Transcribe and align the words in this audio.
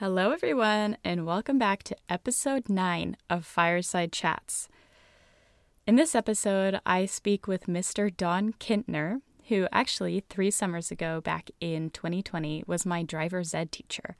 Hello, 0.00 0.30
everyone, 0.30 0.96
and 1.04 1.26
welcome 1.26 1.58
back 1.58 1.82
to 1.82 1.94
episode 2.08 2.70
9 2.70 3.18
of 3.28 3.44
Fireside 3.44 4.12
Chats. 4.12 4.66
In 5.86 5.96
this 5.96 6.14
episode, 6.14 6.80
I 6.86 7.04
speak 7.04 7.46
with 7.46 7.66
Mr. 7.66 8.10
Don 8.16 8.54
Kintner, 8.54 9.20
who 9.48 9.68
actually 9.70 10.24
three 10.30 10.50
summers 10.50 10.90
ago, 10.90 11.20
back 11.20 11.50
in 11.60 11.90
2020, 11.90 12.64
was 12.66 12.86
my 12.86 13.02
driver's 13.02 13.52
ed 13.52 13.72
teacher. 13.72 14.16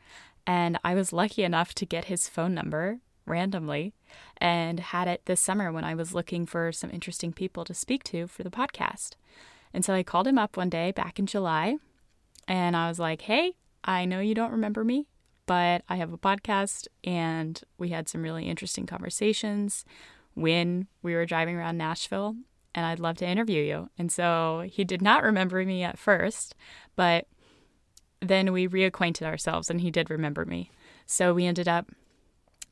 And 0.46 0.79
I 0.84 0.95
was 0.95 1.14
lucky 1.14 1.45
enough 1.45 1.72
to 1.77 1.86
get 1.86 2.04
his 2.04 2.28
phone 2.28 2.52
number 2.52 2.98
randomly 3.24 3.94
and 4.36 4.80
had 4.80 5.08
it 5.08 5.22
this 5.24 5.40
summer 5.40 5.72
when 5.72 5.84
I 5.84 5.94
was 5.94 6.12
looking 6.12 6.44
for 6.44 6.72
some 6.72 6.90
interesting 6.90 7.32
people 7.32 7.64
to 7.64 7.72
speak 7.72 8.04
to 8.04 8.26
for 8.26 8.42
the 8.42 8.50
podcast. 8.50 9.12
And 9.72 9.82
so 9.82 9.94
I 9.94 10.02
called 10.02 10.26
him 10.26 10.38
up 10.38 10.58
one 10.58 10.68
day 10.68 10.90
back 10.92 11.18
in 11.18 11.24
July 11.24 11.78
and 12.46 12.76
I 12.76 12.86
was 12.86 12.98
like, 12.98 13.22
hey, 13.22 13.54
I 13.82 14.04
know 14.04 14.20
you 14.20 14.34
don't 14.34 14.52
remember 14.52 14.84
me, 14.84 15.06
but 15.51 15.82
I 15.89 15.96
have 15.96 16.12
a 16.12 16.17
podcast 16.17 16.86
and 17.03 17.61
we 17.77 17.89
had 17.89 18.08
some 18.08 18.22
really 18.22 18.45
interesting 18.49 18.86
conversations 18.86 19.85
when 20.35 20.86
we 21.03 21.13
were 21.13 21.27
driving 21.27 21.57
around 21.57 21.77
Nashville 21.77 22.36
and 22.72 22.86
I'd 22.86 23.00
love 23.00 23.17
to 23.17 23.27
interview 23.27 23.61
you. 23.61 23.91
And 23.99 24.13
so 24.13 24.63
he 24.71 24.85
did 24.85 25.03
not 25.03 25.25
remember 25.25 25.64
me 25.64 25.82
at 25.82 25.99
first, 25.99 26.55
but 26.94 27.27
then 28.21 28.53
we 28.53 28.68
reacquainted 28.68 29.25
ourselves 29.25 29.68
and 29.68 29.81
he 29.81 29.91
did 29.91 30.08
remember 30.08 30.44
me. 30.44 30.71
So 31.05 31.35
we 31.35 31.46
ended 31.46 31.67
up 31.67 31.91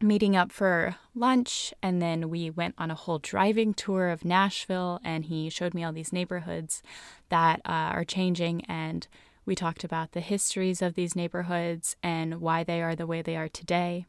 meeting 0.01 0.37
up 0.37 0.53
for 0.53 0.95
lunch 1.17 1.75
and 1.83 2.01
then 2.01 2.31
we 2.31 2.49
went 2.49 2.77
on 2.79 2.93
a 2.93 2.95
whole 2.95 3.19
driving 3.19 3.75
tour 3.75 4.09
of 4.09 4.25
Nashville 4.25 5.01
and 5.03 5.25
he 5.25 5.51
showed 5.51 5.75
me 5.75 5.83
all 5.83 5.93
these 5.93 6.13
neighborhoods 6.13 6.81
that 7.29 7.61
uh, 7.65 7.91
are 7.91 8.05
changing 8.05 8.65
and 8.67 9.09
we 9.49 9.55
talked 9.55 9.83
about 9.83 10.13
the 10.13 10.21
histories 10.21 10.83
of 10.83 10.95
these 10.95 11.17
neighborhoods 11.17 11.97
and 12.03 12.39
why 12.39 12.63
they 12.63 12.83
are 12.83 12.95
the 12.95 13.07
way 13.07 13.23
they 13.23 13.35
are 13.35 13.49
today 13.49 14.05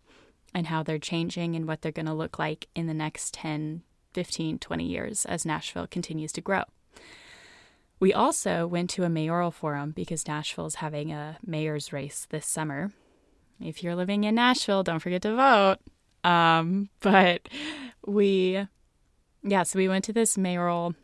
and 0.53 0.67
how 0.67 0.83
they're 0.83 0.99
changing 0.99 1.55
and 1.55 1.65
what 1.65 1.81
they're 1.81 1.93
going 1.93 2.05
to 2.05 2.13
look 2.13 2.37
like 2.37 2.67
in 2.75 2.87
the 2.87 2.93
next 2.93 3.35
10, 3.35 3.81
15, 4.13 4.59
20 4.59 4.83
years 4.83 5.23
as 5.23 5.45
Nashville 5.45 5.87
continues 5.87 6.33
to 6.33 6.41
grow. 6.41 6.63
We 8.01 8.13
also 8.13 8.67
went 8.67 8.89
to 8.91 9.05
a 9.05 9.09
mayoral 9.09 9.49
forum 9.49 9.91
because 9.91 10.27
Nashville 10.27 10.65
is 10.65 10.75
having 10.75 11.13
a 11.13 11.37
mayor's 11.45 11.93
race 11.93 12.27
this 12.29 12.45
summer. 12.45 12.91
If 13.61 13.81
you're 13.81 13.95
living 13.95 14.25
in 14.25 14.35
Nashville, 14.35 14.83
don't 14.83 14.99
forget 14.99 15.21
to 15.21 15.35
vote. 15.37 15.77
Um, 16.29 16.89
but 16.99 17.47
we, 18.05 18.67
yeah, 19.43 19.63
so 19.63 19.79
we 19.79 19.87
went 19.87 20.03
to 20.03 20.13
this 20.13 20.37
mayoral 20.37 20.95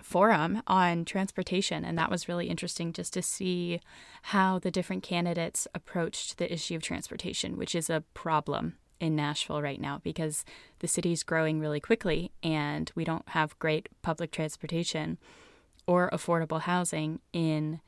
forum 0.00 0.62
on 0.66 1.04
transportation, 1.04 1.84
and 1.84 1.98
that 1.98 2.10
was 2.10 2.28
really 2.28 2.48
interesting 2.48 2.92
just 2.92 3.12
to 3.14 3.22
see 3.22 3.80
how 4.22 4.58
the 4.58 4.70
different 4.70 5.02
candidates 5.02 5.66
approached 5.74 6.38
the 6.38 6.52
issue 6.52 6.76
of 6.76 6.82
transportation, 6.82 7.56
which 7.56 7.74
is 7.74 7.90
a 7.90 8.04
problem 8.14 8.76
in 9.00 9.14
Nashville 9.14 9.62
right 9.62 9.80
now 9.80 10.00
because 10.02 10.44
the 10.80 10.88
city's 10.88 11.22
growing 11.22 11.60
really 11.60 11.80
quickly 11.80 12.32
and 12.42 12.90
we 12.94 13.04
don't 13.04 13.28
have 13.30 13.58
great 13.58 13.88
public 14.02 14.30
transportation 14.30 15.18
or 15.86 16.10
affordable 16.10 16.62
housing 16.62 17.20
in 17.32 17.80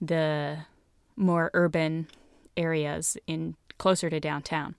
the 0.00 0.58
more 1.16 1.50
urban 1.54 2.08
areas 2.56 3.16
in 3.26 3.54
closer 3.78 4.10
to 4.10 4.20
downtown. 4.20 4.74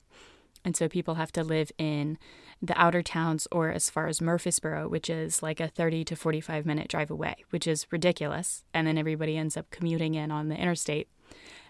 And 0.64 0.76
so 0.76 0.88
people 0.88 1.14
have 1.14 1.32
to 1.32 1.44
live 1.44 1.70
in 1.78 2.18
the 2.62 2.78
outer 2.80 3.02
towns 3.02 3.46
or 3.52 3.70
as 3.70 3.90
far 3.90 4.06
as 4.06 4.20
Murfreesboro, 4.20 4.88
which 4.88 5.10
is 5.10 5.42
like 5.42 5.60
a 5.60 5.68
30 5.68 6.04
to 6.04 6.16
45 6.16 6.64
minute 6.66 6.88
drive 6.88 7.10
away, 7.10 7.36
which 7.50 7.66
is 7.66 7.86
ridiculous. 7.90 8.64
And 8.72 8.86
then 8.86 8.98
everybody 8.98 9.36
ends 9.36 9.56
up 9.56 9.70
commuting 9.70 10.14
in 10.14 10.30
on 10.30 10.48
the 10.48 10.56
interstate. 10.56 11.08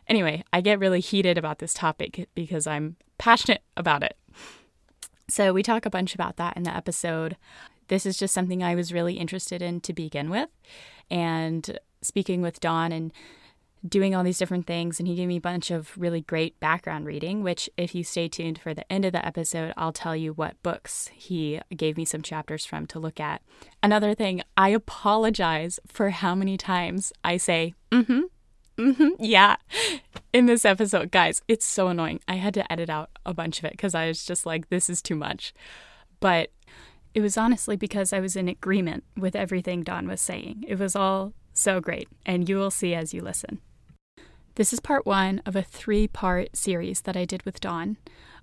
Anyway, 0.09 0.45
I 0.53 0.61
get 0.61 0.79
really 0.79 1.01
heated 1.01 1.37
about 1.37 1.59
this 1.59 1.75
topic 1.75 2.29
because 2.35 2.67
I'm 2.67 2.97
passionate 3.19 3.63
about 3.77 4.03
it. 4.03 4.17
So 5.29 5.53
we 5.53 5.63
talk 5.63 5.85
a 5.85 5.91
bunch 5.91 6.15
about 6.15 6.37
that 6.37 6.57
in 6.57 6.63
the 6.63 6.75
episode. 6.75 7.37
This 7.89 8.07
is 8.07 8.17
just 8.17 8.33
something 8.33 8.63
I 8.63 8.77
was 8.77 8.93
really 8.93 9.15
interested 9.15 9.63
in 9.63 9.81
to 9.81 9.93
begin 9.93 10.31
with. 10.31 10.49
And 11.11 11.79
speaking 12.03 12.43
with 12.43 12.61
Don 12.61 12.93
and 12.93 13.13
doing 13.89 14.15
all 14.15 14.25
these 14.25 14.39
different 14.39 14.67
things 14.67 14.99
and 14.99 15.07
he 15.07 15.15
gave 15.15 15.29
me 15.29 15.37
a 15.37 15.41
bunch 15.41 15.71
of 15.71 15.97
really 15.97 16.21
great 16.21 16.59
background 16.61 17.07
reading 17.07 17.43
which 17.43 17.69
if 17.77 17.95
you 17.95 18.03
stay 18.03 18.29
tuned 18.29 18.59
for 18.59 18.75
the 18.75 18.91
end 18.91 19.05
of 19.05 19.13
the 19.13 19.25
episode 19.25 19.73
i'll 19.77 19.93
tell 19.93 20.17
you 20.17 20.33
what 20.33 20.61
books 20.63 21.11
he 21.15 21.61
gave 21.77 21.97
me 21.97 22.05
some 22.05 22.23
chapters 22.23 22.65
from 22.65 22.87
to 22.87 22.99
look 22.99 23.21
at. 23.21 23.43
Another 23.83 24.15
thing 24.15 24.43
i 24.57 24.71
apologize 24.71 25.79
for 25.87 26.11
how 26.11 26.35
many 26.35 26.57
times 26.57 27.13
i 27.25 27.37
say 27.37 27.75
mm-hmm 27.91 28.23
mm-hmm 28.77 29.09
yeah 29.19 29.57
in 30.33 30.47
this 30.47 30.65
episode. 30.65 31.11
Guys 31.11 31.43
it's 31.49 31.65
so 31.65 31.89
annoying. 31.89 32.21
I 32.29 32.35
had 32.35 32.55
to 32.55 32.71
edit 32.73 32.91
out 32.91 33.11
a 33.25 33.33
bunch 33.33 33.59
of 33.59 33.65
it 33.65 33.73
because 33.73 33.95
i 33.95 34.07
was 34.09 34.25
just 34.25 34.45
like 34.47 34.69
this 34.69 34.91
is 34.91 35.01
too 35.03 35.17
much. 35.17 35.55
But 36.21 36.51
it 37.15 37.21
was 37.21 37.37
honestly 37.39 37.77
because 37.77 38.13
i 38.13 38.21
was 38.21 38.37
in 38.37 38.49
agreement 38.49 39.05
with 39.17 39.37
everything 39.37 39.83
don 39.83 40.09
was 40.09 40.21
saying. 40.21 40.65
It 40.67 40.79
was 40.79 40.97
all 40.97 41.33
so 41.55 41.81
great 41.81 42.09
and 42.27 42.49
you 42.49 42.57
will 42.57 42.71
see 42.71 42.95
as 42.95 43.15
you 43.15 43.23
listen 43.23 43.61
this 44.57 44.73
is 44.73 44.81
part 44.81 45.07
one 45.07 45.41
of 45.47 45.55
a 45.55 45.63
three 45.63 46.09
part 46.09 46.57
series 46.57 47.03
that 47.03 47.17
I 47.17 47.25
did 47.25 47.45
with 47.45 47.61
Don. 47.61 47.99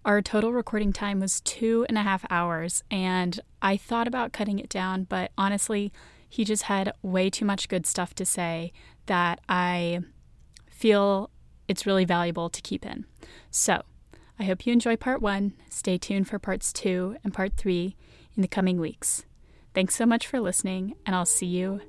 Our 0.05 0.21
total 0.21 0.53
recording 0.53 0.93
time 0.93 1.19
was 1.19 1.41
two 1.41 1.85
and 1.89 1.97
a 1.97 2.03
half 2.03 2.23
hours, 2.29 2.83
and 2.89 3.39
I 3.61 3.77
thought 3.77 4.07
about 4.07 4.31
cutting 4.31 4.59
it 4.59 4.69
down, 4.69 5.05
but 5.05 5.31
honestly, 5.37 5.91
he 6.29 6.45
just 6.45 6.63
had 6.63 6.93
way 7.01 7.29
too 7.29 7.45
much 7.45 7.67
good 7.67 7.85
stuff 7.85 8.13
to 8.15 8.25
say 8.25 8.71
that 9.07 9.41
I 9.49 10.01
feel 10.69 11.29
it's 11.67 11.85
really 11.85 12.05
valuable 12.05 12.49
to 12.49 12.61
keep 12.61 12.85
in. 12.85 13.05
So, 13.49 13.83
I 14.39 14.43
hope 14.43 14.65
you 14.65 14.73
enjoy 14.73 14.97
part 14.97 15.21
one. 15.21 15.53
Stay 15.69 15.97
tuned 15.97 16.27
for 16.27 16.37
parts 16.37 16.73
two 16.73 17.17
and 17.23 17.33
part 17.33 17.53
three 17.55 17.95
in 18.35 18.41
the 18.41 18.47
coming 18.47 18.79
weeks. 18.79 19.25
Thanks 19.73 19.95
so 19.95 20.05
much 20.05 20.27
for 20.27 20.39
listening, 20.39 20.95
and 21.05 21.15
I'll 21.15 21.25
see 21.25 21.47
you 21.47 21.81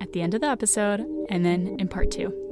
at 0.00 0.12
the 0.12 0.20
end 0.20 0.34
of 0.34 0.42
the 0.42 0.48
episode 0.48 1.00
and 1.30 1.46
then 1.46 1.76
in 1.78 1.88
part 1.88 2.10
two. 2.10 2.43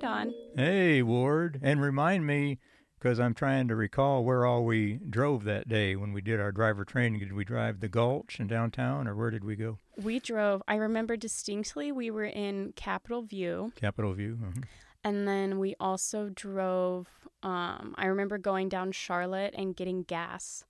Hi, 0.00 0.06
Don. 0.06 0.34
Hey, 0.54 1.02
Ward. 1.02 1.58
And 1.60 1.82
remind 1.82 2.24
me, 2.24 2.60
because 3.00 3.18
I'm 3.18 3.34
trying 3.34 3.66
to 3.66 3.74
recall 3.74 4.22
where 4.22 4.46
all 4.46 4.64
we 4.64 5.00
drove 5.10 5.42
that 5.44 5.68
day 5.68 5.96
when 5.96 6.12
we 6.12 6.20
did 6.20 6.38
our 6.38 6.52
driver 6.52 6.84
training. 6.84 7.18
Did 7.18 7.32
we 7.32 7.44
drive 7.44 7.80
the 7.80 7.88
Gulch 7.88 8.38
in 8.38 8.46
downtown, 8.46 9.08
or 9.08 9.16
where 9.16 9.32
did 9.32 9.42
we 9.42 9.56
go? 9.56 9.78
We 9.96 10.20
drove, 10.20 10.62
I 10.68 10.76
remember 10.76 11.16
distinctly, 11.16 11.90
we 11.90 12.12
were 12.12 12.26
in 12.26 12.74
Capitol 12.76 13.22
View. 13.22 13.72
Capitol 13.74 14.14
View. 14.14 14.38
Uh-huh. 14.40 14.60
And 15.02 15.26
then 15.26 15.58
we 15.58 15.74
also 15.80 16.28
drove, 16.32 17.08
um, 17.42 17.96
I 17.98 18.06
remember 18.06 18.38
going 18.38 18.68
down 18.68 18.92
Charlotte 18.92 19.54
and 19.56 19.74
getting 19.74 20.04
gas 20.04 20.64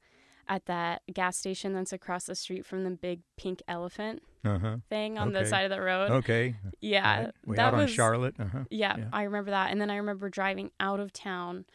at 0.48 0.66
that 0.66 1.02
gas 1.12 1.36
station 1.36 1.72
that's 1.72 1.92
across 1.92 2.24
the 2.24 2.34
street 2.34 2.64
from 2.64 2.84
the 2.84 2.90
big 2.90 3.20
pink 3.36 3.62
elephant 3.68 4.22
uh-huh. 4.44 4.76
thing 4.88 5.18
on 5.18 5.28
okay. 5.28 5.42
the 5.42 5.48
side 5.48 5.64
of 5.64 5.70
the 5.70 5.80
road. 5.80 6.10
Okay. 6.10 6.56
Yeah. 6.80 7.24
Right. 7.24 7.32
We 7.44 7.56
that 7.56 7.66
out 7.66 7.72
was, 7.74 7.82
on 7.82 7.88
Charlotte. 7.88 8.34
Uh-huh. 8.38 8.64
Yeah, 8.70 8.96
Yeah. 8.98 9.08
I 9.12 9.22
remember 9.24 9.50
that. 9.50 9.70
And 9.70 9.80
then 9.80 9.90
I 9.90 9.96
remember 9.96 10.28
driving 10.28 10.70
out 10.80 11.00
of 11.00 11.12
town 11.12 11.66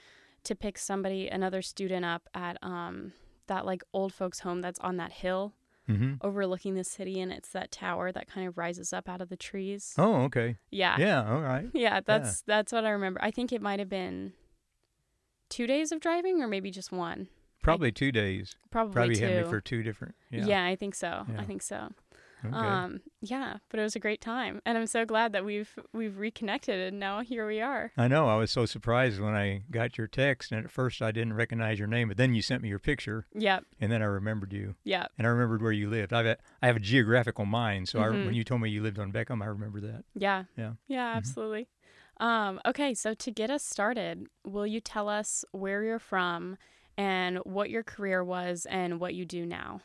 to 0.44 0.56
pick 0.56 0.78
somebody, 0.78 1.28
another 1.28 1.62
student 1.62 2.06
up 2.06 2.28
at 2.34 2.58
um 2.62 3.14
that 3.48 3.66
like 3.66 3.84
old 3.94 4.14
folks 4.14 4.40
home 4.40 4.62
that's 4.62 4.80
on 4.80 4.98
that 4.98 5.12
hill 5.12 5.54
Mm-hmm. 5.90 6.14
overlooking 6.22 6.76
the 6.76 6.86
city 6.86 7.20
and 7.20 7.30
it's 7.30 7.50
that 7.50 7.70
tower 7.70 8.10
that 8.14 8.26
kind 8.26 8.48
of 8.48 8.58
rises 8.58 8.94
up 8.94 9.10
out 9.10 9.20
of 9.20 9.28
the 9.28 9.36
trees. 9.36 9.94
Oh, 9.98 10.22
okay. 10.22 10.56
Yeah. 10.72 10.96
Yeah. 10.98 11.30
All 11.30 11.42
right. 11.42 11.66
Yeah, 11.74 12.00
that's 12.00 12.42
that's 12.44 12.72
what 12.72 12.86
I 12.86 12.92
remember. 12.92 13.22
I 13.22 13.32
think 13.32 13.52
it 13.52 13.62
might 13.62 13.80
have 13.80 13.90
been 13.90 14.32
2 15.50 15.68
days 15.68 15.92
of 15.92 16.00
driving 16.00 16.42
or 16.42 16.48
maybe 16.48 16.72
just 16.72 16.94
one. 16.94 17.28
Probably 17.64 17.92
two 17.92 18.12
days. 18.12 18.56
Probably, 18.70 18.94
Probably 18.94 19.16
two. 19.16 19.24
had 19.26 19.38
me 19.38 19.44
for 19.50 19.60
two 19.62 19.82
different. 19.84 20.16
Yeah. 20.30 20.46
yeah. 20.46 20.66
I 20.66 20.76
think 20.76 20.94
so. 20.96 21.26
I 21.38 21.44
think 21.46 21.62
so. 21.62 21.90
Okay. 22.46 22.54
Um, 22.58 23.00
yeah, 23.22 23.60
but 23.70 23.80
it 23.80 23.84
was 23.84 23.96
a 23.96 24.02
great 24.02 24.20
time, 24.20 24.62
and 24.66 24.78
I'm 24.78 24.86
so 24.86 25.06
glad 25.06 25.32
that 25.32 25.46
we've 25.46 25.74
we've 25.94 26.18
reconnected, 26.18 26.78
and 26.78 27.00
now 27.00 27.22
here 27.22 27.48
we 27.48 27.62
are. 27.62 27.94
I 27.96 28.10
know. 28.10 28.28
I 28.28 28.36
was 28.36 28.52
so 28.52 28.66
surprised 28.66 29.22
when 29.22 29.34
I 29.34 29.64
got 29.72 29.98
your 29.98 30.08
text, 30.08 30.52
and 30.52 30.66
at 30.66 30.70
first 30.70 31.02
I 31.02 31.12
didn't 31.14 31.36
recognize 31.36 31.80
your 31.80 31.88
name, 31.88 32.10
but 32.10 32.18
then 32.18 32.36
you 32.36 32.42
sent 32.42 32.62
me 32.62 32.68
your 32.68 32.80
picture, 32.80 33.28
Yep, 33.34 33.64
and 33.80 33.90
then 33.90 34.02
I 34.02 34.08
remembered 34.08 34.52
you, 34.52 34.76
yep, 34.84 35.10
and 35.18 35.26
I 35.26 35.30
remembered 35.30 35.62
where 35.62 35.72
you 35.72 35.90
lived. 35.90 36.12
I've 36.12 36.36
I 36.62 36.68
have 36.68 36.76
a 36.76 36.82
geographical 36.82 37.46
mind, 37.46 37.88
so 37.88 38.00
I, 38.02 38.08
Mhm. 38.08 38.26
when 38.26 38.34
you 38.34 38.44
told 38.44 38.60
me 38.60 38.70
you 38.70 38.84
lived 38.84 39.00
on 39.00 39.14
Beckham, 39.14 39.42
I 39.42 39.46
remember 39.46 39.80
that. 39.80 40.04
yeah, 40.14 40.44
Yeah. 40.58 40.74
yeah, 40.88 41.14
Mhm. 41.14 41.18
absolutely. 41.20 41.70
Um, 42.18 42.60
okay, 42.66 42.94
so 42.94 43.14
to 43.14 43.32
get 43.32 43.50
us 43.52 43.64
started, 43.64 44.28
will 44.44 44.68
you 44.68 44.82
tell 44.82 45.08
us 45.08 45.46
where 45.54 45.82
you're 45.86 45.98
from 45.98 46.58
and 46.98 47.38
what 47.40 47.70
your 47.70 47.84
career 47.84 48.24
was 48.24 48.66
and 48.70 49.00
what 49.00 49.14
you 49.14 49.26
do 49.26 49.46
now? 49.46 49.82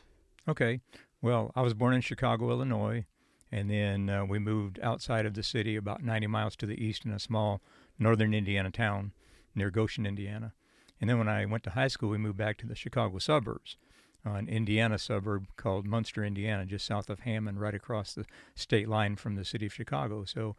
Okay. 0.47 0.81
Well, 1.21 1.51
I 1.55 1.61
was 1.61 1.73
born 1.73 1.93
in 1.93 2.01
Chicago, 2.01 2.49
Illinois, 2.49 3.05
and 3.51 3.69
then 3.69 4.09
uh, 4.09 4.25
we 4.25 4.39
moved 4.39 4.79
outside 4.81 5.25
of 5.25 5.33
the 5.33 5.43
city 5.43 5.75
about 5.75 6.03
90 6.03 6.27
miles 6.27 6.55
to 6.57 6.65
the 6.65 6.81
east 6.81 7.05
in 7.05 7.11
a 7.11 7.19
small 7.19 7.61
northern 7.97 8.33
Indiana 8.33 8.71
town 8.71 9.11
near 9.53 9.69
Goshen, 9.69 10.05
Indiana. 10.05 10.53
And 11.01 11.09
then 11.09 11.17
when 11.17 11.29
I 11.29 11.45
went 11.45 11.63
to 11.63 11.71
high 11.71 11.87
school, 11.87 12.09
we 12.09 12.17
moved 12.17 12.37
back 12.37 12.57
to 12.57 12.67
the 12.67 12.75
Chicago 12.75 13.19
suburbs. 13.19 13.77
an 14.23 14.47
Indiana 14.47 14.97
suburb 14.97 15.47
called 15.55 15.85
Munster, 15.85 16.23
Indiana, 16.23 16.65
just 16.65 16.85
south 16.85 17.09
of 17.09 17.21
Hammond, 17.21 17.59
right 17.59 17.75
across 17.75 18.13
the 18.13 18.25
state 18.55 18.87
line 18.87 19.15
from 19.15 19.35
the 19.35 19.45
city 19.45 19.65
of 19.65 19.73
Chicago. 19.73 20.25
So 20.25 20.55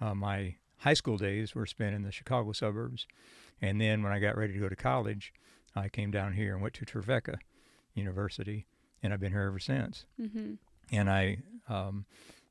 uh, 0.00 0.14
my 0.14 0.56
high 0.78 0.94
school 0.94 1.16
days 1.16 1.54
were 1.54 1.66
spent 1.66 1.94
in 1.94 2.02
the 2.02 2.12
Chicago 2.12 2.52
suburbs. 2.52 3.06
And 3.60 3.80
then 3.80 4.02
when 4.02 4.12
I 4.12 4.18
got 4.18 4.36
ready 4.36 4.52
to 4.52 4.58
go 4.58 4.68
to 4.68 4.76
college, 4.76 5.32
I 5.76 5.88
came 5.88 6.10
down 6.10 6.32
here 6.32 6.54
and 6.54 6.62
went 6.62 6.74
to 6.74 6.84
Trevecca 6.84 7.38
University, 7.94 8.66
and 9.02 9.12
I've 9.12 9.20
been 9.20 9.32
here 9.32 9.42
ever 9.42 9.58
since. 9.58 10.06
Mm-hmm. 10.20 10.54
And 10.90 11.10
I 11.10 11.38
um, 11.68 12.06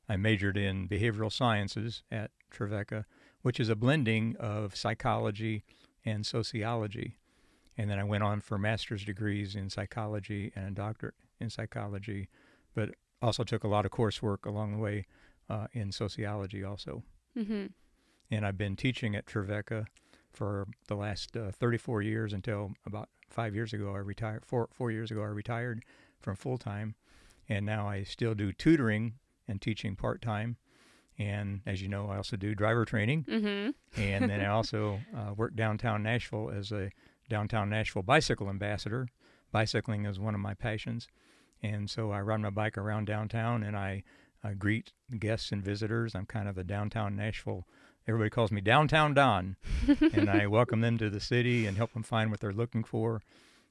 I 0.08 0.16
majored 0.16 0.56
in 0.56 0.88
behavioral 0.88 1.32
sciences 1.32 2.02
at 2.10 2.30
Trevecca, 2.50 3.04
which 3.42 3.58
is 3.58 3.68
a 3.68 3.76
blending 3.76 4.36
of 4.38 4.76
psychology 4.76 5.64
and 6.04 6.24
sociology. 6.24 7.16
And 7.76 7.90
then 7.90 7.98
I 7.98 8.04
went 8.04 8.22
on 8.22 8.40
for 8.40 8.56
master's 8.56 9.04
degrees 9.04 9.54
in 9.54 9.68
psychology 9.68 10.52
and 10.54 10.68
a 10.68 10.70
doctorate 10.70 11.14
in 11.40 11.50
psychology, 11.50 12.28
but 12.74 12.90
also 13.20 13.44
took 13.44 13.64
a 13.64 13.68
lot 13.68 13.84
of 13.84 13.90
coursework 13.90 14.46
along 14.46 14.72
the 14.72 14.78
way 14.78 15.06
uh, 15.50 15.66
in 15.72 15.92
sociology 15.92 16.62
also. 16.64 17.02
Mm-hmm. 17.36 17.66
And 18.30 18.46
I've 18.46 18.58
been 18.58 18.76
teaching 18.76 19.14
at 19.14 19.26
Trevecca 19.26 19.86
for 20.36 20.66
the 20.88 20.94
last 20.94 21.36
uh, 21.36 21.50
34 21.50 22.02
years 22.02 22.32
until 22.32 22.72
about 22.84 23.08
five 23.30 23.54
years 23.54 23.72
ago 23.72 23.92
I 23.94 23.98
retired. 23.98 24.44
Four 24.44 24.68
four 24.72 24.90
years 24.90 25.10
ago 25.10 25.22
I 25.22 25.26
retired 25.26 25.82
from 26.20 26.36
full 26.36 26.58
time, 26.58 26.94
and 27.48 27.64
now 27.64 27.88
I 27.88 28.02
still 28.04 28.34
do 28.34 28.52
tutoring 28.52 29.14
and 29.48 29.60
teaching 29.62 29.96
part 29.96 30.20
time. 30.20 30.56
And 31.18 31.62
as 31.64 31.80
you 31.80 31.88
know, 31.88 32.10
I 32.10 32.16
also 32.18 32.36
do 32.36 32.54
driver 32.54 32.84
training, 32.84 33.24
Mm-hmm. 33.24 34.00
and 34.00 34.30
then 34.30 34.40
I 34.42 34.46
also 34.58 35.00
uh, 35.16 35.32
work 35.34 35.56
downtown 35.56 36.02
Nashville 36.02 36.50
as 36.50 36.70
a 36.72 36.90
downtown 37.30 37.70
Nashville 37.70 38.02
bicycle 38.02 38.50
ambassador. 38.50 39.08
Bicycling 39.50 40.04
is 40.04 40.18
one 40.20 40.34
of 40.34 40.40
my 40.40 40.52
passions, 40.52 41.08
and 41.62 41.88
so 41.88 42.10
I 42.12 42.20
ride 42.20 42.40
my 42.42 42.50
bike 42.50 42.76
around 42.76 43.06
downtown 43.06 43.62
and 43.62 43.74
I 43.76 44.02
uh, 44.44 44.50
greet 44.58 44.92
guests 45.18 45.50
and 45.52 45.64
visitors. 45.64 46.14
I'm 46.14 46.26
kind 46.26 46.48
of 46.48 46.54
the 46.54 46.64
downtown 46.64 47.16
Nashville. 47.16 47.66
Everybody 48.08 48.30
calls 48.30 48.52
me 48.52 48.60
Downtown 48.60 49.14
Don, 49.14 49.56
and 50.12 50.30
I 50.30 50.46
welcome 50.46 50.80
them 50.80 50.96
to 50.98 51.10
the 51.10 51.18
city 51.18 51.66
and 51.66 51.76
help 51.76 51.92
them 51.92 52.04
find 52.04 52.30
what 52.30 52.38
they're 52.38 52.52
looking 52.52 52.84
for, 52.84 53.20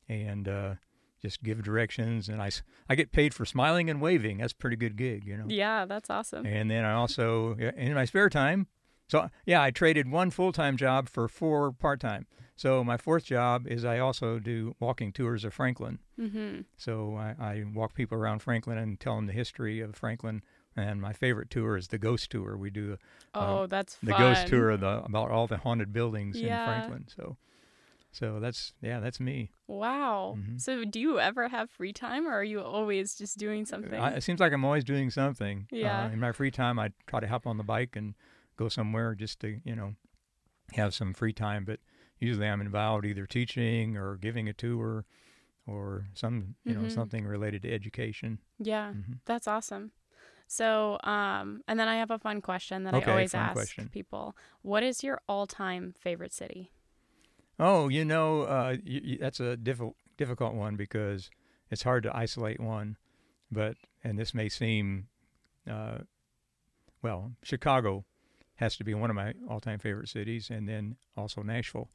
and 0.09 0.49
uh, 0.49 0.73
just 1.21 1.41
give 1.41 1.63
directions. 1.63 2.27
And 2.27 2.41
I, 2.41 2.51
I 2.89 2.95
get 2.95 3.13
paid 3.13 3.33
for 3.33 3.45
smiling 3.45 3.89
and 3.89 4.01
waving. 4.01 4.39
That's 4.39 4.51
a 4.51 4.57
pretty 4.57 4.75
good 4.75 4.97
gig, 4.97 5.25
you 5.25 5.37
know. 5.37 5.45
Yeah, 5.47 5.85
that's 5.85 6.09
awesome. 6.09 6.45
And 6.45 6.69
then 6.69 6.83
I 6.83 6.91
also, 6.91 7.55
in 7.55 7.93
my 7.93 8.03
spare 8.03 8.29
time, 8.29 8.67
so 9.07 9.29
yeah, 9.45 9.61
I 9.61 9.71
traded 9.71 10.11
one 10.11 10.31
full 10.31 10.51
time 10.51 10.75
job 10.75 11.07
for 11.07 11.29
four 11.29 11.71
part 11.71 12.01
time. 12.01 12.27
So 12.57 12.83
my 12.83 12.97
fourth 12.97 13.23
job 13.23 13.67
is 13.67 13.85
I 13.85 13.99
also 13.99 14.39
do 14.39 14.75
walking 14.81 15.13
tours 15.13 15.45
of 15.45 15.53
Franklin. 15.53 15.99
Mm-hmm. 16.19 16.61
So 16.75 17.15
I, 17.15 17.35
I 17.39 17.63
walk 17.73 17.93
people 17.93 18.17
around 18.17 18.39
Franklin 18.39 18.77
and 18.77 18.99
tell 18.99 19.15
them 19.15 19.27
the 19.27 19.33
history 19.33 19.79
of 19.79 19.95
Franklin. 19.95 20.41
And 20.77 21.01
my 21.01 21.13
favorite 21.13 21.49
tour 21.49 21.77
is 21.77 21.87
the 21.87 21.97
ghost 21.97 22.29
tour. 22.29 22.57
We 22.57 22.69
do 22.69 22.97
Oh, 23.33 23.65
that's 23.67 23.95
the 23.95 24.11
fun. 24.11 24.19
ghost 24.19 24.47
tour 24.47 24.71
of 24.71 24.81
the, 24.81 25.03
about 25.05 25.31
all 25.31 25.47
the 25.47 25.57
haunted 25.57 25.93
buildings 25.93 26.35
Yeah. 26.41 26.59
in 26.59 26.65
Franklin. 26.65 27.07
So, 27.15 27.37
so 28.11 28.39
that's 28.39 28.73
yeah, 28.81 28.99
that's 28.99 29.19
me. 29.19 29.51
Wow. 29.67 30.37
Mhm. 30.37 30.59
So, 30.61 30.83
do 30.85 30.99
you 30.99 31.19
ever 31.19 31.47
have 31.47 31.69
free 31.71 31.93
time, 31.93 32.27
or 32.27 32.33
are 32.33 32.43
you 32.43 32.61
always 32.61 33.15
just 33.15 33.37
doing 33.37 33.65
something? 33.65 33.99
I, 33.99 34.11
it 34.11 34.21
seems 34.23 34.39
like 34.39 34.53
I'm 34.53 34.65
always 34.65 34.83
doing 34.83 35.09
something. 35.09 35.67
Yeah. 35.71 36.05
Uh, 36.05 36.09
in 36.09 36.19
my 36.19 36.31
free 36.33 36.51
time, 36.51 36.77
I 36.77 36.91
try 37.07 37.19
to 37.19 37.27
hop 37.27 37.47
on 37.47 37.57
the 37.57 37.63
bike 37.63 37.95
and 37.95 38.13
go 38.57 38.69
somewhere 38.69 39.15
just 39.15 39.39
to, 39.41 39.59
you 39.63 39.75
know, 39.75 39.95
have 40.73 40.93
some 40.93 41.13
free 41.13 41.33
time. 41.33 41.65
But 41.65 41.79
usually 42.19 42.47
I'm 42.47 42.61
involved 42.61 43.05
either 43.05 43.25
teaching 43.25 43.97
or 43.97 44.17
giving 44.17 44.47
a 44.47 44.53
tour 44.53 45.05
or 45.65 46.05
some, 46.13 46.55
you 46.63 46.75
know, 46.75 46.81
Mhm. 46.81 46.91
something 46.91 47.25
related 47.25 47.61
to 47.63 47.73
education. 47.73 48.39
yeah, 48.59 48.91
hmm 48.93 49.13
that's 49.25 49.47
awesome. 49.47 49.91
So, 50.47 50.99
um, 51.03 51.61
and 51.67 51.79
then 51.79 51.87
I 51.87 51.97
have 51.97 52.11
a 52.11 52.19
fun 52.19 52.41
question 52.41 52.83
that 52.83 52.93
I 52.93 53.01
always 53.01 53.33
ask 53.33 53.53
question. 53.53 53.89
people: 53.89 54.35
What 54.61 54.83
is 54.83 55.03
your 55.03 55.21
all-time 55.27 55.93
favorite 55.99 56.33
city? 56.33 56.71
Oh, 57.59 57.87
you 57.87 58.05
know, 58.05 58.41
uh, 58.41 58.75
y 58.85 59.01
y 59.03 59.17
that's 59.19 59.39
a 59.39 59.57
difficult 59.57 59.95
difficult 60.17 60.53
one 60.53 60.75
because 60.75 61.29
it's 61.71 61.83
hard 61.83 62.03
to 62.03 62.15
isolate 62.15 62.59
one. 62.59 62.97
But 63.51 63.77
and 64.03 64.19
this 64.19 64.33
may 64.33 64.49
seem, 64.49 65.07
uh, 65.69 65.99
well, 67.01 67.31
Chicago 67.43 68.05
has 68.55 68.77
to 68.77 68.83
be 68.83 68.93
one 68.93 69.09
of 69.09 69.15
my 69.15 69.33
all-time 69.49 69.79
favorite 69.79 70.09
cities, 70.09 70.49
and 70.49 70.67
then 70.69 70.95
also 71.17 71.41
Nashville. 71.41 71.89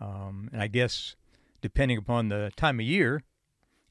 Um, 0.00 0.48
and 0.52 0.62
I 0.62 0.68
guess 0.68 1.16
depending 1.60 1.98
upon 1.98 2.28
the 2.28 2.52
time 2.56 2.78
of 2.78 2.86
year 2.86 3.24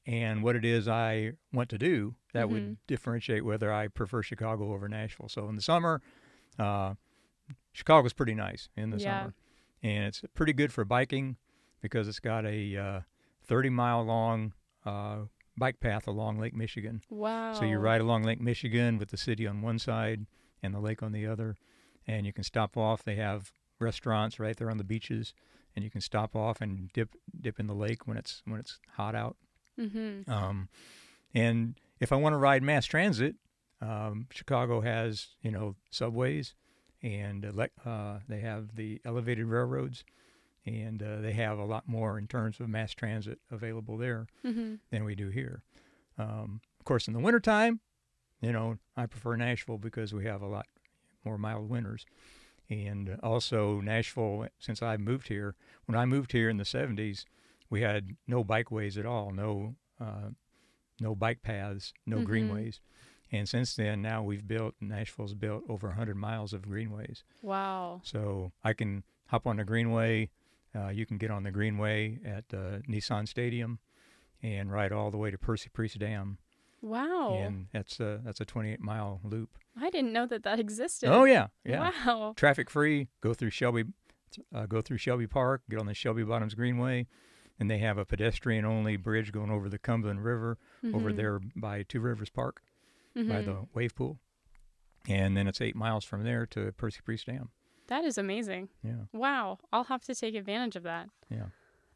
and 0.05 0.41
what 0.41 0.55
it 0.55 0.63
is 0.63 0.87
I 0.87 1.33
want 1.51 1.69
to 1.69 1.77
do, 1.77 2.15
that 2.37 2.47
Mhm. 2.47 2.51
would 2.51 2.77
differentiate 2.87 3.43
whether 3.43 3.71
I 3.73 3.87
prefer 3.87 4.21
Chicago 4.23 4.71
over 4.73 4.87
Nashville. 4.87 5.29
So 5.29 5.49
in 5.49 5.55
the 5.55 5.61
summer, 5.61 6.01
uh, 6.57 6.95
Chicago's 7.73 8.13
pretty 8.13 8.33
nice 8.35 8.69
in 8.75 8.89
the 8.89 8.97
Yeah. 8.97 9.19
summer 9.21 9.33
and 9.83 10.05
it's 10.05 10.21
pretty 10.33 10.53
good 10.53 10.73
for 10.73 10.83
biking 10.85 11.37
because 11.81 12.07
it's 12.07 12.19
got 12.19 12.45
a 12.45 12.75
uh, 12.75 13.01
30 13.43 13.69
mile 13.69 14.03
long 14.03 14.53
uh, 14.85 15.25
bike 15.57 15.79
path 15.79 16.07
along 16.07 16.39
Lake 16.39 16.53
Michigan. 16.55 17.01
Wow. 17.09 17.53
So 17.53 17.65
you 17.65 17.77
ride 17.77 18.01
along 18.01 18.23
Lake 18.23 18.39
Michigan 18.41 18.97
with 18.97 19.09
the 19.09 19.17
city 19.17 19.45
on 19.45 19.61
one 19.61 19.79
side 19.79 20.25
and 20.63 20.73
the 20.73 20.79
lake 20.79 21.03
on 21.03 21.11
the 21.11 21.25
other, 21.27 21.55
and 22.07 22.25
you 22.25 22.33
can 22.33 22.43
stop 22.43 22.77
off. 22.77 23.03
They 23.03 23.15
have 23.15 23.51
restaurants 23.79 24.39
right 24.39 24.55
there 24.57 24.71
on 24.71 24.77
the 24.77 24.83
beaches, 24.83 25.33
and 25.75 25.83
you 25.83 25.91
can 25.91 26.01
stop 26.01 26.35
off 26.35 26.61
and 26.61 26.91
dip 26.93 27.15
dip 27.39 27.59
in 27.59 27.67
the 27.67 27.75
lake 27.75 28.07
when 28.07 28.17
it's 28.17 28.41
when 28.45 28.59
it's 28.59 28.79
hot 28.93 29.13
out. 29.13 29.35
Mm-hmm. 29.79 30.29
Um, 30.31 30.69
and 31.35 31.79
if 31.99 32.11
I 32.11 32.15
want 32.15 32.33
to 32.33 32.37
ride 32.37 32.63
mass 32.63 32.85
transit, 32.85 33.35
um, 33.81 34.27
Chicago 34.31 34.81
has 34.81 35.27
you 35.41 35.51
know 35.51 35.75
subways, 35.91 36.53
and 37.03 37.45
uh, 37.85 38.17
they 38.27 38.39
have 38.39 38.75
the 38.75 38.99
elevated 39.05 39.45
railroads, 39.45 40.03
and 40.65 41.01
uh, 41.03 41.21
they 41.21 41.33
have 41.33 41.57
a 41.59 41.65
lot 41.65 41.87
more 41.87 42.17
in 42.17 42.27
terms 42.27 42.59
of 42.59 42.69
mass 42.69 42.93
transit 42.93 43.39
available 43.51 43.97
there 43.97 44.27
Mm-hmm. 44.45 44.75
than 44.91 45.03
we 45.03 45.15
do 45.15 45.29
here. 45.29 45.63
Um, 46.17 46.61
of 46.79 46.85
course, 46.85 47.07
in 47.07 47.13
the 47.13 47.19
wintertime, 47.19 47.79
you 48.41 48.51
know, 48.51 48.77
I 48.95 49.05
prefer 49.05 49.35
Nashville 49.35 49.77
because 49.77 50.13
we 50.13 50.25
have 50.25 50.41
a 50.41 50.47
lot 50.47 50.65
more 51.23 51.37
mild 51.37 51.69
winters. 51.69 52.05
And 52.69 53.17
also, 53.23 53.79
Nashville, 53.81 54.47
since 54.59 54.81
I 54.81 54.97
moved 54.97 55.27
here, 55.29 55.55
when 55.85 55.97
I 55.97 56.05
moved 56.05 56.31
here 56.33 56.49
in 56.49 56.57
the 56.57 56.63
70s, 56.65 57.23
we 57.69 57.81
had 57.81 58.15
no 58.27 58.43
bikeways 58.43 58.97
at 58.97 59.05
all, 59.05 59.31
no, 59.31 59.75
uh, 60.01 60.29
no 60.99 61.15
bike 61.15 61.41
paths, 61.41 61.93
no 62.05 62.17
Mhm. 62.17 62.25
greenways. 62.25 62.79
And 63.31 63.47
since 63.49 63.75
then, 63.75 64.01
now 64.01 64.23
we've 64.23 64.47
built, 64.47 64.75
Nashville's 64.79 65.33
built 65.33 65.63
over 65.69 65.89
100 65.89 66.15
miles 66.15 66.53
of 66.53 66.61
greenways. 66.67 67.23
Wow. 67.41 67.99
So 68.03 68.53
I 68.63 68.71
can 68.73 69.03
hop 69.27 69.45
on 69.45 69.57
the 69.57 69.65
greenway. 69.65 70.29
Uh, 70.73 70.89
you 70.89 71.05
can 71.05 71.17
get 71.17 71.29
on 71.31 71.43
the 71.43 71.51
greenway 71.51 72.19
at 72.23 72.45
uh, 72.53 72.79
Nissan 72.87 73.27
Stadium 73.27 73.79
and 74.41 74.71
ride 74.71 74.91
all 74.91 75.11
the 75.11 75.17
way 75.17 75.29
to 75.31 75.37
Percy 75.37 75.69
Priest 75.69 75.97
Dam, 75.99 76.37
Wow. 76.81 77.33
and 77.35 77.67
that's 77.73 77.99
a 77.99 78.21
that's 78.23 78.39
a 78.39 78.45
28 78.45 78.79
mile 78.79 79.19
loop. 79.23 79.57
I 79.75 79.89
didn't 79.89 80.13
know 80.13 80.25
that 80.27 80.43
that 80.43 80.59
existed. 80.59 81.09
Oh 81.09 81.23
yeah, 81.23 81.47
yeah. 81.65 81.91
Wow. 82.05 82.33
Traffic 82.37 82.69
free. 82.69 83.07
Go 83.21 83.33
through 83.33 83.49
Shelby, 83.49 83.85
uh, 84.53 84.67
go 84.67 84.81
through 84.81 84.97
Shelby 84.97 85.25
Park. 85.27 85.63
Get 85.69 85.79
on 85.79 85.87
the 85.87 85.93
Shelby 85.95 86.23
Bottoms 86.23 86.53
Greenway, 86.53 87.07
and 87.59 87.69
they 87.69 87.77
have 87.79 87.97
a 87.97 88.05
pedestrian 88.05 88.65
only 88.65 88.97
bridge 88.97 89.31
going 89.31 89.49
over 89.51 89.69
the 89.69 89.77
Cumberland 89.79 90.23
River 90.23 90.57
over 90.93 91.11
Mhm. 91.11 91.15
there 91.15 91.39
by 91.55 91.83
Two 91.83 91.99
Rivers 91.99 92.29
Park 92.29 92.61
by 93.15 93.21
Mhm. 93.21 93.45
the 93.45 93.67
wave 93.73 93.95
pool, 93.95 94.19
and 95.07 95.35
then 95.35 95.47
it's 95.47 95.61
eight 95.61 95.75
miles 95.75 96.05
from 96.05 96.23
there 96.23 96.45
to 96.47 96.71
Percy 96.73 96.99
Priest 97.03 97.25
Dam. 97.25 97.49
That 97.87 98.03
is 98.03 98.17
amazing. 98.17 98.69
Yeah, 98.83 99.05
Wow. 99.13 99.59
I'll 99.71 99.85
have 99.85 100.03
to 100.05 100.15
take 100.15 100.35
advantage 100.35 100.75
of 100.75 100.83
that. 100.83 101.09
yeah. 101.29 101.47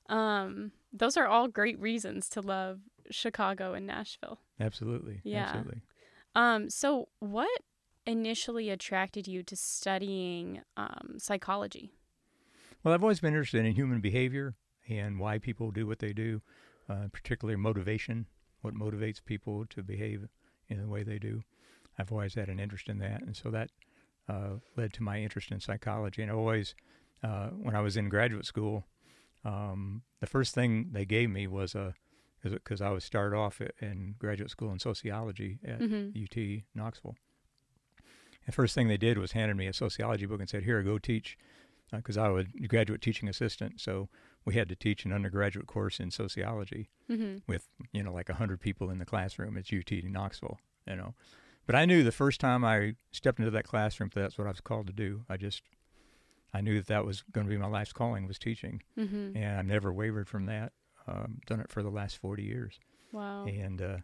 Um, 0.10 0.72
those 0.91 1.15
are 1.18 1.27
all 1.27 1.48
great 1.48 1.80
reasons 1.80 2.27
to 2.30 2.41
love 2.41 2.82
Chicago 3.10 3.74
and 3.74 3.86
Nashville. 3.86 4.39
Absolutely. 4.60 5.22
Yeah. 5.24 5.44
Absolutely. 5.44 5.82
Um, 6.36 6.70
so 6.70 7.10
what 7.20 7.62
initially 8.06 8.70
attracted 8.70 9.27
you 9.27 9.44
to 9.44 9.56
studying 9.56 10.62
um, 10.75 11.15
psychology? 11.18 11.94
Well, 12.84 12.94
I've 12.94 13.03
always 13.03 13.20
been 13.20 13.34
interested 13.34 13.63
in 13.65 13.74
human 13.74 14.01
behavior 14.01 14.56
and 14.98 15.20
why 15.20 15.38
people 15.38 15.72
do 15.72 15.88
what 15.88 16.00
they 16.00 16.14
do, 16.14 16.42
uh, 16.90 17.08
particularly 17.12 17.56
motivation, 17.60 18.26
what 18.62 18.74
motivates 18.74 19.24
people 19.24 19.66
to 19.68 19.84
behave 19.84 20.28
in 20.68 20.82
the 20.82 20.88
way 20.88 21.04
they 21.04 21.20
do. 21.20 21.44
I've 21.98 22.12
always 22.12 22.36
had 22.36 22.50
an 22.50 22.60
interest 22.60 22.88
in 22.90 23.00
that, 23.00 23.22
and 23.22 23.36
so 23.36 23.50
that 23.52 23.70
uh, 24.30 24.56
led 24.78 24.94
to 24.94 25.04
my 25.04 25.20
interest 25.20 25.52
in 25.52 25.60
psychology. 25.60 26.22
And 26.22 26.32
I 26.32 26.36
always, 26.36 26.76
uh, 27.24 27.50
when 27.50 27.76
I 27.76 27.82
was 27.82 27.98
in 27.98 28.08
graduate 28.10 28.46
school, 28.46 28.86
um, 29.44 30.04
the 30.20 30.28
first 30.28 30.54
thing 30.54 30.90
they 30.92 31.06
gave 31.06 31.30
me 31.30 31.48
was 31.48 31.76
a 31.76 31.94
because 32.44 32.82
I 32.82 32.90
was 32.90 33.04
started 33.04 33.36
off 33.36 33.62
in 33.82 34.16
graduate 34.18 34.50
school 34.50 34.72
in 34.72 34.80
sociology 34.80 35.60
at 35.64 35.80
Mhm. 35.80 36.16
UT 36.16 36.64
Knoxville. 36.74 37.16
The 38.48 38.52
first 38.52 38.74
thing 38.74 38.88
they 38.88 38.98
did 38.98 39.20
was 39.20 39.34
handed 39.34 39.56
me 39.58 39.68
a 39.68 39.74
sociology 39.74 40.26
book 40.26 40.40
and 40.40 40.50
said, 40.50 40.64
"Here, 40.64 40.82
go 40.82 40.98
teach," 40.98 41.38
because 41.92 42.18
I 42.18 42.30
was 42.30 42.48
a 42.64 42.68
graduate 42.68 43.02
teaching 43.02 43.30
assistant. 43.30 43.80
So 43.80 44.10
we 44.46 44.56
had 44.56 44.70
to 44.70 44.76
teach 44.76 45.06
an 45.06 45.14
undergraduate 45.14 45.68
course 45.68 46.00
in 46.00 46.12
sociology 46.12 46.90
Mm-hmm. 47.10 47.38
with 47.48 47.68
you 47.92 48.02
know 48.04 48.14
like 48.14 48.30
a 48.30 48.36
hundred 48.36 48.62
people 48.62 48.90
in 48.90 48.98
the 49.00 49.06
classroom 49.06 49.58
at 49.58 49.72
UT 49.74 49.92
in 49.92 50.12
Knoxville. 50.14 50.60
You 50.88 50.96
know, 50.96 51.14
but 51.68 51.76
I 51.76 51.86
knew 51.86 52.04
the 52.04 52.12
first 52.12 52.40
time 52.40 52.64
I 52.64 52.96
stepped 53.12 53.38
into 53.40 53.52
that 53.52 53.66
classroom 53.66 54.10
that 54.14 54.22
that's 54.22 54.38
what 54.38 54.48
I 54.48 54.52
was 54.52 54.62
called 54.62 54.88
to 54.88 54.94
do. 54.94 55.26
I 55.30 55.38
just 55.38 55.62
I 56.54 56.62
knew 56.62 56.76
that 56.78 56.88
that 56.88 57.06
was 57.06 57.24
going 57.32 57.46
to 57.48 57.52
be 57.52 57.58
my 57.58 57.68
life's 57.68 57.94
calling 57.94 58.28
was 58.28 58.40
teaching, 58.40 58.82
Mm-hmm. 58.98 59.36
and 59.38 59.60
I've 59.60 59.66
never 59.66 59.92
wavered 59.94 60.28
from 60.28 60.46
that. 60.48 60.72
Um, 61.08 61.40
done 61.48 61.60
it 61.60 61.70
for 61.70 61.82
the 61.84 61.90
last 61.90 62.18
forty 62.18 62.44
years, 62.44 62.80
Wow. 63.12 63.46
and 63.46 63.82
uh, 63.82 63.98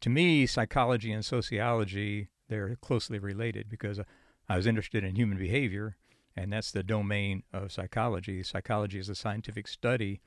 to 0.00 0.10
me, 0.10 0.46
psychology 0.46 1.12
and 1.12 1.24
sociology 1.24 2.28
they're 2.48 2.74
closely 2.76 3.18
related 3.20 3.68
because 3.70 4.00
I 4.48 4.56
was 4.56 4.66
interested 4.66 5.04
in 5.04 5.14
human 5.14 5.38
behavior, 5.38 5.96
and 6.36 6.52
that's 6.52 6.70
the 6.70 6.82
domain 6.82 7.42
of 7.52 7.72
psychology. 7.72 8.42
Psychology 8.42 8.98
is 8.98 9.08
a 9.08 9.14
scientific 9.14 9.68
study 9.68 10.20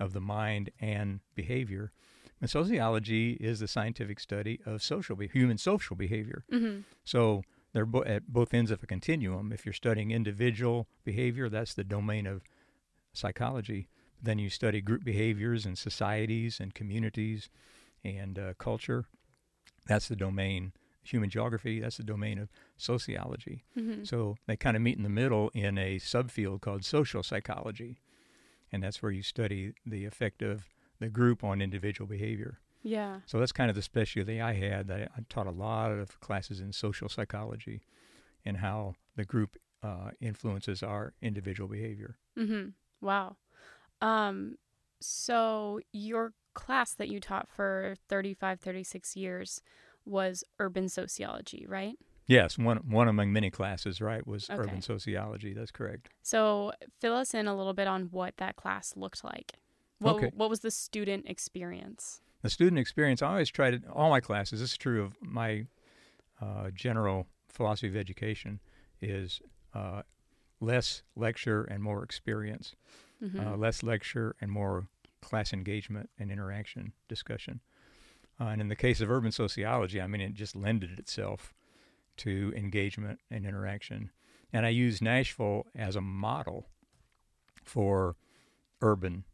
of 0.00 0.12
the 0.12 0.20
mind 0.20 0.70
and 0.80 1.20
behavior. 1.34 1.92
And 2.40 2.48
sociology 2.48 3.32
is 3.32 3.60
the 3.60 3.68
scientific 3.68 4.20
study 4.20 4.60
of 4.64 4.82
social 4.82 5.16
be- 5.16 5.28
human 5.28 5.58
social 5.58 5.96
behavior. 5.96 6.44
Mm-hmm. 6.52 6.82
So 7.04 7.42
they're 7.72 7.86
bo- 7.86 8.04
at 8.04 8.28
both 8.28 8.54
ends 8.54 8.70
of 8.70 8.82
a 8.82 8.86
continuum. 8.86 9.52
If 9.52 9.66
you're 9.66 9.72
studying 9.72 10.10
individual 10.10 10.86
behavior, 11.04 11.48
that's 11.48 11.74
the 11.74 11.84
domain 11.84 12.26
of 12.26 12.42
psychology. 13.12 13.88
Then 14.22 14.38
you 14.38 14.50
study 14.50 14.80
group 14.80 15.04
behaviors 15.04 15.66
and 15.66 15.76
societies 15.76 16.60
and 16.60 16.74
communities 16.74 17.50
and 18.04 18.38
uh, 18.38 18.54
culture. 18.58 19.06
That's 19.86 20.08
the 20.08 20.16
domain. 20.16 20.72
Human 21.10 21.30
geography, 21.30 21.80
that's 21.80 21.96
the 21.96 22.02
domain 22.02 22.38
of 22.38 22.48
sociology. 22.76 23.64
Mm-hmm. 23.76 24.04
So 24.04 24.36
they 24.46 24.56
kind 24.56 24.76
of 24.76 24.82
meet 24.82 24.96
in 24.96 25.02
the 25.02 25.08
middle 25.08 25.50
in 25.54 25.78
a 25.78 25.96
subfield 25.96 26.60
called 26.60 26.84
social 26.84 27.22
psychology. 27.22 28.00
And 28.70 28.82
that's 28.82 29.02
where 29.02 29.12
you 29.12 29.22
study 29.22 29.72
the 29.86 30.04
effect 30.04 30.42
of 30.42 30.68
the 31.00 31.08
group 31.08 31.42
on 31.42 31.62
individual 31.62 32.06
behavior. 32.06 32.58
Yeah. 32.82 33.20
So 33.26 33.38
that's 33.38 33.52
kind 33.52 33.70
of 33.70 33.76
the 33.76 33.82
specialty 33.82 34.40
I 34.40 34.52
had. 34.52 34.90
I, 34.90 35.08
I 35.16 35.24
taught 35.28 35.46
a 35.46 35.52
lot 35.52 35.90
of 35.90 36.20
classes 36.20 36.60
in 36.60 36.72
social 36.72 37.08
psychology 37.08 37.80
and 38.44 38.58
how 38.58 38.94
the 39.16 39.24
group 39.24 39.56
uh, 39.82 40.10
influences 40.20 40.82
our 40.82 41.14
individual 41.22 41.68
behavior. 41.68 42.16
Mm-hmm. 42.38 42.70
Wow. 43.00 43.36
Um, 44.00 44.56
so 45.00 45.80
your 45.92 46.32
class 46.54 46.94
that 46.94 47.08
you 47.08 47.20
taught 47.20 47.48
for 47.48 47.94
35, 48.08 48.60
36 48.60 49.16
years 49.16 49.62
was 50.08 50.44
urban 50.58 50.88
sociology, 50.88 51.66
right? 51.68 51.96
Yes, 52.26 52.58
one 52.58 52.78
one 52.78 53.08
among 53.08 53.32
many 53.32 53.50
classes, 53.50 54.00
right, 54.00 54.26
was 54.26 54.50
Okay. 54.50 54.58
urban 54.58 54.82
sociology. 54.82 55.54
That's 55.54 55.70
correct. 55.70 56.08
So 56.22 56.72
fill 57.00 57.14
us 57.14 57.32
in 57.34 57.46
a 57.46 57.56
little 57.56 57.72
bit 57.74 57.86
on 57.86 58.04
what 58.10 58.36
that 58.36 58.56
class 58.56 58.94
looked 58.96 59.24
like. 59.24 59.52
What, 59.98 60.16
Okay. 60.16 60.30
what 60.34 60.50
was 60.50 60.60
the 60.60 60.70
student 60.70 61.26
experience? 61.28 62.20
The 62.42 62.50
student 62.50 62.78
experience, 62.78 63.22
I 63.22 63.30
always 63.30 63.50
try 63.50 63.70
to, 63.72 63.80
all 63.92 64.10
my 64.10 64.20
classes, 64.20 64.60
this 64.60 64.72
is 64.72 64.76
true 64.76 65.02
of 65.02 65.16
my 65.20 65.66
uh, 66.40 66.70
general 66.72 67.26
philosophy 67.48 67.88
of 67.88 67.96
education, 67.96 68.60
is 69.00 69.40
uh, 69.74 70.02
less 70.60 71.02
lecture 71.16 71.64
and 71.64 71.82
more 71.82 72.04
experience. 72.04 72.74
Mm-hmm. 73.20 73.40
uh, 73.40 73.56
less 73.56 73.82
lecture 73.82 74.36
and 74.40 74.48
more 74.48 74.86
class 75.20 75.52
engagement 75.52 76.08
and 76.20 76.30
interaction 76.30 76.92
discussion. 77.08 77.58
Uh, 78.40 78.44
and 78.44 78.60
in 78.60 78.68
the 78.68 78.76
case 78.76 79.00
of 79.00 79.10
urban 79.10 79.32
sociology, 79.32 80.00
I 80.00 80.06
mean, 80.06 80.20
it 80.20 80.34
just 80.34 80.54
lended 80.54 80.98
itself 80.98 81.54
to 82.18 82.52
engagement 82.56 83.20
and 83.30 83.44
interaction. 83.46 84.10
And 84.52 84.64
I 84.64 84.70
use 84.70 85.02
Nashville 85.02 85.66
as 85.74 85.96
a 85.96 86.00
model 86.00 86.66
for 87.64 88.16
urban 88.80 89.24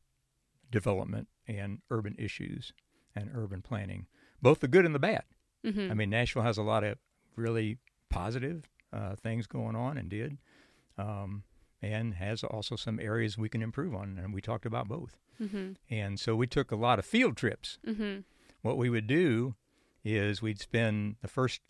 development 0.71 1.29
and 1.47 1.79
urban 1.91 2.17
issues 2.19 2.73
and 3.15 3.31
urban 3.35 3.63
planning, 3.63 4.07
both 4.43 4.61
the 4.61 4.69
good 4.69 4.85
and 4.85 4.95
the 4.95 4.99
bad. 4.99 5.25
mm-hmm. 5.65 5.91
I 5.91 5.95
mean, 5.95 6.11
Nashville 6.11 6.43
has 6.43 6.59
a 6.59 6.63
lot 6.63 6.83
of 6.85 6.99
really 7.37 7.79
positive 8.11 8.69
uh, 8.93 9.15
things 9.17 9.47
going 9.47 9.77
on 9.77 9.99
and 9.99 10.09
did, 10.09 10.39
um, 10.99 11.45
and 11.83 12.15
has 12.15 12.43
also 12.43 12.77
some 12.77 12.99
areas 12.99 13.37
we 13.37 13.49
can 13.49 13.63
improve 13.63 13.95
on, 13.95 14.19
and 14.23 14.33
we 14.33 14.41
talked 14.41 14.67
about 14.67 14.89
both. 14.89 15.19
mm-hmm. 15.41 15.73
And 15.91 16.19
so 16.19 16.35
we 16.35 16.47
took 16.47 16.73
a 16.73 16.77
lot 16.77 16.99
of 16.99 17.05
field 17.05 17.37
trips. 17.37 17.79
Mm-hmm. 17.87 18.21
What 18.65 18.79
we 18.79 18.89
would 18.89 19.07
do 19.07 19.57
is 20.07 20.41
we'd 20.41 20.59
spend 20.59 21.17
the 21.21 21.29
first 21.29 21.61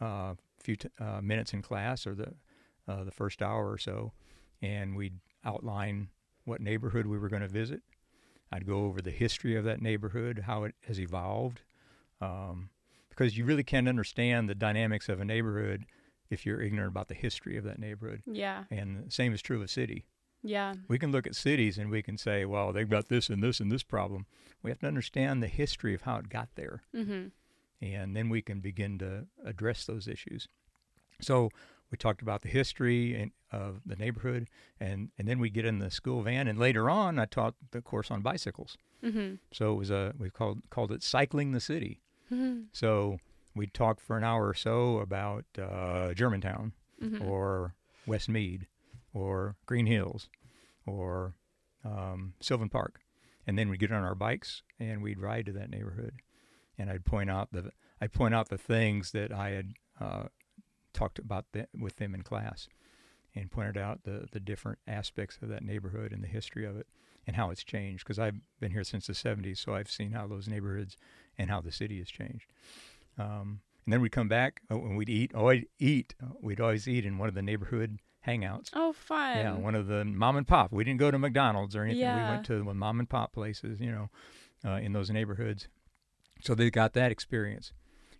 uh, 0.00 0.34
few 0.58 0.74
t- 0.74 0.88
uh, 0.98 1.20
minutes 1.20 1.52
in 1.52 1.62
class 1.62 2.08
or 2.08 2.16
the 2.16 2.34
uh, 2.88 3.04
the 3.04 3.12
first 3.12 3.40
hour 3.40 3.70
or 3.70 3.78
so, 3.78 4.12
and 4.60 4.96
we'd 4.96 5.20
outline 5.44 6.08
what 6.44 6.60
neighborhood 6.60 7.06
we 7.06 7.18
were 7.18 7.28
going 7.28 7.42
to 7.42 7.48
visit. 7.48 7.82
I'd 8.50 8.66
go 8.66 8.84
over 8.86 9.00
the 9.00 9.12
history 9.12 9.54
of 9.54 9.62
that 9.62 9.80
neighborhood, 9.80 10.42
how 10.46 10.64
it 10.64 10.74
has 10.88 10.98
evolved, 10.98 11.60
um, 12.20 12.70
because 13.10 13.38
you 13.38 13.44
really 13.44 13.62
can't 13.62 13.88
understand 13.88 14.48
the 14.48 14.56
dynamics 14.56 15.08
of 15.08 15.20
a 15.20 15.24
neighborhood 15.24 15.86
if 16.30 16.44
you're 16.44 16.60
ignorant 16.60 16.90
about 16.90 17.06
the 17.06 17.14
history 17.14 17.58
of 17.58 17.64
that 17.64 17.78
neighborhood. 17.78 18.22
Yeah. 18.26 18.64
And 18.72 19.06
the 19.06 19.12
same 19.12 19.32
is 19.32 19.40
true 19.40 19.58
of 19.58 19.62
a 19.62 19.68
city. 19.68 20.04
Yeah. 20.42 20.74
We 20.88 20.98
can 20.98 21.12
look 21.12 21.26
at 21.26 21.34
cities 21.34 21.76
and 21.78 21.90
we 21.90 22.02
can 22.02 22.16
say, 22.16 22.44
well, 22.44 22.72
they've 22.72 22.88
got 22.88 23.08
this 23.08 23.28
and 23.28 23.42
this 23.42 23.60
and 23.60 23.70
this 23.70 23.82
problem. 23.82 24.26
We 24.62 24.70
have 24.70 24.78
to 24.80 24.86
understand 24.86 25.42
the 25.42 25.48
history 25.48 25.94
of 25.94 26.02
how 26.02 26.16
it 26.16 26.28
got 26.28 26.48
there, 26.54 26.82
Mm-hmm. 26.94 27.28
and 27.82 28.16
then 28.16 28.28
we 28.28 28.42
can 28.42 28.60
begin 28.60 28.98
to 28.98 29.26
address 29.44 29.84
those 29.84 30.06
issues. 30.08 30.48
So 31.20 31.50
we 31.90 31.98
talked 31.98 32.22
about 32.22 32.42
the 32.42 32.48
history 32.48 33.14
and, 33.20 33.32
of 33.52 33.80
the 33.84 33.96
neighborhood, 33.96 34.48
and, 34.78 35.10
and 35.18 35.26
then 35.26 35.38
we 35.40 35.50
get 35.50 35.64
in 35.64 35.78
the 35.78 35.90
school 35.90 36.22
van, 36.22 36.46
and 36.48 36.58
later 36.58 36.88
on, 36.88 37.18
I 37.18 37.24
taught 37.24 37.54
the 37.72 37.80
course 37.82 38.10
on 38.10 38.20
bicycles. 38.22 38.76
Mm-hmm. 39.04 39.36
So 39.52 39.72
it 39.72 39.76
was 39.76 39.90
a 39.90 40.14
we 40.18 40.28
called 40.30 40.60
called 40.70 40.92
it 40.92 41.02
cycling 41.02 41.52
the 41.52 41.60
city. 41.60 42.00
Mm-hmm. 42.32 42.64
So 42.72 43.18
we 43.54 43.66
talked 43.66 44.00
for 44.02 44.16
an 44.18 44.24
hour 44.24 44.46
or 44.46 44.54
so 44.54 44.98
about 44.98 45.44
uh, 45.60 46.12
Germantown 46.14 46.72
Mm-hmm. 47.02 47.26
or 47.26 47.74
West 48.06 48.28
Meade 48.28 48.66
or 49.12 49.56
Green 49.66 49.86
Hills 49.86 50.28
or 50.86 51.34
um, 51.84 52.34
Sylvan 52.40 52.68
Park. 52.68 53.00
And 53.46 53.58
then 53.58 53.68
we'd 53.68 53.80
get 53.80 53.92
on 53.92 54.02
our 54.02 54.14
bikes 54.14 54.62
and 54.78 55.02
we'd 55.02 55.18
ride 55.18 55.46
to 55.46 55.52
that 55.52 55.70
neighborhood. 55.70 56.14
And 56.78 56.90
I'd 56.90 57.04
point 57.04 57.30
out 57.30 57.52
the 57.52 57.70
I'd 58.00 58.12
point 58.12 58.34
out 58.34 58.48
the 58.48 58.58
things 58.58 59.12
that 59.12 59.32
I 59.32 59.50
had 59.50 59.72
uh, 60.00 60.24
talked 60.94 61.18
about 61.18 61.46
th- 61.52 61.66
with 61.78 61.96
them 61.96 62.14
in 62.14 62.22
class, 62.22 62.68
and 63.34 63.50
pointed 63.50 63.76
out 63.76 64.04
the 64.04 64.26
the 64.32 64.40
different 64.40 64.78
aspects 64.86 65.38
of 65.42 65.48
that 65.50 65.62
neighborhood 65.62 66.12
and 66.12 66.22
the 66.22 66.28
history 66.28 66.64
of 66.64 66.76
it 66.76 66.86
and 67.26 67.36
how 67.36 67.50
it's 67.50 67.64
changed. 67.64 68.04
Because 68.04 68.18
I've 68.18 68.40
been 68.60 68.72
here 68.72 68.84
since 68.84 69.06
the 69.06 69.12
'70s, 69.12 69.58
so 69.58 69.74
I've 69.74 69.90
seen 69.90 70.12
how 70.12 70.26
those 70.26 70.48
neighborhoods 70.48 70.96
and 71.36 71.50
how 71.50 71.60
the 71.60 71.72
city 71.72 71.98
has 71.98 72.08
changed. 72.08 72.46
Um, 73.18 73.60
and 73.84 73.92
then 73.92 74.00
we'd 74.00 74.12
come 74.12 74.28
back 74.28 74.62
uh, 74.70 74.76
and 74.76 74.96
we'd 74.96 75.10
eat. 75.10 75.32
Oh, 75.34 75.48
I'd 75.48 75.66
eat. 75.78 76.14
We'd 76.40 76.60
always 76.60 76.88
eat 76.88 77.04
in 77.04 77.18
one 77.18 77.28
of 77.28 77.34
the 77.34 77.42
neighborhood 77.42 77.98
hangouts. 78.26 78.70
Oh, 78.74 78.92
fun. 78.92 79.36
Yeah, 79.36 79.54
one 79.54 79.74
of 79.74 79.86
the 79.86 80.04
mom 80.04 80.36
and 80.36 80.46
pop. 80.46 80.72
We 80.72 80.84
didn't 80.84 81.00
go 81.00 81.10
to 81.10 81.18
McDonald's 81.18 81.74
or 81.74 81.84
anything. 81.84 82.02
Yeah. 82.02 82.16
We 82.16 82.30
went 82.34 82.46
to 82.46 82.62
the 82.62 82.74
mom 82.74 82.98
and 82.98 83.08
pop 83.08 83.32
places, 83.32 83.80
you 83.80 83.90
know, 83.90 84.10
uh, 84.64 84.76
in 84.76 84.92
those 84.92 85.10
neighborhoods. 85.10 85.68
So 86.42 86.54
they 86.54 86.70
got 86.70 86.92
that 86.94 87.10
experience. 87.10 87.72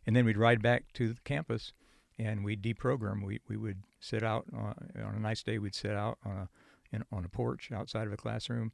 And 0.07 0.17
then 0.17 0.25
we'd 0.25 0.39
ride 0.39 0.63
back 0.63 0.93
to 0.95 1.09
the 1.09 1.21
campus 1.25 1.73
and 2.19 2.45
we'd 2.45 2.63
deprogram. 2.63 3.25
We, 3.25 3.41
we 3.49 3.57
would 3.57 3.83
sit 4.01 4.23
out 4.23 4.47
uh, 4.55 4.75
on 5.05 5.15
a 5.17 5.21
nice 5.21 5.43
day, 5.43 5.59
we'd 5.59 5.75
sit 5.75 5.93
out 5.93 6.19
on 6.25 6.33
a, 6.33 6.49
in, 6.93 7.05
on 7.13 7.25
a 7.25 7.29
porch 7.29 7.71
outside 7.73 8.07
of 8.07 8.13
a 8.13 8.17
classroom 8.17 8.73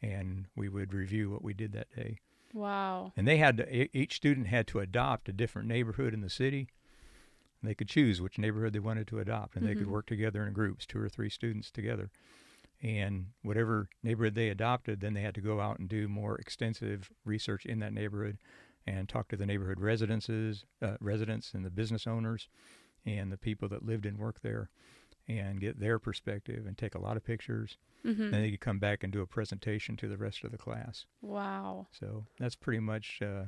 and 0.00 0.46
we 0.56 0.68
would 0.68 0.94
review 0.94 1.30
what 1.30 1.42
we 1.42 1.54
did 1.54 1.72
that 1.72 1.94
day. 1.94 2.18
Wow. 2.54 3.12
And 3.16 3.26
they 3.26 3.36
had 3.36 3.58
to, 3.58 3.96
each 3.96 4.16
student 4.16 4.46
had 4.46 4.66
to 4.68 4.78
adopt 4.78 5.28
a 5.28 5.32
different 5.32 5.68
neighborhood 5.68 6.14
in 6.14 6.20
the 6.20 6.30
city. 6.30 6.68
They 7.62 7.74
could 7.74 7.88
choose 7.88 8.20
which 8.20 8.38
neighborhood 8.38 8.72
they 8.72 8.78
wanted 8.78 9.08
to 9.08 9.18
adopt, 9.18 9.56
and 9.56 9.66
they 9.66 9.74
could 9.74 9.86
Mhm. 9.86 9.92
work 9.92 10.06
together 10.06 10.46
in 10.46 10.52
groups, 10.52 10.86
two 10.86 11.00
or 11.00 11.08
three 11.08 11.28
students 11.28 11.70
together. 11.70 12.10
And 12.80 13.32
whatever 13.42 13.88
neighborhood 14.04 14.34
they 14.36 14.48
adopted, 14.50 15.00
then 15.00 15.14
they 15.14 15.22
had 15.22 15.34
to 15.34 15.40
go 15.40 15.60
out 15.60 15.80
and 15.80 15.88
do 15.88 16.06
more 16.06 16.36
extensive 16.38 17.10
research 17.24 17.66
in 17.66 17.80
that 17.80 17.92
neighborhood, 17.92 18.38
and 18.86 19.08
talk 19.08 19.28
to 19.28 19.36
the 19.36 19.44
neighborhood 19.46 19.80
residences, 19.80 20.64
uh, 20.80 20.96
residents, 21.00 21.52
and 21.52 21.64
the 21.64 21.70
business 21.70 22.06
owners, 22.06 22.48
and 23.04 23.32
the 23.32 23.36
people 23.38 23.68
that 23.68 23.84
lived 23.84 24.06
and 24.06 24.18
worked 24.18 24.42
there, 24.42 24.70
and 25.26 25.60
get 25.60 25.80
their 25.80 25.98
perspective 25.98 26.64
and 26.66 26.78
take 26.78 26.94
a 26.94 27.00
lot 27.00 27.16
of 27.16 27.24
pictures. 27.24 27.76
Mm-hmm. 28.04 28.30
Then 28.30 28.40
they 28.42 28.50
could 28.52 28.60
come 28.60 28.78
back 28.78 29.02
and 29.02 29.12
do 29.12 29.20
a 29.20 29.26
presentation 29.26 29.96
to 29.96 30.08
the 30.08 30.16
rest 30.16 30.44
of 30.44 30.52
the 30.52 30.58
class. 30.58 31.04
Wow. 31.20 31.88
So 31.90 32.26
that's 32.38 32.54
pretty 32.54 32.78
much 32.80 33.20
uh, 33.20 33.46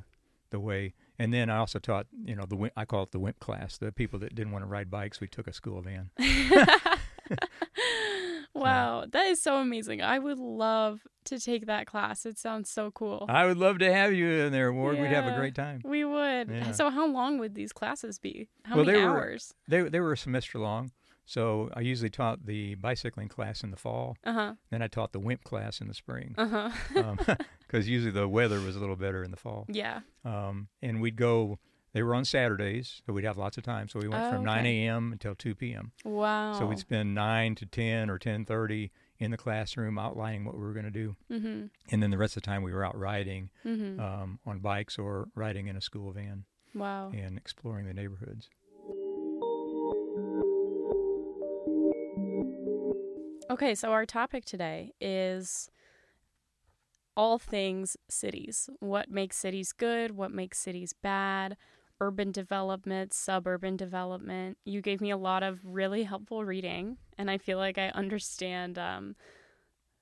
the 0.51 0.59
way. 0.59 0.93
And 1.19 1.33
then 1.33 1.49
I 1.49 1.57
also 1.57 1.79
taught, 1.79 2.07
you 2.25 2.35
know, 2.35 2.45
the 2.45 2.71
I 2.77 2.85
call 2.85 3.03
it 3.03 3.11
the 3.11 3.19
wimp 3.19 3.39
class. 3.39 3.77
The 3.77 3.91
people 3.91 4.19
that 4.19 4.33
didn't 4.35 4.53
want 4.53 4.63
to 4.63 4.67
ride 4.67 4.89
bikes, 4.89 5.19
we 5.19 5.27
took 5.27 5.47
a 5.47 5.53
school 5.53 5.81
van. 5.81 6.11
wow, 8.53 9.05
that 9.11 9.27
is 9.27 9.41
so 9.41 9.57
amazing. 9.57 10.01
I 10.01 10.19
would 10.19 10.39
love 10.39 11.01
to 11.25 11.39
take 11.39 11.67
that 11.67 11.87
class. 11.87 12.25
It 12.25 12.37
sounds 12.37 12.69
so 12.69 12.91
cool. 12.91 13.25
I 13.29 13.45
would 13.45 13.57
love 13.57 13.79
to 13.79 13.93
have 13.93 14.13
you 14.13 14.27
in 14.27 14.51
there, 14.51 14.73
Ward. 14.73 14.99
We'd 14.99 15.07
have 15.07 15.31
a 15.31 15.35
great 15.37 15.55
time. 15.55 15.81
we 15.85 16.03
would. 16.03 16.49
Yeah. 16.49 16.71
So, 16.71 16.89
how 16.89 17.07
long 17.07 17.37
would 17.39 17.55
these 17.55 17.71
classes 17.71 18.19
be? 18.19 18.49
How 18.65 18.77
Well, 18.77 18.85
many 18.85 18.99
they 18.99 19.03
were- 19.05 19.11
hours? 19.11 19.53
They 19.67 19.81
they 19.83 19.99
were 19.99 20.13
a 20.13 20.17
semester 20.17 20.59
long, 20.59 20.91
So 21.25 21.69
I 21.73 21.81
usually 21.81 22.09
taught 22.09 22.45
the 22.45 22.75
bicycling 22.75 23.29
class 23.29 23.63
in 23.63 23.71
the 23.71 23.77
fall. 23.77 24.17
Uh 24.23 24.33
huh. 24.33 24.53
Then 24.69 24.81
I 24.81 24.87
taught 24.87 25.11
the 25.13 25.19
WIMP 25.19 25.43
class 25.43 25.79
in 25.81 25.87
the 25.87 25.93
spring 25.93 26.35
Uh 26.37 26.69
huh. 26.93 27.35
because 27.59 27.87
usually 27.87 28.11
the 28.11 28.27
weather 28.27 28.59
was 28.59 28.75
a 28.75 28.79
little 28.79 28.95
better 28.97 29.23
in 29.23 29.31
the 29.31 29.37
fall. 29.37 29.65
yeah. 29.69 30.01
Um, 30.25 30.67
and 30.81 31.01
we'd 31.01 31.15
go. 31.15 31.59
They 31.93 32.03
were 32.03 32.15
on 32.15 32.23
Saturdays, 32.23 33.01
so 33.05 33.11
we'd 33.11 33.25
have 33.25 33.37
lots 33.37 33.57
of 33.57 33.63
time. 33.65 33.89
So 33.89 33.99
we 33.99 34.07
went 34.07 34.23
Oh, 34.23 34.31
from 34.31 34.45
9 34.45 34.65
a.m. 34.65 35.11
until 35.11 35.35
2 35.35 35.55
p.m. 35.55 35.91
Wow. 36.05 36.53
So 36.53 36.65
we'd 36.65 36.79
spend 36.79 37.13
9 37.13 37.55
to 37.55 37.65
10 37.65 38.09
or 38.09 38.17
10:30 38.17 38.91
in 39.19 39.31
the 39.31 39.35
classroom 39.37 39.99
outlining 39.99 40.45
what 40.45 40.55
we 40.55 40.61
were 40.61 40.71
going 40.71 40.85
to 40.85 40.89
do, 40.91 41.17
Mm-hmm. 41.29 41.65
and 41.91 42.01
then 42.01 42.09
the 42.09 42.17
rest 42.17 42.37
of 42.37 42.43
the 42.43 42.47
time 42.47 42.63
we 42.63 42.71
were 42.73 42.85
out 42.85 42.97
riding 42.97 43.49
Mm-hmm. 43.65 43.99
um, 43.99 44.39
on 44.45 44.59
bikes 44.59 44.97
or 44.97 45.27
riding 45.35 45.67
in 45.67 45.75
a 45.75 45.81
school 45.81 46.11
van 46.13 46.45
wow. 46.73 47.11
and 47.13 47.37
exploring 47.37 47.85
the 47.87 47.93
neighborhoods. 47.93 48.49
Okay, 53.51 53.75
so 53.75 53.91
our 53.91 54.05
topic 54.05 54.45
today 54.45 54.93
is 55.01 55.69
all 57.17 57.37
things 57.37 57.97
cities. 58.07 58.69
What 58.79 59.11
makes 59.11 59.35
cities 59.35 59.73
good? 59.73 60.11
What 60.11 60.31
makes 60.31 60.57
cities 60.57 60.93
bad? 60.93 61.57
Urban 61.99 62.31
development, 62.31 63.13
suburban 63.13 63.75
development. 63.75 64.57
You 64.63 64.81
gave 64.81 65.01
me 65.01 65.11
a 65.11 65.17
lot 65.17 65.43
of 65.43 65.59
really 65.65 66.03
helpful 66.03 66.45
reading, 66.45 66.95
and 67.17 67.29
I 67.29 67.37
feel 67.37 67.57
like 67.57 67.77
I 67.77 67.89
understand 67.89 68.79
um, 68.79 69.17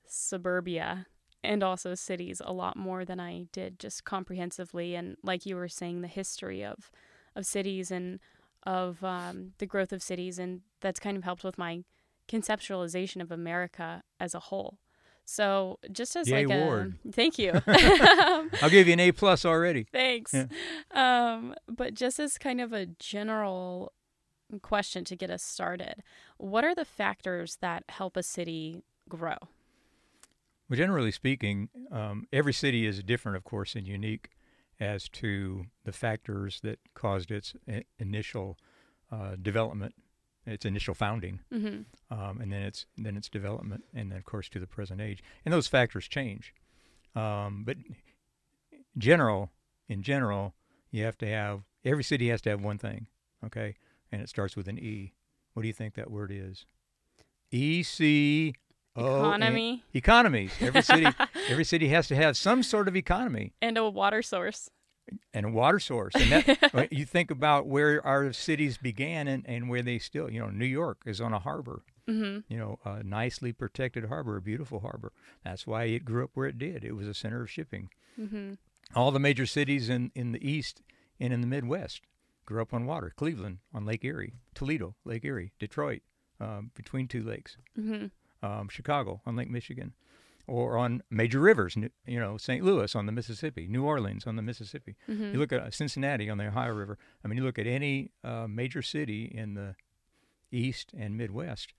suburbia 0.06 1.08
and 1.44 1.64
also 1.64 1.96
cities 1.96 2.44
a 2.46 2.54
lot 2.54 2.78
more 2.78 3.04
than 3.04 3.20
I 3.20 3.48
did 3.52 3.80
just 3.80 4.04
comprehensively. 4.04 4.94
And 4.94 5.18
like 5.24 5.48
you 5.48 5.56
were 5.56 5.68
saying, 5.68 6.02
the 6.02 6.08
history 6.08 6.64
of 6.64 6.92
of 7.36 7.48
cities 7.48 7.90
and 7.90 8.20
of 8.62 9.04
um, 9.04 9.54
the 9.58 9.66
growth 9.66 9.92
of 9.92 10.04
cities, 10.04 10.38
and 10.38 10.62
that's 10.82 11.00
kind 11.00 11.18
of 11.18 11.24
helped 11.24 11.44
with 11.44 11.58
my 11.58 11.84
conceptualization 12.30 13.22
of 13.22 13.32
America 13.32 14.04
as 14.20 14.34
a 14.34 14.40
whole. 14.40 14.78
So 15.26 15.78
just 15.92 16.16
as 16.16 16.28
Yay, 16.28 16.46
like 16.46 16.58
a 16.58 16.92
thank 17.12 17.38
you. 17.38 17.52
I'll 17.68 18.70
give 18.70 18.88
you 18.88 18.94
an 18.94 19.00
A 19.00 19.12
plus 19.12 19.46
already. 19.46 19.86
Thanks. 19.92 20.34
Yeah. 20.34 20.48
Um, 20.92 21.54
but 21.68 21.94
just 21.94 22.20
as 22.20 22.38
kind 22.38 22.60
of 22.60 22.74
a 22.74 22.88
general 22.88 23.94
question 24.64 25.04
to 25.06 25.16
get 25.16 25.30
us 25.30 25.44
started, 25.44 26.02
what 26.38 26.64
are 26.64 26.74
the 26.74 26.86
factors 26.86 27.58
that 27.62 27.84
help 27.90 28.18
a 28.18 28.24
city 28.24 28.84
grow? 29.08 29.38
Well, 30.68 30.78
generally 30.78 31.12
speaking, 31.12 31.70
um, 31.92 32.28
every 32.34 32.54
city 32.54 32.86
is 32.86 33.04
different, 33.04 33.38
of 33.38 33.44
course, 33.44 33.76
and 33.76 33.88
unique 33.88 34.30
as 34.80 35.10
to 35.10 35.66
the 35.84 35.92
factors 35.92 36.60
that 36.64 36.80
caused 36.94 37.32
its 37.32 37.54
initial 37.98 38.58
uh, 39.12 39.36
development, 39.42 39.94
its 40.52 40.66
initial 40.66 40.94
founding, 40.94 41.40
Mm-hmm. 41.54 42.14
um, 42.20 42.42
and 42.42 42.52
then 42.52 42.62
its 42.64 42.86
then 42.98 43.16
its 43.18 43.30
development, 43.30 43.84
and 43.94 44.12
then 44.12 44.18
of 44.18 44.26
course 44.26 44.50
to 44.50 44.60
the 44.60 44.68
present 44.68 45.00
age. 45.02 45.22
And 45.46 45.54
those 45.54 45.68
factors 45.68 46.08
change, 46.08 46.54
um, 47.16 47.64
but 47.66 47.78
general 48.98 49.52
in 49.88 50.04
general, 50.04 50.54
you 50.92 51.04
have 51.04 51.18
to 51.18 51.28
have 51.28 51.62
every 51.84 52.04
city 52.04 52.30
has 52.30 52.42
to 52.42 52.50
have 52.50 52.62
one 52.62 52.78
thing, 52.78 53.08
okay, 53.46 53.76
and 54.12 54.22
it 54.22 54.30
starts 54.30 54.56
with 54.56 54.68
an 54.68 54.78
E. 54.78 55.14
What 55.54 55.64
do 55.64 55.68
you 55.68 55.74
think 55.74 55.96
that 55.96 56.12
word 56.12 56.32
is? 56.32 56.66
E 57.52 57.82
C 57.84 58.54
Economy 58.96 59.84
economies. 59.94 60.52
Every 60.60 60.82
city, 60.82 61.08
every 61.50 61.64
city 61.64 61.88
has 61.90 62.08
to 62.10 62.16
have 62.16 62.36
some 62.38 62.64
sort 62.64 62.88
of 62.88 62.96
economy 62.96 63.54
and 63.62 63.78
a 63.78 63.90
water 63.90 64.22
source. 64.22 64.70
And 65.34 65.46
a 65.46 65.50
water 65.50 65.80
source. 65.80 66.14
And 66.16 66.32
that, 66.32 66.88
you 66.92 67.06
think 67.06 67.32
about 67.32 67.68
where 67.68 68.06
our 68.06 68.32
cities 68.34 68.78
began 68.78 69.28
and, 69.28 69.44
and 69.48 69.70
where 69.70 69.82
they 69.82 70.00
still, 70.00 70.30
you 70.32 70.40
know, 70.40 70.50
New 70.50 70.66
York 70.66 71.02
is 71.06 71.20
on 71.22 71.34
a 71.34 71.40
harbor, 71.40 71.84
Mm-hmm. 72.08 72.52
you 72.52 72.58
know, 72.58 72.80
a 72.84 73.04
nicely 73.04 73.54
protected 73.54 74.06
harbor, 74.06 74.36
a 74.38 74.42
beautiful 74.42 74.80
harbor. 74.80 75.12
That's 75.44 75.68
why 75.68 75.84
it 75.84 76.06
grew 76.06 76.24
up 76.24 76.32
where 76.34 76.48
it 76.48 76.58
did. 76.58 76.84
It 76.84 76.96
was 76.96 77.08
a 77.08 77.14
center 77.14 77.44
of 77.44 77.52
shipping. 77.52 77.90
Mm-hmm. 78.20 78.54
All 78.96 79.12
the 79.12 79.20
major 79.20 79.46
cities 79.46 79.90
in, 79.90 80.12
in 80.16 80.32
the 80.32 80.44
east 80.50 80.82
and 81.20 81.32
in 81.32 81.42
the 81.42 81.46
Midwest 81.48 82.02
grew 82.48 82.64
up 82.64 82.74
on 82.74 82.88
water. 82.88 83.14
Cleveland 83.16 83.60
on 83.76 83.86
Lake 83.86 84.04
Erie, 84.04 84.34
Toledo, 84.56 84.96
Lake 85.06 85.24
Erie, 85.24 85.52
Detroit, 85.60 86.02
um, 86.40 86.72
between 86.74 87.08
two 87.08 87.22
lakes. 87.22 87.58
Mm-hmm. 87.80 88.08
um, 88.44 88.70
Chicago 88.70 89.22
on 89.28 89.36
Lake 89.36 89.52
Michigan, 89.52 89.94
or 90.50 90.78
on 90.78 91.04
major 91.10 91.40
rivers, 91.40 91.76
you 92.06 92.20
know, 92.20 92.38
St. 92.38 92.64
Louis 92.64 92.96
on 92.96 93.06
the 93.06 93.12
Mississippi, 93.12 93.68
New 93.68 93.84
Orleans 93.84 94.26
on 94.26 94.36
the 94.36 94.42
Mississippi. 94.42 94.96
Mm-hmm. 95.10 95.34
You 95.34 95.40
look 95.40 95.54
at 95.54 95.62
uh, 95.62 95.72
Cincinnati 95.72 96.30
on 96.30 96.38
the 96.38 96.48
Ohio 96.48 96.74
River. 96.74 96.98
I 97.24 97.28
mean, 97.28 97.38
you 97.38 97.44
look 97.44 97.60
at 97.60 97.68
any 97.68 98.12
uh, 98.24 98.48
major 98.48 98.82
city 98.82 99.26
in 99.26 99.54
the 99.54 99.76
East 100.52 100.92
and 100.98 101.16
Midwest, 101.16 101.74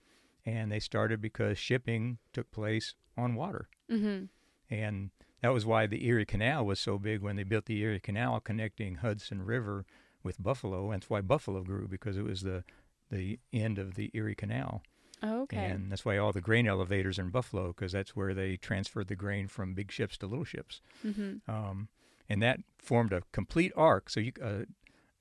and 0.46 0.70
they 0.70 0.80
started 0.80 1.20
because 1.20 1.58
shipping 1.58 2.18
took 2.32 2.50
place 2.52 2.94
on 3.16 3.34
water. 3.34 3.68
Mm-hmm. 3.90 4.26
And 4.72 5.10
that 5.42 5.52
was 5.52 5.66
why 5.66 5.86
the 5.86 6.06
Erie 6.06 6.26
Canal 6.26 6.64
was 6.64 6.78
so 6.78 6.98
big 6.98 7.22
when 7.22 7.36
they 7.36 7.42
built 7.42 7.66
the 7.66 7.80
Erie 7.80 8.00
Canal 8.00 8.40
connecting 8.40 8.96
Hudson 8.96 9.42
River 9.42 9.84
with 10.22 10.42
Buffalo. 10.42 10.90
And 10.90 11.02
that's 11.02 11.10
why 11.10 11.20
Buffalo 11.20 11.62
grew 11.62 11.88
because 11.88 12.16
it 12.16 12.24
was 12.24 12.42
the 12.42 12.64
the 13.10 13.40
end 13.52 13.76
of 13.76 13.94
the 13.96 14.10
Erie 14.14 14.36
Canal. 14.36 14.82
Okay. 15.22 15.56
And 15.56 15.90
that's 15.90 16.04
why 16.04 16.16
all 16.18 16.32
the 16.32 16.40
grain 16.40 16.66
elevators 16.66 17.18
are 17.18 17.22
in 17.22 17.30
Buffalo 17.30 17.68
because 17.68 17.92
that's 17.92 18.16
where 18.16 18.34
they 18.34 18.56
transferred 18.56 19.08
the 19.08 19.16
grain 19.16 19.48
from 19.48 19.74
big 19.74 19.92
ships 19.92 20.16
to 20.18 20.26
little 20.26 20.44
ships. 20.44 20.80
mm-hmm. 21.06 21.50
Um, 21.50 21.88
and 22.28 22.40
that 22.42 22.60
formed 22.78 23.12
a 23.12 23.22
complete 23.32 23.72
arc. 23.76 24.08
So 24.08 24.20
you, 24.20 24.32
uh, 24.42 24.60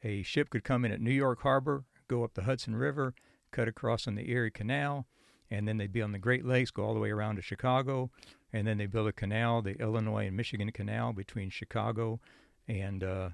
a 0.04 0.22
ship 0.24 0.50
could 0.52 0.64
come 0.64 0.86
in 0.86 0.92
at 0.92 1.02
New 1.02 1.12
York 1.12 1.42
Harbor, 1.42 1.84
go 2.08 2.24
up 2.24 2.36
the 2.36 2.44
Hudson 2.44 2.76
River, 2.76 3.14
cut 3.52 3.68
across 3.68 4.08
on 4.08 4.16
the 4.16 4.30
Erie 4.30 4.52
Canal, 4.52 5.08
and 5.50 5.68
then 5.68 5.78
they'd 5.78 5.92
be 5.92 6.02
on 6.02 6.12
the 6.12 6.20
Great 6.20 6.46
Lakes, 6.46 6.72
go 6.72 6.84
all 6.84 6.94
the 6.94 7.00
way 7.00 7.10
around 7.10 7.36
to 7.38 7.42
Chicago, 7.42 8.12
and 8.54 8.68
then 8.68 8.78
they 8.78 8.86
built 8.86 9.08
a 9.08 9.12
canal, 9.12 9.62
the 9.62 9.80
Illinois 9.82 10.28
and 10.28 10.38
Michigan 10.38 10.72
Canal 10.72 11.14
between 11.14 11.50
Chicago 11.50 12.20
and 12.68 13.04
uh, 13.04 13.30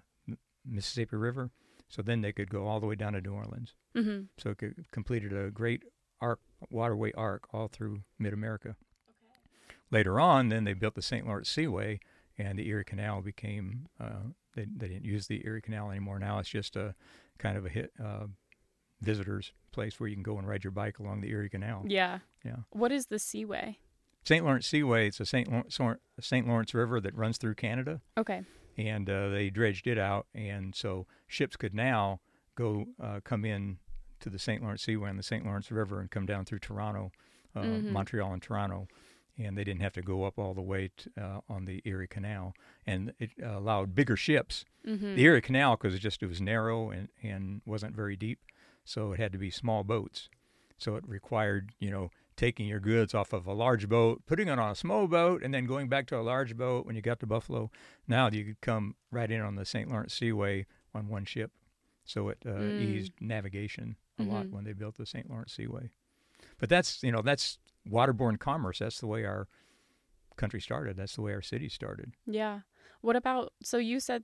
Mississippi 0.66 1.18
River. 1.18 1.52
So 1.88 2.02
then 2.02 2.22
they 2.22 2.32
could 2.32 2.50
go 2.50 2.66
all 2.66 2.80
the 2.80 2.88
way 2.88 2.96
down 2.96 3.14
to 3.14 3.22
New 3.22 3.34
Orleans. 3.34 3.76
Mm-hmm. 3.96 4.24
So 4.38 4.56
it 4.60 4.92
completed 4.92 5.34
a 5.34 5.52
great 5.52 5.84
arc, 6.20 6.40
waterway 6.70 7.12
arc 7.14 7.48
all 7.54 7.68
through 7.68 8.02
mid 8.20 8.34
America. 8.34 8.76
Later 9.92 10.20
on, 10.20 10.50
then 10.50 10.64
they 10.64 10.74
built 10.74 10.96
the 10.96 11.02
St. 11.02 11.26
Lawrence 11.26 11.50
Seaway, 11.50 12.00
and 12.38 12.58
the 12.58 12.68
Erie 12.68 12.84
Canal 12.84 13.22
became, 13.22 13.88
uh, 14.00 14.32
they, 14.56 14.66
they 14.76 14.88
didn't 14.88 15.06
use 15.06 15.28
the 15.28 15.46
Erie 15.46 15.62
Canal 15.62 15.92
anymore. 15.92 16.20
Now 16.20 16.40
it's 16.40 16.50
just 16.50 16.76
a 16.76 16.96
kind 17.38 17.56
of 17.58 17.66
a 17.66 17.70
hit, 17.70 17.92
uh, 18.04 18.26
visitors 19.02 19.52
place 19.72 20.00
where 20.00 20.10
you 20.10 20.16
can 20.16 20.24
go 20.24 20.38
and 20.38 20.48
ride 20.48 20.64
your 20.64 20.72
bike 20.72 21.00
along 21.00 21.22
the 21.22 21.30
Erie 21.30 21.50
Canal. 21.50 21.84
Yeah. 21.88 22.20
Yeah. 22.44 22.58
What 22.72 22.92
is 22.92 23.08
the 23.08 23.20
Seaway? 23.20 23.78
St. 24.24 24.44
Lawrence 24.44 24.66
Seaway, 24.66 25.08
it's 25.10 25.20
a 25.20 25.26
St. 25.26 25.48
Lawrence, 25.52 25.80
St. 26.20 26.48
Lawrence 26.48 26.74
River 26.74 27.00
that 27.00 27.16
runs 27.16 27.38
through 27.38 27.54
Canada, 27.56 28.02
Okay. 28.18 28.42
and 28.76 29.08
uh, 29.08 29.30
they 29.30 29.52
dredged 29.52 29.86
it 29.86 30.00
out, 30.00 30.26
and 30.34 30.74
so 30.74 31.06
ships 31.28 31.56
could 31.56 31.76
now 31.76 32.22
go 32.56 32.86
uh, 33.02 33.20
come 33.24 33.46
in 33.46 33.78
to 34.22 34.30
the 34.30 34.40
St. 34.40 34.62
Lawrence 34.62 34.84
Seaway 34.84 35.10
and 35.10 35.20
the 35.20 35.24
St. 35.24 35.46
Lawrence 35.46 35.72
River 35.72 36.00
and 36.00 36.10
come 36.10 36.26
down 36.26 36.46
through 36.46 36.60
Toronto, 36.60 37.12
uh, 37.56 37.62
Mhm. 37.62 37.92
Montreal, 37.92 38.34
and 38.34 38.42
Toronto, 38.42 38.88
and 39.38 39.58
they 39.58 39.64
didn't 39.64 39.82
have 39.82 39.94
to 39.94 40.02
go 40.02 40.24
up 40.24 40.38
all 40.40 40.54
the 40.54 40.62
way 40.62 40.90
t- 40.96 41.10
uh, 41.20 41.42
on 41.50 41.66
the 41.66 41.82
Erie 41.86 42.08
Canal, 42.08 42.54
and 42.86 43.14
it 43.20 43.32
uh, 43.44 43.58
allowed 43.58 43.94
bigger 43.96 44.16
ships. 44.16 44.64
Mm-hmm. 44.86 45.16
The 45.16 45.24
Erie 45.24 45.42
Canal, 45.42 45.76
because 45.78 45.94
it 45.94 46.00
just 46.00 46.22
it 46.24 46.28
was 46.28 46.40
narrow 46.42 46.90
and 46.90 47.10
and 47.22 47.62
wasn't 47.66 47.96
very 47.96 48.16
deep, 48.16 48.40
so 48.84 49.12
it 49.14 49.20
had 49.20 49.32
to 49.34 49.38
be 49.38 49.50
small 49.50 49.84
boats. 49.84 50.30
So 50.78 50.96
it 50.96 51.08
required 51.08 51.72
you 51.80 51.90
know 51.92 52.12
taking 52.38 52.68
your 52.68 52.82
goods 52.82 53.14
off 53.14 53.32
of 53.32 53.48
a 53.48 53.54
large 53.54 53.88
boat, 53.88 54.22
putting 54.26 54.50
it 54.50 54.60
on 54.60 54.70
a 54.72 54.76
small 54.76 55.08
boat, 55.08 55.42
and 55.42 55.54
then 55.54 55.66
going 55.66 55.88
back 55.88 56.06
to 56.08 56.18
a 56.18 56.22
large 56.22 56.58
boat 56.58 56.86
when 56.86 56.94
you 56.96 57.02
got 57.02 57.20
to 57.22 57.26
Buffalo. 57.26 57.72
Now 58.08 58.30
you 58.30 58.44
could 58.44 58.60
come 58.62 58.96
right 59.10 59.32
in 59.32 59.40
on 59.40 59.56
the 59.56 59.64
St. 59.64 59.90
Lawrence 59.90 60.14
Seaway 60.14 60.66
on 60.94 61.08
one 61.08 61.24
ship. 61.24 61.52
So 62.04 62.28
it 62.30 62.40
uh, 62.46 62.50
Mm. 62.50 62.82
eased 62.82 63.14
navigation 63.22 63.96
a 64.18 64.24
lot 64.24 64.46
Mhm. 64.48 64.52
when 64.52 64.64
they 64.64 64.74
built 64.74 64.98
the 64.98 65.06
St. 65.06 65.30
Lawrence 65.30 65.54
Seaway. 65.54 65.90
But 66.58 66.70
that's 66.70 67.02
you 67.04 67.12
know 67.12 67.22
that's 67.22 67.60
waterborne 67.88 68.40
commerce. 68.40 68.80
That's 68.80 69.00
the 69.00 69.08
way 69.08 69.26
our 69.26 69.48
country 70.36 70.62
started. 70.62 70.98
That's 70.98 71.16
the 71.16 71.22
way 71.22 71.34
our 71.34 71.42
city 71.42 71.70
started. 71.70 72.14
Yeah. 72.26 72.62
What 73.02 73.16
about 73.16 73.54
so 73.64 73.78
you 73.78 74.00
said 74.00 74.24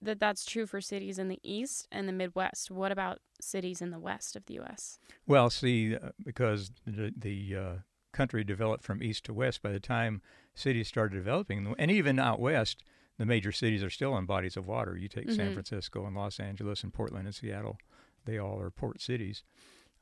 that 0.00 0.20
that's 0.20 0.44
true 0.44 0.66
for 0.66 0.80
cities 0.80 1.18
in 1.18 1.28
the 1.28 1.40
east 1.42 1.88
and 1.90 2.08
the 2.08 2.12
Midwest. 2.12 2.70
What 2.70 2.92
about 2.92 3.20
cities 3.40 3.82
in 3.82 3.90
the 3.90 3.98
west 3.98 4.36
of 4.36 4.46
the 4.46 4.54
U.S.? 4.54 4.98
Well, 5.26 5.50
see, 5.50 5.96
uh, 5.96 6.10
because 6.24 6.70
the, 6.86 7.12
the 7.16 7.56
uh, 7.56 7.72
country 8.12 8.44
developed 8.44 8.84
from 8.84 9.02
east 9.02 9.24
to 9.24 9.34
west, 9.34 9.60
by 9.60 9.72
the 9.72 9.80
time 9.80 10.22
cities 10.54 10.86
started 10.86 11.16
developing, 11.16 11.74
and 11.78 11.90
even 11.90 12.20
out 12.20 12.38
west, 12.38 12.84
the 13.16 13.26
major 13.26 13.50
cities 13.50 13.82
are 13.82 13.90
still 13.90 14.12
on 14.14 14.24
bodies 14.24 14.56
of 14.56 14.68
water. 14.68 14.96
You 14.96 15.08
take 15.08 15.32
San 15.32 15.50
Mhm. 15.50 15.54
Francisco 15.54 16.06
and 16.06 16.14
Los 16.14 16.38
Angeles 16.38 16.84
and 16.84 16.94
Portland 16.94 17.26
and 17.26 17.34
Seattle; 17.34 17.76
they 18.24 18.38
all 18.38 18.60
are 18.60 18.70
port 18.70 19.00
cities. 19.00 19.42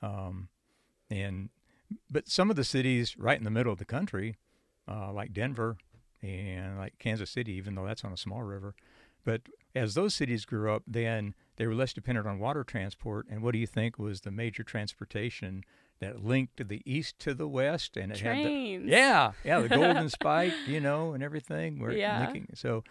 Um, 0.02 0.48
and 1.11 1.50
but 2.11 2.29
some 2.29 2.50
of 2.50 2.57
the 2.57 2.64
cities 2.64 3.16
right 3.16 3.38
in 3.38 3.44
the 3.44 3.50
middle 3.50 3.72
of 3.72 3.79
the 3.79 3.85
country, 3.85 4.37
uh, 4.88 5.12
like 5.12 5.33
Denver 5.33 5.76
and 6.22 6.79
like 6.79 6.98
Kansas 6.98 7.31
City, 7.31 7.52
even 7.52 7.74
though 7.74 7.87
that's 7.87 8.05
on 8.05 8.12
a 8.12 8.16
small 8.16 8.42
river, 8.42 8.74
But 9.24 9.42
as 9.74 9.94
those 9.94 10.14
cities 10.14 10.44
grew 10.44 10.72
up, 10.72 10.83
then 10.87 11.35
they 11.57 11.66
were 11.66 11.74
less 11.74 11.92
dependent 11.92 12.26
on 12.29 12.38
water 12.38 12.62
transport. 12.64 13.26
And 13.31 13.42
what 13.42 13.52
do 13.52 13.59
you 13.59 13.66
think 13.66 13.98
was 13.98 14.20
the 14.20 14.31
major 14.31 14.62
transportation 14.62 15.64
that 16.00 16.24
linked 16.24 16.68
the 16.68 16.81
east 16.85 17.18
to 17.20 17.35
the 17.35 17.48
west? 17.48 17.96
And 17.96 18.12
it 18.12 18.18
Trains. 18.18 18.44
had 18.83 18.87
the, 18.87 18.90
yeah, 18.90 19.33
yeah, 19.44 19.61
the 19.61 19.68
Golden 19.81 20.09
Spike, 20.09 20.55
you 20.66 20.81
know, 20.81 21.12
and 21.12 21.22
everything. 21.24 21.79
We're 21.81 21.92
Yeah. 21.92 22.20
linking- 22.24 22.48
So, 22.55 22.85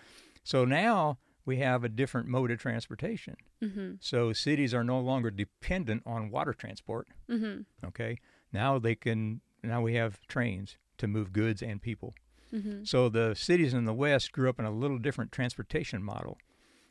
so 0.44 0.66
now 0.66 1.18
we 1.46 1.58
have 1.58 1.84
a 1.84 1.90
different 1.90 2.28
mode 2.28 2.52
of 2.52 2.60
transportation. 2.60 3.36
Mm-hmm. 3.64 3.94
So 4.00 4.34
cities 4.34 4.74
are 4.74 4.84
no 4.84 5.00
longer 5.00 5.30
dependent 5.30 6.04
on 6.06 6.32
water 6.32 6.54
transport. 6.54 7.08
Mm-hmm. 7.30 7.62
Okay, 7.88 8.20
now 8.52 8.80
they 8.80 8.96
can. 8.96 9.42
Now 9.64 9.82
we 9.82 9.96
have 9.96 10.20
trains 10.28 10.78
to 10.98 11.08
move 11.08 11.34
goods 11.34 11.62
and 11.62 11.82
people. 11.82 12.14
Mm-hmm. 12.54 12.84
So 12.84 13.10
the 13.10 13.36
cities 13.36 13.74
in 13.74 13.86
the 13.86 13.94
West 13.94 14.32
grew 14.32 14.50
up 14.50 14.60
in 14.60 14.66
a 14.66 14.72
little 14.72 14.98
different 14.98 15.32
transportation 15.32 16.04
model. 16.04 16.38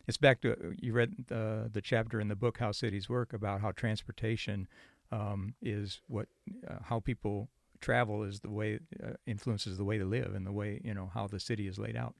It's 0.06 0.18
back 0.18 0.40
to 0.42 0.74
you 0.80 0.92
read 0.92 1.26
the 1.28 1.70
the 1.72 1.80
chapter 1.80 2.20
in 2.20 2.28
the 2.28 2.36
book 2.36 2.58
"How 2.58 2.72
Cities 2.72 3.08
Work" 3.08 3.32
about 3.32 3.60
how 3.60 3.72
transportation 3.72 4.68
um, 5.10 5.54
is 5.62 6.00
what 6.06 6.28
uh, 6.68 6.76
how 6.84 7.00
people 7.00 7.48
travel 7.80 8.22
is 8.22 8.40
the 8.40 8.50
way 8.50 8.78
uh, 9.02 9.12
influences 9.26 9.76
the 9.76 9.84
way 9.84 9.98
they 9.98 10.04
live 10.04 10.34
and 10.34 10.46
the 10.46 10.52
way 10.52 10.80
you 10.84 10.94
know 10.94 11.10
how 11.12 11.26
the 11.26 11.40
city 11.40 11.66
is 11.66 11.78
laid 11.78 11.96
out. 11.96 12.14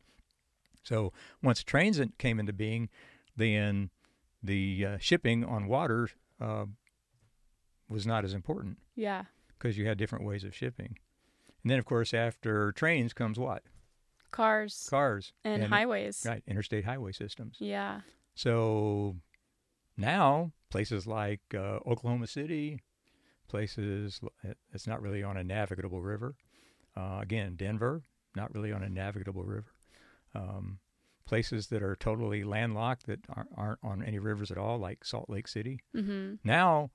So 0.84 1.12
once 1.42 1.62
trains 1.64 2.00
came 2.18 2.38
into 2.38 2.52
being, 2.52 2.88
then 3.36 3.90
the 4.42 4.86
uh, 4.86 4.98
shipping 4.98 5.44
on 5.44 5.66
water 5.66 6.08
uh, 6.40 6.66
was 7.88 8.06
not 8.06 8.24
as 8.24 8.32
important 8.34 8.78
Yeah. 8.94 9.24
because 9.48 9.76
you 9.78 9.86
had 9.86 9.98
different 9.98 10.24
ways 10.24 10.44
of 10.44 10.54
shipping. 10.54 10.98
And 11.62 11.70
then, 11.70 11.78
of 11.78 11.86
course, 11.86 12.12
after 12.14 12.70
trains 12.72 13.12
comes 13.14 13.38
what? 13.38 13.62
Cars 14.30 14.86
Cars 14.90 15.32
and, 15.44 15.64
highways. 15.64 16.22
right? 16.26 16.42
Interstate 16.46 16.84
highway 16.84 17.12
systems. 17.12 17.56
Yeah. 17.60 18.00
So 18.34 19.16
now 19.96 20.52
places 20.70 21.06
like 21.06 21.40
uh, 21.54 21.78
Oklahoma 21.86 22.26
City, 22.26 22.80
places 23.48 24.20
it's 24.72 24.86
not 24.86 25.00
really 25.00 25.22
on 25.22 25.36
a 25.36 25.44
navigable 25.44 26.02
river. 26.02 26.34
Uh, 26.96 27.18
again, 27.22 27.54
Denver, 27.56 28.02
not 28.36 28.52
really 28.54 28.72
on 28.72 28.82
a 28.82 28.88
navigable 28.88 29.44
river. 29.44 29.72
Um, 30.34 30.78
places 31.26 31.68
that 31.68 31.82
are 31.82 31.96
totally 31.96 32.44
landlocked 32.44 33.06
that 33.06 33.20
aren't, 33.34 33.48
aren't 33.56 33.78
on 33.82 34.02
any 34.02 34.18
rivers 34.18 34.50
at 34.50 34.58
all, 34.58 34.78
like 34.78 35.04
Salt 35.04 35.30
Lake 35.30 35.48
City. 35.48 35.80
Mm-hmm. 35.96 36.34
Now, 36.44 36.90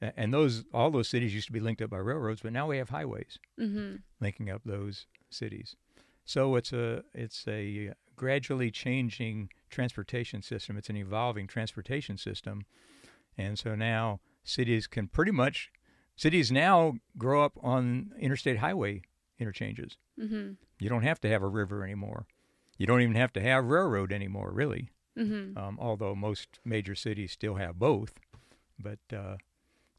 and 0.00 0.34
those 0.34 0.64
all 0.74 0.90
those 0.90 1.08
cities 1.08 1.32
used 1.32 1.46
to 1.46 1.52
be 1.52 1.60
linked 1.60 1.80
up 1.80 1.90
by 1.90 1.98
railroads, 1.98 2.40
but 2.42 2.52
now 2.52 2.66
we 2.66 2.78
have 2.78 2.88
highways 2.88 3.38
Mm-hmm. 3.60 3.96
linking 4.20 4.50
up 4.50 4.62
those 4.64 5.06
cities. 5.30 5.76
So 6.24 6.56
it's 6.56 6.72
a 6.72 7.04
it's 7.14 7.44
a 7.46 7.92
gradually 8.16 8.70
changing 8.70 9.50
transportation 9.70 10.42
system. 10.42 10.76
It's 10.76 10.90
an 10.90 10.96
evolving 10.96 11.46
transportation 11.46 12.16
system, 12.18 12.64
and 13.38 13.58
so 13.58 13.74
now 13.76 14.20
cities 14.42 14.86
can 14.88 15.06
pretty 15.06 15.32
much 15.32 15.70
cities 16.16 16.50
now 16.50 16.94
grow 17.16 17.44
up 17.44 17.52
on 17.62 18.10
interstate 18.18 18.58
highway 18.58 19.02
interchanges. 19.38 19.96
Mm-hmm. 20.18 20.52
You 20.80 20.88
don't 20.88 21.02
have 21.02 21.20
to 21.20 21.28
have 21.28 21.42
a 21.42 21.48
river 21.48 21.84
anymore. 21.84 22.26
You 22.82 22.86
don't 22.86 23.00
even 23.00 23.14
have 23.14 23.32
to 23.34 23.40
have 23.40 23.66
railroad 23.66 24.12
anymore, 24.12 24.50
really. 24.52 24.90
Mm-hmm. 25.16 25.56
Um, 25.56 25.78
although 25.80 26.16
most 26.16 26.58
major 26.64 26.96
cities 26.96 27.30
still 27.30 27.54
have 27.54 27.78
both, 27.78 28.14
but 28.76 28.98
uh, 29.16 29.36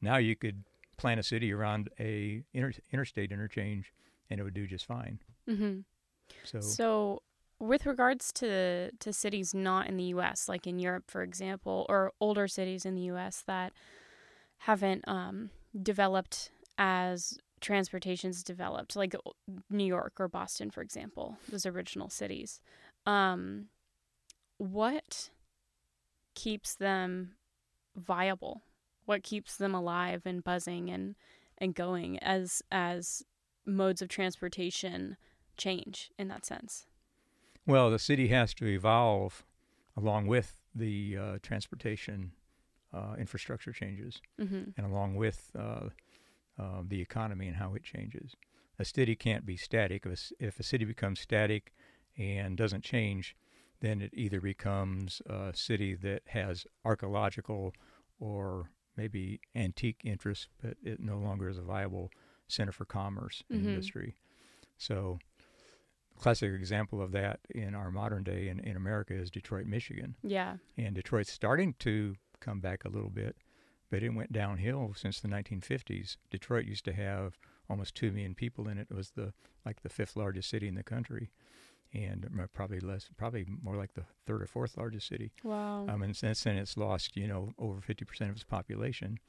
now 0.01 0.17
you 0.17 0.35
could 0.35 0.65
plan 0.97 1.17
a 1.17 1.23
city 1.23 1.53
around 1.53 1.87
a 1.97 2.43
inter- 2.53 2.73
interstate 2.91 3.31
interchange, 3.31 3.93
and 4.29 4.37
it 4.37 4.43
would 4.43 4.53
do 4.53 4.67
just 4.67 4.85
fine. 4.85 5.19
Mm-hmm. 5.49 5.79
So, 6.43 6.59
So, 6.59 7.21
with 7.57 7.85
regards 7.85 8.33
to 8.33 8.91
to 8.91 9.13
cities 9.13 9.53
not 9.53 9.87
in 9.87 9.95
the 9.95 10.09
U.S., 10.15 10.49
like 10.49 10.67
in 10.67 10.77
Europe, 10.77 11.05
for 11.07 11.23
example, 11.23 11.85
or 11.87 12.11
older 12.19 12.49
cities 12.49 12.85
in 12.85 12.95
the 12.95 13.03
U.S. 13.13 13.43
that 13.47 13.71
haven't 14.57 15.07
um, 15.07 15.51
developed 15.81 16.51
as 16.77 17.37
transportation's 17.63 18.43
developed, 18.43 18.95
like 18.95 19.15
New 19.69 19.85
York 19.85 20.13
or 20.19 20.27
Boston, 20.27 20.69
for 20.69 20.81
example, 20.81 21.37
those 21.49 21.65
original 21.65 22.09
cities, 22.09 22.59
um, 23.07 23.67
what 24.57 25.31
keeps 26.35 26.75
them 26.75 27.31
viable? 27.95 28.61
What 29.05 29.23
keeps 29.23 29.57
them 29.57 29.73
alive 29.73 30.21
and 30.25 30.43
buzzing 30.43 30.89
and 30.89 31.15
and 31.57 31.73
going 31.75 32.19
as 32.19 32.61
as 32.71 33.23
modes 33.65 34.01
of 34.01 34.09
transportation 34.09 35.17
change 35.57 36.11
in 36.17 36.27
that 36.27 36.45
sense. 36.45 36.85
well, 37.65 37.89
the 37.89 37.99
city 37.99 38.27
has 38.27 38.53
to 38.55 38.65
evolve 38.65 39.43
along 39.95 40.27
with 40.27 40.57
the 40.75 41.17
uh, 41.17 41.37
transportation 41.41 42.31
uh, 42.93 43.15
infrastructure 43.17 43.71
changes, 43.71 44.21
Mm-hmm. 44.39 44.71
and 44.77 44.85
along 44.85 45.15
with 45.15 45.51
uh, 45.57 45.89
uh, 46.59 46.81
the 46.87 47.01
economy 47.01 47.47
and 47.47 47.57
how 47.57 47.73
it 47.73 47.83
changes. 47.83 48.35
A 48.79 48.85
city 48.85 49.15
can't 49.15 49.45
be 49.45 49.57
static. 49.57 50.05
If 50.05 50.31
a, 50.39 50.45
if 50.45 50.59
a 50.59 50.63
city 50.63 50.85
becomes 50.85 51.19
static 51.19 51.73
and 52.17 52.57
doesn't 52.57 52.83
change, 52.83 53.35
then 53.81 54.01
it 54.01 54.11
either 54.13 54.39
becomes 54.41 55.21
a 55.27 55.51
city 55.53 55.93
that 55.95 56.21
has 56.27 56.65
archaeological 56.85 57.73
or 58.19 58.71
maybe 58.95 59.39
antique 59.55 60.01
interests, 60.03 60.47
but 60.61 60.77
it 60.83 60.99
no 60.99 61.17
longer 61.17 61.49
is 61.49 61.57
a 61.57 61.61
viable 61.63 62.11
center 62.47 62.71
for 62.71 62.85
commerce 62.85 63.43
and 63.49 63.63
Mhm. 63.63 63.67
industry. 63.67 64.15
So, 64.77 65.19
classic 66.17 66.51
example 66.53 67.01
of 67.01 67.11
that 67.11 67.39
in 67.49 67.75
our 67.75 67.91
modern 67.91 68.23
day 68.23 68.47
in, 68.47 68.59
in 68.59 68.75
America 68.77 69.13
is 69.13 69.29
Detroit, 69.31 69.65
Michigan 69.65 70.15
Yeah. 70.21 70.57
and 70.77 70.95
Detroit's 70.95 71.31
starting 71.31 71.73
to 71.79 72.15
come 72.39 72.59
back 72.59 72.85
a 72.85 72.89
little 72.89 73.09
bit, 73.09 73.35
but 73.93 74.01
it 74.01 74.09
went 74.09 74.33
downhill 74.33 74.91
since 74.95 75.19
the 75.19 75.27
1950s. 75.27 76.17
Detroit 76.31 76.65
used 76.65 76.83
to 76.83 76.93
have 76.93 77.37
almost 77.69 77.93
two 77.93 78.11
million 78.11 78.33
people 78.33 78.67
in 78.67 78.79
it. 78.79 78.87
It 78.89 78.95
was 78.95 79.11
the 79.11 79.33
like 79.67 79.83
the 79.83 79.89
fifth 79.89 80.15
largest 80.15 80.49
city 80.49 80.67
in 80.67 80.73
the 80.73 80.81
country, 80.81 81.29
and 81.93 82.27
probably 82.53 82.79
less, 82.79 83.07
probably 83.17 83.45
more 83.61 83.75
like 83.75 83.93
the 83.93 84.05
third 84.25 84.41
or 84.41 84.47
fourth 84.47 84.77
largest 84.77 85.07
city. 85.07 85.31
Wow. 85.43 85.85
Um, 85.87 86.01
and 86.01 86.17
since 86.17 86.43
then, 86.43 86.57
it's 86.57 86.75
lost 86.75 87.15
you 87.15 87.27
know 87.27 87.53
over 87.59 87.81
50 87.81 88.03
percent 88.03 88.31
of 88.31 88.37
its 88.37 88.43
population. 88.43 89.19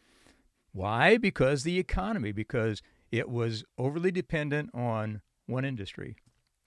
Why? 0.72 1.18
Because 1.18 1.64
the 1.64 1.78
economy, 1.78 2.32
because 2.32 2.80
it 3.12 3.28
was 3.28 3.64
overly 3.76 4.12
dependent 4.12 4.70
on 4.72 5.20
one 5.44 5.66
industry, 5.66 6.16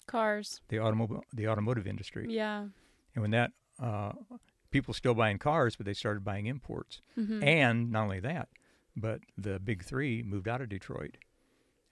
Cars. 0.05 0.61
the 0.69 0.77
automobile, 0.77 1.23
the 1.33 1.47
automotive 1.47 1.87
industry. 1.87 2.27
Yeah. 2.29 2.67
And 3.15 3.23
when 3.23 3.31
that, 3.31 3.53
uh, 3.81 4.11
people 4.77 4.93
still 4.93 5.13
buying 5.13 5.37
cars, 5.39 5.75
but 5.75 5.85
they 5.85 5.93
started 5.93 6.23
buying 6.23 6.45
imports. 6.45 7.01
Mm-hmm. 7.17 7.43
And 7.43 7.91
not 7.91 8.03
only 8.03 8.19
that, 8.19 8.49
but 8.95 9.21
the 9.37 9.59
big 9.59 9.83
three 9.83 10.23
moved 10.23 10.47
out 10.47 10.61
of 10.61 10.69
Detroit 10.69 11.17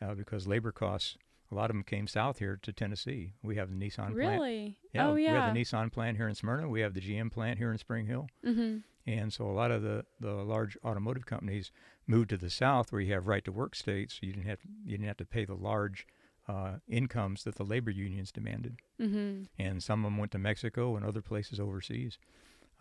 uh, 0.02 0.13
because 0.13 0.48
labor 0.48 0.71
costs. 0.71 1.17
A 1.52 1.56
lot 1.56 1.69
of 1.69 1.76
them 1.76 1.84
came 1.84 2.08
south 2.08 2.39
here 2.39 2.58
to 2.63 2.74
Tennessee. 2.74 3.34
We 3.43 3.56
have 3.58 3.69
the 3.69 3.76
Nissan 3.76 3.95
plant. 3.95 4.15
really? 4.15 4.78
Yeah, 4.93 5.08
oh 5.10 5.15
yeah. 5.15 5.32
we 5.32 5.38
have 5.38 5.54
the 5.54 5.60
Nissan 5.62 5.91
plant 5.91 6.17
here 6.17 6.28
in 6.28 6.34
Smyrna. 6.36 6.67
We 6.67 6.82
have 6.82 6.93
the 6.95 7.02
GM 7.02 7.32
plant 7.32 7.60
here 7.60 7.71
in 7.71 7.78
Spring 7.78 8.08
Hill. 8.08 8.28
mm-hmm. 8.45 8.78
And 9.08 9.32
so 9.32 9.45
a 9.45 9.54
lot 9.54 9.69
of 9.69 9.84
the, 9.84 10.04
the 10.19 10.32
large 10.34 10.76
automotive 10.84 11.28
companies 11.28 11.71
moved 12.08 12.32
to 12.32 12.38
the 12.38 12.50
south 12.50 12.91
where 12.91 13.00
you 13.02 13.13
have 13.13 13.28
right 13.28 13.45
to 13.45 13.52
work 13.52 13.76
states. 13.76 14.15
So 14.15 14.21
you 14.26 14.34
didn't 14.34 14.48
have 14.48 14.60
you 14.84 14.91
didn't 14.98 15.08
have 15.08 15.17
to 15.17 15.26
pay 15.26 15.45
the 15.45 15.54
large 15.54 16.08
uh, 16.48 16.78
incomes 16.88 17.43
that 17.43 17.56
the 17.56 17.63
labor 17.63 17.91
unions 17.91 18.32
demanded 18.32 18.78
Mm-hmm. 19.00 19.43
and 19.60 19.84
some 19.84 20.00
of 20.06 20.06
them 20.12 20.17
went 20.17 20.32
to 20.32 20.39
Mexico 20.39 20.95
and 20.95 21.06
other 21.06 21.21
places 21.21 21.60
overseas. 21.60 22.17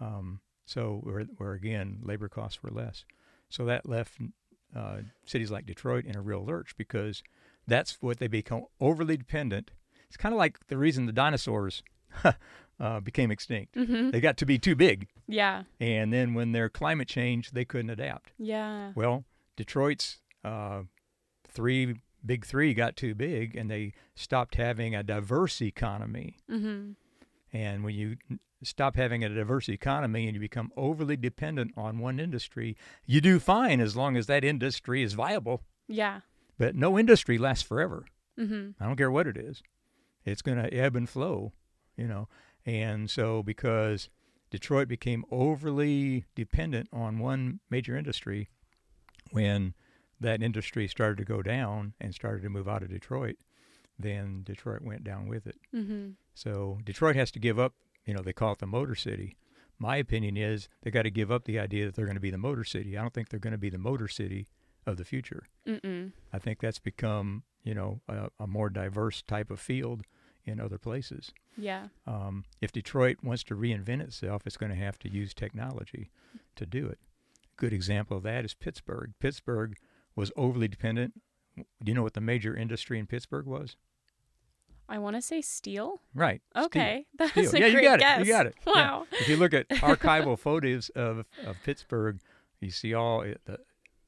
Um, 0.00 0.40
so 0.66 1.00
where, 1.02 1.22
where 1.36 1.52
again 1.52 1.98
labor 2.02 2.28
costs 2.28 2.62
were 2.62 2.70
less, 2.70 3.04
so 3.48 3.64
that 3.66 3.88
left 3.88 4.18
uh, 4.74 4.98
cities 5.24 5.50
like 5.50 5.66
Detroit 5.66 6.04
in 6.04 6.16
a 6.16 6.20
real 6.22 6.44
lurch 6.44 6.76
because 6.76 7.22
that's 7.66 7.98
what 8.00 8.18
they 8.18 8.26
become 8.28 8.64
overly 8.80 9.16
dependent. 9.16 9.70
It's 10.08 10.16
kind 10.16 10.32
of 10.34 10.38
like 10.38 10.58
the 10.68 10.76
reason 10.78 11.06
the 11.06 11.12
dinosaurs 11.12 11.82
uh, 12.80 13.00
became 13.00 13.30
extinct. 13.30 13.74
Mm-hmm. 13.74 14.10
They 14.10 14.20
got 14.20 14.36
to 14.38 14.46
be 14.46 14.58
too 14.58 14.74
big, 14.76 15.08
Yeah. 15.28 15.64
and 15.80 16.12
then 16.12 16.34
when 16.34 16.52
their 16.52 16.68
climate 16.68 17.08
changed, 17.08 17.54
they 17.54 17.64
couldn't 17.64 17.90
adapt. 17.90 18.32
Yeah. 18.38 18.92
Well, 18.94 19.24
Detroit's 19.56 20.18
uh, 20.44 20.82
three 21.48 21.96
big 22.24 22.44
three 22.46 22.72
got 22.74 22.96
too 22.96 23.14
big, 23.14 23.54
and 23.54 23.70
they 23.70 23.92
stopped 24.14 24.54
having 24.56 24.94
a 24.94 25.02
diverse 25.02 25.60
economy. 25.62 26.36
Mm-hmm. 26.50 26.92
And 27.54 27.84
when 27.84 27.94
you 27.94 28.16
stop 28.64 28.96
having 28.96 29.22
a 29.22 29.28
diverse 29.28 29.68
economy 29.68 30.26
and 30.26 30.34
you 30.34 30.40
become 30.40 30.72
overly 30.76 31.16
dependent 31.16 31.72
on 31.76 32.00
one 32.00 32.18
industry, 32.18 32.76
you 33.06 33.20
do 33.20 33.38
fine 33.38 33.80
as 33.80 33.94
long 33.94 34.16
as 34.16 34.26
that 34.26 34.44
industry 34.44 35.02
is 35.02 35.12
viable. 35.12 35.62
Yeah. 35.86 36.20
But 36.58 36.74
no 36.74 36.98
industry 36.98 37.38
lasts 37.38 37.62
forever. 37.62 38.06
Mm-hmm. 38.38 38.82
I 38.82 38.86
don't 38.86 38.96
care 38.96 39.10
what 39.10 39.28
it 39.28 39.36
is. 39.36 39.62
It's 40.24 40.42
going 40.42 40.58
to 40.60 40.74
ebb 40.74 40.96
and 40.96 41.08
flow, 41.08 41.52
you 41.96 42.08
know. 42.08 42.28
And 42.66 43.08
so 43.08 43.42
because 43.42 44.08
Detroit 44.50 44.88
became 44.88 45.24
overly 45.30 46.24
dependent 46.34 46.88
on 46.92 47.20
one 47.20 47.60
major 47.70 47.96
industry 47.96 48.48
when 49.30 49.74
that 50.20 50.42
industry 50.42 50.88
started 50.88 51.18
to 51.18 51.24
go 51.24 51.42
down 51.42 51.92
and 52.00 52.14
started 52.14 52.42
to 52.42 52.48
move 52.48 52.68
out 52.68 52.82
of 52.82 52.88
Detroit, 52.88 53.36
then 53.98 54.42
Detroit 54.44 54.82
went 54.82 55.04
down 55.04 55.28
with 55.28 55.46
it. 55.46 55.56
Mm-hmm. 55.74 56.10
So 56.34 56.78
Detroit 56.84 57.16
has 57.16 57.30
to 57.32 57.38
give 57.38 57.58
up 57.58 57.74
you 58.04 58.14
know, 58.14 58.22
they 58.22 58.32
call 58.32 58.52
it 58.52 58.58
the 58.58 58.66
Motor 58.66 58.94
City. 58.94 59.36
My 59.78 59.96
opinion 59.96 60.36
is 60.36 60.68
they 60.82 60.90
got 60.90 61.02
to 61.02 61.10
give 61.10 61.30
up 61.30 61.44
the 61.44 61.58
idea 61.58 61.86
that 61.86 61.94
they're 61.94 62.04
going 62.04 62.16
to 62.16 62.20
be 62.20 62.30
the 62.30 62.38
Motor 62.38 62.64
City. 62.64 62.96
I 62.96 63.02
don't 63.02 63.12
think 63.12 63.28
they're 63.28 63.40
going 63.40 63.52
to 63.52 63.58
be 63.58 63.70
the 63.70 63.78
Motor 63.78 64.08
City 64.08 64.46
of 64.86 64.96
the 64.96 65.04
future. 65.04 65.48
Mm-mm. 65.66 66.12
I 66.32 66.38
think 66.38 66.60
that's 66.60 66.78
become, 66.78 67.42
you 67.64 67.74
know, 67.74 68.00
a, 68.08 68.28
a 68.38 68.46
more 68.46 68.70
diverse 68.70 69.22
type 69.22 69.50
of 69.50 69.58
field 69.58 70.02
in 70.44 70.60
other 70.60 70.78
places. 70.78 71.32
Yeah. 71.56 71.88
Um, 72.06 72.44
if 72.60 72.70
Detroit 72.70 73.18
wants 73.22 73.42
to 73.44 73.54
reinvent 73.54 74.02
itself, 74.02 74.42
it's 74.46 74.58
going 74.58 74.70
to 74.70 74.78
have 74.78 74.98
to 75.00 75.08
use 75.08 75.32
technology 75.32 76.10
to 76.56 76.66
do 76.66 76.86
it. 76.86 76.98
A 77.44 77.56
good 77.56 77.72
example 77.72 78.18
of 78.18 78.22
that 78.24 78.44
is 78.44 78.54
Pittsburgh. 78.54 79.14
Pittsburgh 79.18 79.76
was 80.14 80.30
overly 80.36 80.68
dependent. 80.68 81.14
Do 81.56 81.64
you 81.84 81.94
know 81.94 82.02
what 82.02 82.14
the 82.14 82.20
major 82.20 82.56
industry 82.56 82.98
in 82.98 83.06
Pittsburgh 83.06 83.46
was? 83.46 83.76
I 84.88 84.98
want 84.98 85.16
to 85.16 85.22
say 85.22 85.40
steel. 85.40 86.00
Right. 86.14 86.42
steel. 86.52 86.64
Okay, 86.66 87.06
that's 87.18 87.32
Steel. 87.32 87.54
a 87.54 87.58
yeah, 87.58 87.70
great 87.70 87.72
you 87.74 87.88
got 87.88 87.98
guess. 88.00 88.20
it. 88.20 88.26
You 88.26 88.32
got 88.32 88.46
it. 88.46 88.54
Yeah. 88.66 88.72
Wow. 88.74 89.06
If 89.12 89.28
you 89.28 89.36
look 89.36 89.54
at 89.54 89.68
archival 89.70 90.38
photos 90.38 90.90
of, 90.90 91.24
of 91.46 91.56
Pittsburgh, 91.64 92.20
you 92.60 92.70
see 92.70 92.92
all 92.92 93.20
the, 93.22 93.58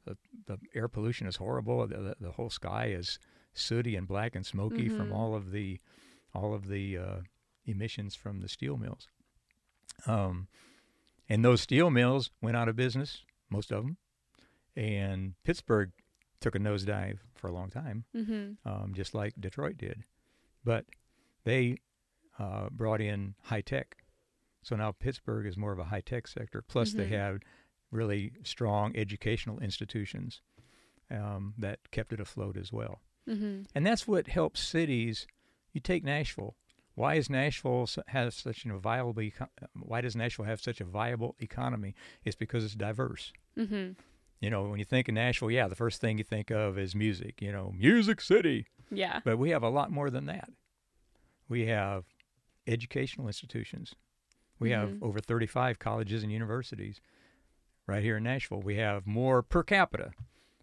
the 0.04 0.16
the 0.46 0.58
air 0.74 0.86
pollution 0.88 1.26
is 1.26 1.36
horrible. 1.36 1.86
The, 1.86 1.96
the, 1.96 2.16
the 2.20 2.30
whole 2.32 2.50
sky 2.50 2.86
is 2.88 3.18
sooty 3.54 3.96
and 3.96 4.06
black 4.06 4.34
and 4.36 4.44
smoky 4.44 4.88
from 4.88 5.08
Mhm. 5.10 5.14
all 5.14 5.34
of 5.34 5.50
the 5.50 5.80
all 6.34 6.52
of 6.54 6.68
the 6.68 6.98
uh, 6.98 7.16
emissions 7.64 8.14
from 8.14 8.40
the 8.40 8.48
steel 8.48 8.76
mills. 8.76 9.08
Um, 10.06 10.48
and 11.28 11.42
those 11.44 11.62
steel 11.62 11.90
mills 11.90 12.30
went 12.42 12.56
out 12.56 12.68
of 12.68 12.76
business, 12.76 13.22
most 13.50 13.72
of 13.72 13.82
them, 13.84 13.96
and 14.76 15.34
Pittsburgh 15.42 15.92
took 16.40 16.54
a 16.54 16.58
nosedive 16.58 17.18
for 17.34 17.48
a 17.48 17.52
long 17.52 17.70
time 17.70 18.04
Mm-hmm. 18.14 18.68
um, 18.68 18.92
just 18.94 19.14
like 19.14 19.34
Detroit 19.38 19.76
did. 19.78 20.02
But 20.64 20.86
they 21.44 21.78
uh, 22.38 22.68
brought 22.70 23.00
in 23.00 23.34
high 23.44 23.60
tech. 23.62 23.96
So 24.62 24.74
now 24.76 24.92
Pittsburgh 24.92 25.46
is 25.46 25.56
more 25.56 25.72
of 25.72 25.78
a 25.78 25.84
high 25.84 26.00
tech 26.00 26.26
sector. 26.28 26.60
Plus, 26.62 26.92
they 26.92 27.06
Mhm. 27.06 27.10
have 27.18 27.38
really 27.90 28.32
strong 28.42 28.96
educational 28.96 29.58
institutions 29.60 30.42
um, 31.10 31.54
that 31.56 31.78
kept 31.92 32.12
it 32.12 32.18
afloat 32.20 32.56
as 32.56 32.72
well. 32.72 33.00
Mm-hmm. 33.28 33.62
And 33.74 33.86
that's 33.86 34.08
what 34.08 34.26
helps 34.26 34.60
cities. 34.60 35.26
You 35.72 35.80
take 35.80 36.02
Nashville. 36.04 36.56
Why 36.96 37.14
is 37.14 37.30
Nashville 37.30 37.86
has 38.08 38.34
such 38.34 38.64
a 38.64 38.76
viable? 38.78 39.14
Why 39.74 40.00
does 40.00 40.16
Nashville 40.16 40.46
have 40.46 40.60
such 40.60 40.80
a 40.80 40.84
viable 40.84 41.36
economy? 41.38 41.94
It's 42.24 42.34
because 42.36 42.64
it's 42.64 42.74
diverse. 42.74 43.32
Mm-hmm. 43.56 43.92
You 44.40 44.50
know, 44.50 44.64
when 44.64 44.78
you 44.78 44.84
think 44.84 45.08
of 45.08 45.14
Nashville, 45.14 45.50
yeah, 45.50 45.66
the 45.66 45.74
first 45.74 46.00
thing 46.00 46.18
you 46.18 46.24
think 46.24 46.50
of 46.50 46.78
is 46.78 46.94
music. 46.94 47.40
You 47.40 47.52
know, 47.52 47.72
Music 47.76 48.20
City. 48.20 48.66
Yeah. 48.90 49.20
But 49.24 49.38
we 49.38 49.50
have 49.50 49.62
a 49.62 49.68
lot 49.70 49.90
more 49.90 50.10
than 50.10 50.26
that. 50.26 50.50
We 51.48 51.66
have 51.66 52.04
educational 52.66 53.26
institutions. 53.26 53.94
We 54.58 54.70
have 54.70 54.90
Mhm. 54.90 55.02
over 55.02 55.20
35 55.20 55.78
colleges 55.78 56.22
and 56.22 56.32
universities 56.32 57.00
right 57.86 58.02
here 58.02 58.16
in 58.16 58.24
Nashville. 58.24 58.60
We 58.60 58.76
have 58.76 59.06
more 59.06 59.42
per 59.42 59.62
capita. 59.62 60.12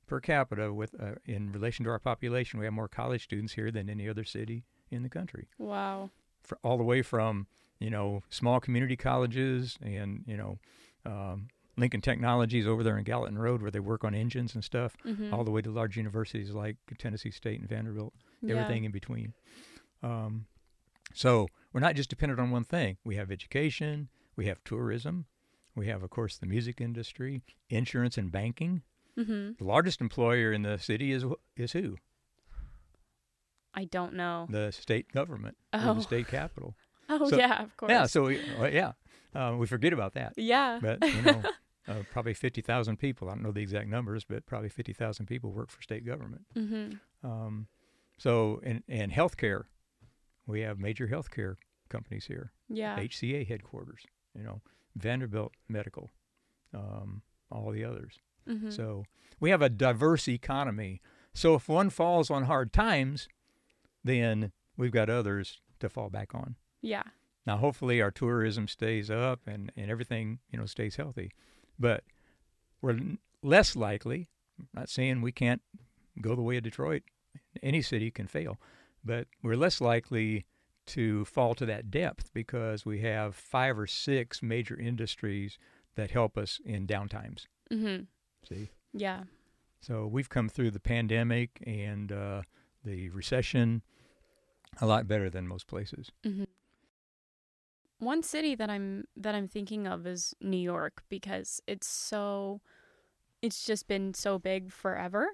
Per 0.08 0.20
capita, 0.20 0.74
with 0.74 1.00
uh, 1.00 1.16
in 1.26 1.52
relation 1.52 1.86
to 1.86 1.92
our 1.92 2.00
population, 2.00 2.60
we 2.60 2.66
have 2.66 2.74
more 2.74 2.88
college 2.90 3.24
students 3.24 3.54
here 3.54 3.72
than 3.72 3.90
any 3.90 4.08
other 4.10 4.24
city 4.24 4.66
in 4.92 5.02
the 5.04 5.10
country. 5.10 5.48
Wow. 5.58 6.12
For, 6.42 6.58
all 6.64 6.78
the 6.78 6.84
way 6.84 7.02
from 7.02 7.48
you 7.80 7.90
know 7.90 8.22
small 8.30 8.60
community 8.60 8.96
colleges 8.98 9.78
and 9.82 10.24
you 10.28 10.38
know 10.38 10.60
um, 11.06 11.48
Lincoln 11.78 12.02
Technologies 12.02 12.68
over 12.68 12.84
there 12.84 12.98
in 12.98 13.04
Gallatin 13.04 13.38
Road, 13.38 13.62
where 13.62 13.72
they 13.72 13.80
work 13.80 14.04
on 14.04 14.14
engines 14.14 14.54
and 14.54 14.64
stuff, 14.64 14.96
Mm-hmm. 15.06 15.34
all 15.34 15.44
the 15.44 15.52
way 15.52 15.62
to 15.62 15.72
large 15.72 15.98
universities 15.98 16.52
like 16.52 16.78
Tennessee 16.98 17.32
State 17.32 17.60
and 17.60 17.68
Vanderbilt 17.70 18.14
everything 18.48 18.84
in 18.84 18.92
between. 18.92 19.34
Um, 20.04 20.46
so 21.14 21.48
we're 21.72 21.80
not 21.80 21.96
just 21.96 22.10
dependent 22.10 22.40
on 22.40 22.52
one 22.52 22.64
thing. 22.66 22.98
We 23.06 23.16
have 23.16 23.32
education, 23.32 24.10
we 24.36 24.46
have 24.48 24.64
tourism, 24.64 25.26
we 25.76 25.88
have, 25.88 26.04
of 26.04 26.10
course, 26.10 26.38
the 26.38 26.46
music 26.46 26.80
industry, 26.82 27.42
insurance 27.70 28.18
and 28.18 28.32
banking. 28.32 28.84
Mm-hmm. 29.18 29.52
The 29.60 29.64
largest 29.64 30.02
employer 30.02 30.52
in 30.52 30.62
the 30.64 30.78
city 30.78 31.12
is 31.12 31.24
is 31.56 31.72
who? 31.72 31.98
I 33.74 33.86
don't 33.86 34.14
know. 34.14 34.46
The 34.50 34.72
state 34.72 35.12
government, 35.12 35.58
Oh. 35.74 35.96
the 35.96 36.02
state 36.02 36.28
capital. 36.28 36.76
Oh 37.10 37.30
so- 37.30 37.38
yeah, 37.38 37.62
of 37.64 37.76
course. 37.76 37.90
Yeah. 37.90 38.06
So 38.06 38.24
we, 38.24 38.40
well, 38.58 38.72
yeah, 38.72 38.94
uh, 39.36 39.56
we 39.58 39.68
forget 39.68 39.94
about 39.94 40.14
that. 40.14 40.34
yeah. 40.38 40.80
But 40.82 41.04
you 41.06 41.22
know, 41.22 41.42
uh, 41.88 42.04
probably 42.12 42.34
fifty 42.34 42.62
thousand 42.62 42.98
people. 42.98 43.30
I 43.30 43.34
don't 43.34 43.44
know 43.44 43.52
the 43.52 43.62
exact 43.62 43.88
numbers, 43.88 44.24
but 44.24 44.46
probably 44.46 44.70
fifty 44.70 44.94
thousand 44.94 45.26
people 45.28 45.52
work 45.52 45.70
for 45.70 45.82
state 45.82 46.06
government. 46.06 46.44
mm-hmm. 46.56 47.28
Um, 47.28 47.68
so, 48.18 48.60
and, 48.64 48.84
and 48.88 49.12
healthcare, 49.12 49.64
we 50.46 50.62
have 50.62 50.78
major 50.80 51.08
healthcare 51.08 51.56
companies 51.90 52.26
here. 52.26 52.52
Yeah. 52.70 52.98
HCA 52.98 53.48
headquarters, 53.48 54.02
you 54.38 54.44
know, 54.44 54.62
Vanderbilt 54.96 55.54
Medical, 55.68 56.10
um, 56.74 57.22
all 57.52 57.72
the 57.72 57.84
others. 57.84 58.20
mm-hmm. 58.48 58.70
So 58.70 59.06
we 59.40 59.50
have 59.50 59.62
a 59.62 59.70
diverse 59.70 60.28
economy. 60.28 61.02
So 61.34 61.56
if 61.56 61.68
one 61.68 61.90
falls 61.90 62.30
on 62.30 62.44
hard 62.44 62.72
times, 62.74 63.28
then 64.04 64.52
we've 64.78 64.92
got 64.92 65.10
others 65.10 65.60
to 65.80 65.90
fall 65.90 66.10
back 66.10 66.36
on. 66.36 66.56
yeah. 66.82 67.04
Now, 67.46 67.58
hopefully, 67.58 68.02
our 68.02 68.12
tourism 68.12 68.68
stays 68.68 69.10
up 69.12 69.42
and, 69.48 69.72
and 69.76 69.92
everything, 69.92 70.40
you 70.52 70.58
know, 70.58 70.66
stays 70.66 70.96
healthy. 70.96 71.32
But 71.78 72.04
we're 72.82 73.00
less 73.42 73.76
likely. 73.76 74.30
I'm 74.60 74.68
not 74.74 74.90
saying 74.90 75.22
we 75.22 75.32
can't 75.32 75.62
go 76.22 76.36
the 76.36 76.42
way 76.42 76.58
of 76.58 76.64
Detroit. 76.64 77.04
Any 77.62 77.82
city 77.82 78.12
can 78.12 78.28
fail, 78.28 78.60
but 79.04 79.28
we're 79.42 79.56
less 79.58 79.82
likely 79.82 80.46
to 80.86 81.26
fall 81.26 81.56
to 81.56 81.66
that 81.66 81.90
depth 81.90 82.32
because 82.34 82.86
we 82.86 83.00
have 83.02 83.36
five 83.36 83.78
or 83.80 83.88
six 83.88 84.42
major 84.44 84.78
industries 84.80 85.58
that 85.96 86.12
help 86.12 86.38
us 86.38 86.60
in 86.66 86.86
downtimes. 86.88 87.46
Mm-hmm. 87.72 88.04
See, 88.48 88.70
Yeah. 88.94 89.24
so 89.82 90.06
we've 90.06 90.30
come 90.30 90.50
through 90.50 90.72
the 90.72 90.80
pandemic 90.80 91.62
and 91.66 92.12
uh, 92.12 92.42
the 92.84 93.10
recession 93.10 93.82
a 94.82 94.86
lot 94.86 95.08
better 95.08 95.30
than 95.30 95.48
most 95.48 95.68
places. 95.68 96.12
Mm-hmm. 96.26 96.44
One 98.00 98.24
city 98.24 98.56
that 98.56 98.70
I'm 98.70 99.06
that 99.16 99.36
I'm 99.36 99.48
thinking 99.48 99.88
of 99.88 100.06
is 100.06 100.34
New 100.42 100.58
York 100.58 101.04
because 101.10 101.62
it's 101.68 101.88
so 101.88 102.62
it's 103.42 103.66
just 103.66 103.88
been 103.88 104.14
so 104.14 104.40
big 104.40 104.72
forever. 104.72 105.28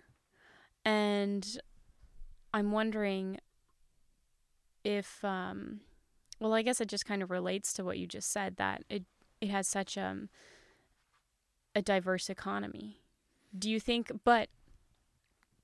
And 0.86 1.58
I'm 2.54 2.72
wondering 2.72 3.40
if 4.84 5.24
um 5.24 5.82
well, 6.40 6.54
I 6.54 6.62
guess 6.62 6.80
it 6.80 6.88
just 6.88 7.06
kind 7.06 7.22
of 7.22 7.32
relates 7.32 7.74
to 7.74 7.84
what 7.84 7.98
you 7.98 8.08
just 8.08 8.32
said 8.32 8.58
that 8.58 8.84
it 8.90 9.04
it 9.42 9.50
has 9.50 9.68
such 9.68 9.98
um 9.98 10.30
a 11.76 11.82
diverse 11.82 12.30
economy. 12.30 13.02
Do 13.58 13.70
you 13.70 13.80
think 13.80 14.12
but 14.24 14.50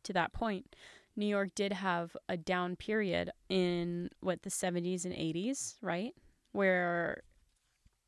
to 0.03 0.13
that 0.13 0.33
point, 0.33 0.75
New 1.15 1.25
York 1.25 1.49
did 1.55 1.73
have 1.73 2.15
a 2.27 2.37
down 2.37 2.75
period 2.75 3.31
in 3.49 4.09
what 4.19 4.43
the 4.43 4.49
70s 4.49 5.05
and 5.05 5.13
80s, 5.13 5.75
right? 5.81 6.13
Where 6.55 7.21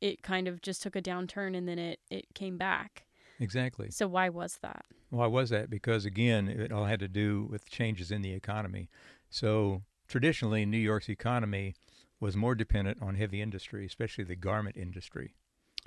it 0.00 0.22
kind 0.22 0.48
of 0.48 0.62
just 0.62 0.82
took 0.82 0.96
a 0.96 1.02
downturn 1.02 1.56
and 1.56 1.68
then 1.68 1.78
it, 1.78 2.00
it 2.10 2.34
came 2.34 2.56
back. 2.56 3.04
Exactly. 3.40 3.90
So 3.90 4.08
why 4.08 4.28
was 4.28 4.58
that? 4.62 4.84
Why 5.10 5.26
was 5.26 5.50
that? 5.50 5.70
Because 5.70 6.04
again, 6.04 6.48
it 6.48 6.72
all 6.72 6.84
had 6.84 7.00
to 7.00 7.08
do 7.08 7.46
with 7.50 7.68
changes 7.68 8.10
in 8.10 8.22
the 8.22 8.32
economy. 8.32 8.88
So 9.30 9.82
traditionally, 10.08 10.66
New 10.66 10.78
York's 10.78 11.08
economy 11.08 11.74
was 12.20 12.36
more 12.36 12.54
dependent 12.54 12.98
on 13.00 13.14
heavy 13.14 13.40
industry, 13.40 13.86
especially 13.86 14.24
the 14.24 14.36
garment 14.36 14.76
industry. 14.76 15.34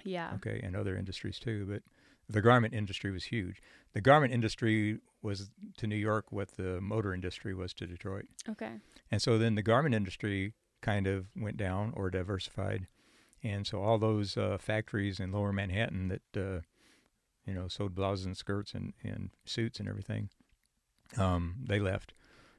Yeah. 0.04 0.32
Okay, 0.36 0.60
and 0.63 0.76
other 0.76 0.95
industries 0.95 1.39
too, 1.39 1.67
but 1.69 1.84
the 2.30 2.41
garment 2.41 2.74
industry 2.74 3.12
was 3.12 3.26
huge. 3.26 3.62
The 3.93 4.02
garment 4.02 4.34
industry 4.34 5.00
was 5.21 5.52
to 5.78 5.88
New 5.88 5.97
York 5.97 6.32
what 6.32 6.56
the 6.56 6.80
motor 6.80 7.13
industry 7.13 7.54
was 7.54 7.74
to 7.74 7.86
Detroit. 7.86 8.26
Okay. 8.50 8.71
And 9.12 9.21
so 9.21 9.38
then 9.38 9.56
the 9.56 9.62
garment 9.62 9.93
industry 9.93 10.54
kind 10.82 11.08
of 11.08 11.28
went 11.36 11.58
down 11.58 11.94
or 11.96 12.10
diversified. 12.10 12.88
And 13.44 13.65
so 13.65 13.82
all 13.82 13.98
those 13.98 14.38
uh, 14.38 14.58
factories 14.60 15.20
in 15.20 15.32
lower 15.32 15.52
Manhattan 15.52 16.10
that, 16.10 16.39
uh, 16.39 16.62
you 17.46 17.54
know, 17.54 17.67
sewed 17.67 17.96
blouses 17.96 18.26
and 18.26 18.38
skirts 18.38 18.74
and, 18.74 18.94
and 19.04 19.32
suits 19.46 19.80
and 19.80 19.89
everything, 19.89 20.30
um, 21.17 21.56
they 21.63 21.80
left. 21.80 22.13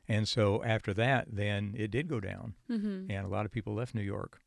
And 0.08 0.26
so 0.26 0.62
after 0.64 0.92
that, 0.94 1.28
then 1.30 1.74
it 1.78 1.90
did 1.90 2.08
go 2.08 2.20
down. 2.20 2.54
Mm-hmm. 2.70 3.10
And 3.10 3.24
a 3.24 3.28
lot 3.28 3.46
of 3.46 3.52
people 3.52 3.74
left 3.74 3.94
New 3.94 4.02
York. 4.02 4.40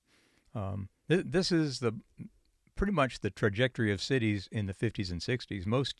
Um, 0.53 0.89
th- 1.09 1.25
this 1.25 1.51
is 1.51 1.79
the 1.79 1.93
pretty 2.75 2.91
much 2.91 3.21
the 3.21 3.29
trajectory 3.29 3.91
of 3.91 4.01
cities 4.01 4.49
in 4.51 4.65
the 4.65 4.73
50s 4.73 5.09
and 5.09 5.21
60s. 5.21 5.65
Most 5.65 5.95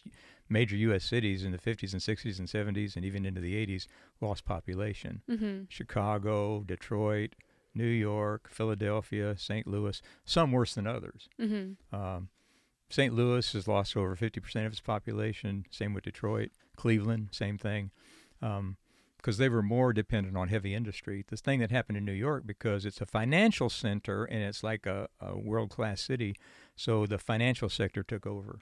major 0.49 0.75
U.S. 0.75 1.05
cities 1.05 1.43
in 1.43 1.51
the 1.51 1.57
50s 1.57 1.93
and 1.93 2.01
60s 2.01 2.38
and 2.38 2.47
70s 2.47 2.95
and 2.95 3.05
even 3.05 3.25
into 3.25 3.41
the 3.41 3.65
80s 3.65 3.88
lost 4.21 4.45
population. 4.45 5.21
Mm-hmm. 5.29 5.63
Chicago, 5.69 6.63
Detroit, 6.65 7.35
New 7.75 7.85
York, 7.85 8.49
Philadelphia, 8.49 9.35
St. 9.38 9.67
Louis, 9.67 10.01
some 10.23 10.51
worse 10.51 10.75
than 10.75 10.88
others. 10.88 11.29
Mm-hmm. 11.39 11.95
Um, 11.95 12.29
St. 12.89 13.13
Louis 13.13 13.51
has 13.53 13.67
lost 13.67 13.97
over 13.97 14.15
50% 14.15 14.65
of 14.65 14.71
its 14.71 14.81
population. 14.81 15.65
Same 15.69 15.93
with 15.93 16.03
Detroit. 16.03 16.51
Cleveland, 16.75 17.29
same 17.31 17.57
thing. 17.57 17.91
Um, 18.41 18.77
because 19.17 19.38
they 19.39 19.49
were 19.49 19.63
more 19.63 19.91
dependent 19.91 20.38
on 20.38 20.49
heavy 20.49 20.75
industry. 20.75 21.25
This 21.27 21.41
thing 21.41 21.59
that 21.59 21.71
happened 21.71 21.97
in 21.97 22.05
New 22.05 22.11
York, 22.11 22.43
because 22.45 22.85
it's 22.85 23.01
a 23.01 23.07
financial 23.07 23.71
center 23.71 24.23
and 24.23 24.43
it's 24.43 24.63
like 24.63 24.85
a, 24.85 25.07
a 25.19 25.35
world 25.35 25.71
class 25.71 25.99
city, 25.99 26.35
so 26.75 27.07
the 27.07 27.17
financial 27.17 27.67
sector 27.67 28.03
took 28.03 28.27
over. 28.27 28.59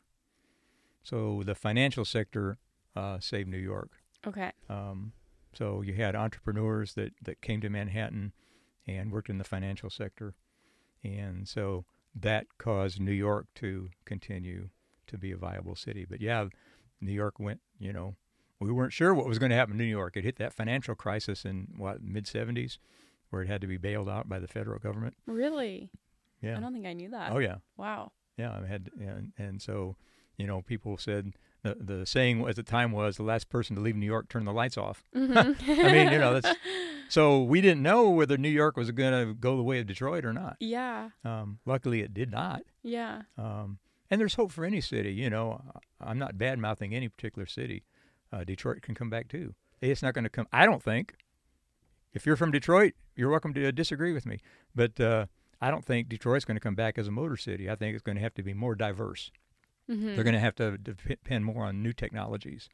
So 1.04 1.44
the 1.44 1.54
financial 1.54 2.06
sector 2.06 2.60
uh, 2.96 3.20
saved 3.20 3.50
New 3.50 3.58
York. 3.58 3.92
Okay. 4.26 4.54
Um, 4.70 5.12
so 5.54 5.82
you 5.82 5.96
had 5.96 6.16
entrepreneurs 6.16 6.94
that, 6.94 7.12
that 7.22 7.42
came 7.42 7.60
to 7.60 7.70
Manhattan 7.70 8.32
and 8.88 9.12
worked 9.12 9.30
in 9.30 9.38
the 9.38 9.44
financial 9.44 9.90
sector. 9.90 10.36
And 11.04 11.48
so 11.48 11.86
that 12.16 12.46
caused 12.58 13.00
New 13.00 13.12
York 13.12 13.48
to 13.56 13.90
continue 14.06 14.70
to 15.08 15.18
be 15.18 15.32
a 15.32 15.38
viable 15.38 15.76
city. 15.76 16.06
But 16.10 16.22
yeah, 16.22 16.46
New 17.02 17.12
York 17.12 17.40
went, 17.40 17.60
you 17.80 17.92
know, 17.92 18.16
we 18.60 18.72
weren't 18.72 18.94
sure 18.94 19.14
what 19.14 19.26
was 19.28 19.40
going 19.40 19.50
to 19.50 19.56
happen 19.56 19.78
to 19.78 19.84
New 19.84 19.90
York. 19.90 20.16
It 20.16 20.24
hit 20.24 20.38
that 20.38 20.54
financial 20.54 20.96
crisis 20.96 21.44
in 21.44 21.68
what 21.78 22.02
mid 22.02 22.26
70s 22.26 22.78
where 23.30 23.42
it 23.42 23.48
had 23.48 23.62
to 23.62 23.68
be 23.68 23.78
bailed 23.78 24.08
out 24.08 24.30
by 24.30 24.40
the 24.40 24.48
federal 24.48 24.80
government. 24.80 25.16
Really? 25.26 25.90
Yeah. 26.42 26.58
I 26.58 26.60
don't 26.60 26.72
think 26.72 26.86
I 26.86 26.94
knew 26.94 27.10
that. 27.10 27.32
Oh 27.34 27.40
yeah. 27.40 27.56
Wow. 27.78 28.12
Yeah, 28.38 28.60
I 28.64 28.68
had 28.68 28.90
and 29.00 29.32
and 29.38 29.62
so, 29.62 29.96
you 30.38 30.46
know, 30.48 30.62
people 30.62 30.98
said 30.98 31.34
the 31.64 31.76
the 31.80 32.06
saying 32.06 32.48
at 32.48 32.56
the 32.56 32.64
time 32.64 32.92
was 32.92 33.18
the 33.18 33.24
last 33.24 33.50
person 33.50 33.76
to 33.76 33.82
leave 33.82 33.96
New 33.96 34.06
York 34.06 34.30
turned 34.30 34.46
the 34.48 34.52
lights 34.54 34.78
off. 34.78 35.04
Mhm. 35.16 35.56
I 35.68 35.92
mean, 35.92 36.12
you 36.12 36.20
know, 36.20 36.40
that's 36.40 36.58
so 37.10 37.44
we 37.44 37.62
didn't 37.62 37.82
know 37.84 38.10
whether 38.10 38.38
New 38.38 38.50
York 38.50 38.78
was 38.78 38.92
going 38.92 39.28
to 39.28 39.34
go 39.34 39.58
the 39.58 39.64
way 39.64 39.80
of 39.80 39.88
Detroit 39.88 40.26
or 40.26 40.34
not. 40.34 40.58
yeah. 40.60 41.10
Um, 41.24 41.60
luckily, 41.66 42.02
it 42.02 42.14
did 42.14 42.32
not. 42.32 42.64
Yeah. 42.82 43.24
Um, 43.38 43.80
and 44.10 44.20
there's 44.20 44.36
hope 44.36 44.52
for 44.52 44.66
any 44.66 44.82
city. 44.82 45.12
You 45.14 45.30
know, 45.30 45.62
I'm 46.00 46.20
not 46.20 46.38
bad 46.38 46.60
mouthing 46.60 46.94
any 46.94 47.10
particular 47.10 47.46
city. 47.46 47.84
Uh, 48.32 48.44
Detroit 48.44 48.82
can 48.82 48.96
come 48.96 49.10
back 49.10 49.28
too. 49.28 49.54
It's 49.82 50.02
not 50.02 50.14
going 50.14 50.24
to 50.24 50.30
come. 50.30 50.48
I 50.52 50.66
don't 50.66 50.82
think. 50.82 51.16
If 52.14 52.26
you're 52.26 52.36
from 52.36 52.52
Detroit, 52.52 52.94
you're 53.16 53.30
welcome 53.30 53.54
to 53.56 53.72
disagree 53.72 54.14
with 54.14 54.26
me, 54.26 54.40
but 54.76 55.00
uh, 55.00 55.26
I 55.60 55.72
don't 55.72 55.84
think 55.84 56.10
Detroit's 56.10 56.46
going 56.46 56.58
to 56.58 56.62
come 56.62 56.76
back 56.76 57.00
as 57.00 57.08
a 57.08 57.12
motor 57.12 57.38
city. 57.38 57.70
I 57.70 57.76
think 57.76 57.96
it's 57.96 58.04
going 58.04 58.18
to 58.18 58.22
have 58.22 58.36
to 58.36 58.44
be 58.44 58.54
more 58.54 58.76
diverse. 58.76 59.32
Mm-hmm. 59.90 60.14
They're 60.14 60.24
going 60.24 60.36
to 60.36 60.40
have 60.40 60.56
to 60.56 60.78
depend 60.78 61.46
more 61.46 61.66
on 61.66 61.82
new 61.82 61.92
technologies, 61.92 62.70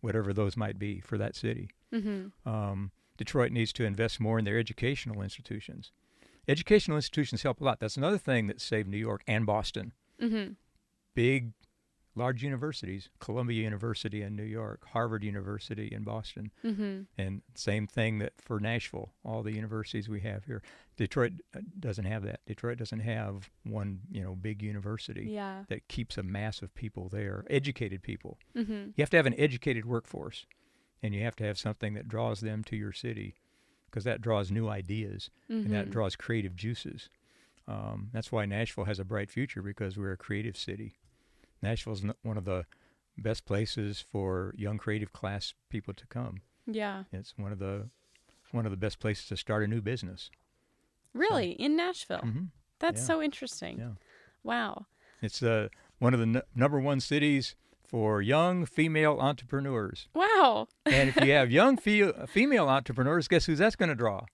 whatever 0.00 0.32
those 0.32 0.56
might 0.56 0.78
be 0.78 1.00
for 1.00 1.18
that 1.18 1.36
city. 1.36 1.70
mm-hmm. 1.94 2.48
Um, 2.48 2.90
Detroit 3.20 3.52
needs 3.52 3.70
to 3.74 3.84
invest 3.84 4.18
more 4.18 4.38
in 4.38 4.46
their 4.46 4.58
educational 4.58 5.20
institutions. 5.20 5.92
Educational 6.48 6.96
institutions 6.96 7.42
help 7.42 7.60
a 7.60 7.64
lot. 7.64 7.78
That's 7.78 7.98
another 7.98 8.16
thing 8.16 8.46
that 8.46 8.62
saved 8.62 8.88
New 8.88 8.96
York 8.96 9.22
and 9.26 9.44
Boston. 9.44 9.92
Mm-hmm. 10.18 10.52
Big, 11.14 11.52
large 12.14 12.42
universities, 12.42 13.10
Columbia 13.18 13.62
University 13.62 14.22
in 14.22 14.36
New 14.36 14.42
York, 14.44 14.86
Harvard 14.94 15.22
University 15.22 15.88
in 15.92 16.02
Boston, 16.02 16.50
Mm-hmm. 16.64 17.02
and 17.18 17.42
same 17.54 17.86
thing 17.86 18.20
that 18.20 18.32
for 18.40 18.58
Nashville, 18.58 19.12
all 19.22 19.42
the 19.42 19.52
universities 19.54 20.08
we 20.08 20.20
have 20.20 20.46
here. 20.46 20.62
Detroit 20.96 21.32
uh, 21.54 21.60
doesn't 21.78 22.06
have 22.06 22.22
that. 22.22 22.40
Detroit 22.46 22.78
doesn't 22.78 23.00
have 23.00 23.50
one, 23.64 24.00
you 24.10 24.22
know, 24.22 24.34
big 24.34 24.62
university 24.62 25.26
Yeah. 25.30 25.64
that 25.68 25.88
keeps 25.88 26.16
a 26.16 26.22
mass 26.22 26.62
of 26.62 26.72
people 26.74 27.10
there, 27.10 27.44
educated 27.50 28.02
people. 28.02 28.38
Mm-hmm. 28.56 28.72
You 28.96 29.02
have 29.02 29.10
to 29.10 29.18
have 29.18 29.26
an 29.26 29.38
educated 29.38 29.84
workforce, 29.84 30.46
and 31.02 31.14
you 31.14 31.22
have 31.22 31.36
to 31.36 31.44
have 31.44 31.58
something 31.58 31.94
that 31.94 32.08
draws 32.08 32.40
them 32.40 32.62
to 32.64 32.76
your 32.76 32.92
city, 32.92 33.34
because 33.86 34.04
that 34.04 34.20
draws 34.20 34.50
new 34.50 34.68
ideas 34.68 35.30
Mm-hmm. 35.50 35.66
and 35.66 35.74
that 35.74 35.90
draws 35.90 36.16
creative 36.16 36.54
juices. 36.56 37.08
Um, 37.68 38.10
that's 38.12 38.32
why 38.32 38.46
Nashville 38.46 38.84
has 38.84 38.98
a 38.98 39.04
bright 39.04 39.30
future 39.30 39.62
because 39.62 39.96
we're 39.96 40.12
a 40.12 40.16
creative 40.16 40.56
city. 40.56 40.94
Nashville's 41.62 42.04
n- 42.04 42.14
one 42.22 42.36
of 42.36 42.44
the 42.44 42.64
best 43.18 43.44
places 43.44 44.04
for 44.10 44.54
young 44.56 44.78
creative 44.78 45.12
class 45.12 45.54
people 45.68 45.92
to 45.94 46.06
come. 46.06 46.40
Yeah. 46.66 47.04
It's 47.12 47.34
one 47.36 47.52
of 47.52 47.58
the 47.58 47.88
one 48.52 48.64
of 48.66 48.70
the 48.72 48.76
best 48.76 48.98
places 48.98 49.26
to 49.28 49.36
start 49.36 49.62
a 49.62 49.68
new 49.68 49.80
business. 49.80 50.30
Really? 51.14 51.52
In 51.52 51.76
Nashville? 51.76 52.18
hmm 52.20 52.44
That's 52.80 53.00
yeah. 53.00 53.06
so 53.06 53.22
interesting. 53.22 53.78
Yeah. 53.78 53.90
Wow. 54.42 54.86
It's 55.22 55.42
uh, 55.42 55.68
one 55.98 56.14
of 56.14 56.20
the 56.20 56.26
n- 56.26 56.42
number 56.54 56.80
one 56.80 56.98
cities 57.00 57.54
for 57.90 58.22
young 58.22 58.64
female 58.66 59.18
entrepreneurs. 59.20 60.08
Wow. 60.14 60.68
And 60.86 61.08
if 61.08 61.16
you 61.24 61.32
have 61.38 61.50
young 61.50 61.76
fe- 61.76 62.12
female 62.28 62.68
entrepreneurs, 62.68 63.26
guess 63.26 63.46
who 63.46 63.56
that's 63.56 63.74
going 63.76 63.88
to 63.88 63.94
draw? 63.96 64.26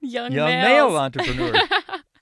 Young, 0.00 0.32
young 0.32 0.48
males. 0.48 0.92
male 0.92 0.96
entrepreneurs. 1.06 1.58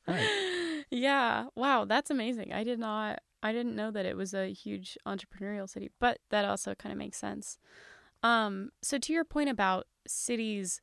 right. 0.09 0.85
Yeah. 0.91 1.47
Wow, 1.55 1.85
that's 1.85 2.11
amazing. 2.11 2.53
I 2.53 2.65
did 2.65 2.79
not 2.81 3.21
I 3.43 3.53
didn't 3.53 3.77
know 3.77 3.91
that 3.93 4.05
it 4.05 4.17
was 4.17 4.35
a 4.35 4.53
huge 4.53 4.99
entrepreneurial 5.07 5.69
city, 5.69 5.91
but 5.99 6.19
that 6.31 6.45
also 6.45 6.75
kind 6.75 6.93
of 6.93 6.99
makes 6.99 7.17
sense. 7.19 7.59
Um 8.23 8.71
so 8.83 8.99
to 8.99 9.13
your 9.13 9.25
point 9.25 9.49
about 9.49 9.87
cities 10.07 10.81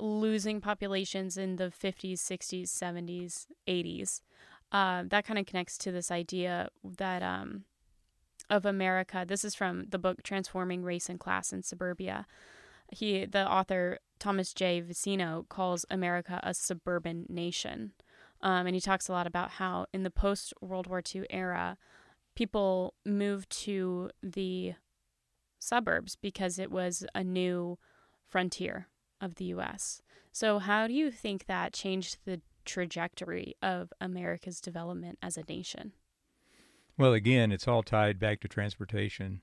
losing 0.00 0.60
populations 0.60 1.36
in 1.36 1.56
the 1.56 1.70
50s, 1.70 2.14
60s, 2.20 2.64
70s, 2.68 3.46
80s, 3.68 4.20
uh, 4.72 5.04
that 5.08 5.24
kind 5.24 5.38
of 5.38 5.46
connects 5.46 5.76
to 5.78 5.92
this 5.92 6.10
idea 6.10 6.68
that 6.98 7.22
um 7.22 7.64
of 8.52 8.66
America. 8.66 9.24
This 9.26 9.46
is 9.46 9.54
from 9.54 9.86
the 9.88 9.98
book 9.98 10.22
Transforming 10.22 10.84
Race 10.84 11.08
and 11.08 11.18
Class 11.18 11.54
in 11.54 11.62
Suburbia. 11.62 12.26
He 12.92 13.24
the 13.24 13.50
author 13.50 13.98
Thomas 14.18 14.52
J. 14.52 14.80
Vicino 14.82 15.46
calls 15.48 15.86
America 15.90 16.38
a 16.42 16.52
suburban 16.52 17.24
nation. 17.30 17.92
Um, 18.42 18.66
and 18.66 18.74
he 18.74 18.80
talks 18.80 19.08
a 19.08 19.12
lot 19.12 19.26
about 19.26 19.52
how 19.52 19.86
in 19.94 20.02
the 20.02 20.10
post 20.10 20.52
World 20.60 20.86
War 20.86 21.02
II 21.14 21.24
era, 21.30 21.78
people 22.36 22.92
moved 23.06 23.48
to 23.62 24.10
the 24.22 24.74
suburbs 25.58 26.16
because 26.16 26.58
it 26.58 26.70
was 26.70 27.06
a 27.14 27.24
new 27.24 27.78
frontier 28.28 28.88
of 29.18 29.36
the 29.36 29.46
U.S. 29.46 30.02
So, 30.30 30.58
how 30.58 30.86
do 30.86 30.92
you 30.92 31.10
think 31.10 31.46
that 31.46 31.72
changed 31.72 32.18
the 32.26 32.42
trajectory 32.66 33.54
of 33.62 33.92
America's 33.98 34.60
development 34.60 35.18
as 35.22 35.38
a 35.38 35.44
nation? 35.48 35.92
Well, 36.98 37.12
again, 37.12 37.52
it's 37.52 37.66
all 37.68 37.82
tied 37.82 38.18
back 38.18 38.40
to 38.40 38.48
transportation. 38.48 39.40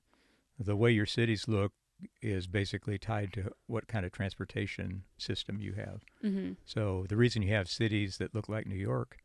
The 0.58 0.76
way 0.76 0.90
your 0.90 1.06
cities 1.06 1.48
look 1.48 1.72
is 2.22 2.46
basically 2.46 2.98
tied 2.98 3.32
to 3.34 3.50
what 3.66 3.86
kind 3.88 4.06
of 4.06 4.12
transportation 4.12 5.02
system 5.18 5.60
you 5.60 5.74
have. 5.74 6.00
Mm-hmm. 6.24 6.52
So 6.64 7.04
the 7.08 7.16
reason 7.16 7.42
you 7.42 7.52
have 7.54 7.68
cities 7.68 8.18
that 8.18 8.34
look 8.34 8.48
like 8.48 8.66
New 8.66 8.74
York 8.76 9.18